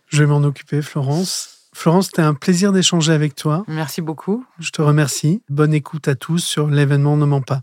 Je 0.09 0.23
vais 0.23 0.27
m'en 0.27 0.43
occuper, 0.43 0.83
Florence. 0.83 1.69
Florence, 1.75 2.07
c'était 2.07 2.23
un 2.23 2.35
plaisir 2.35 2.73
d'échanger 2.73 3.13
avec 3.13 3.35
toi. 3.35 3.65
Merci 3.67 4.01
beaucoup. 4.01 4.47
Je 4.61 4.71
te 4.71 4.81
remercie. 4.81 5.43
Bonne 5.49 5.75
écoute 5.75 6.07
à 6.07 6.15
tous 6.15 6.39
sur 6.39 6.69
l'événement 6.69 7.17
Ne 7.17 7.25
ment 7.25 7.41
pas. 7.41 7.63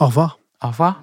Au 0.00 0.06
revoir. 0.06 0.38
Au 0.60 0.68
revoir. 0.68 1.02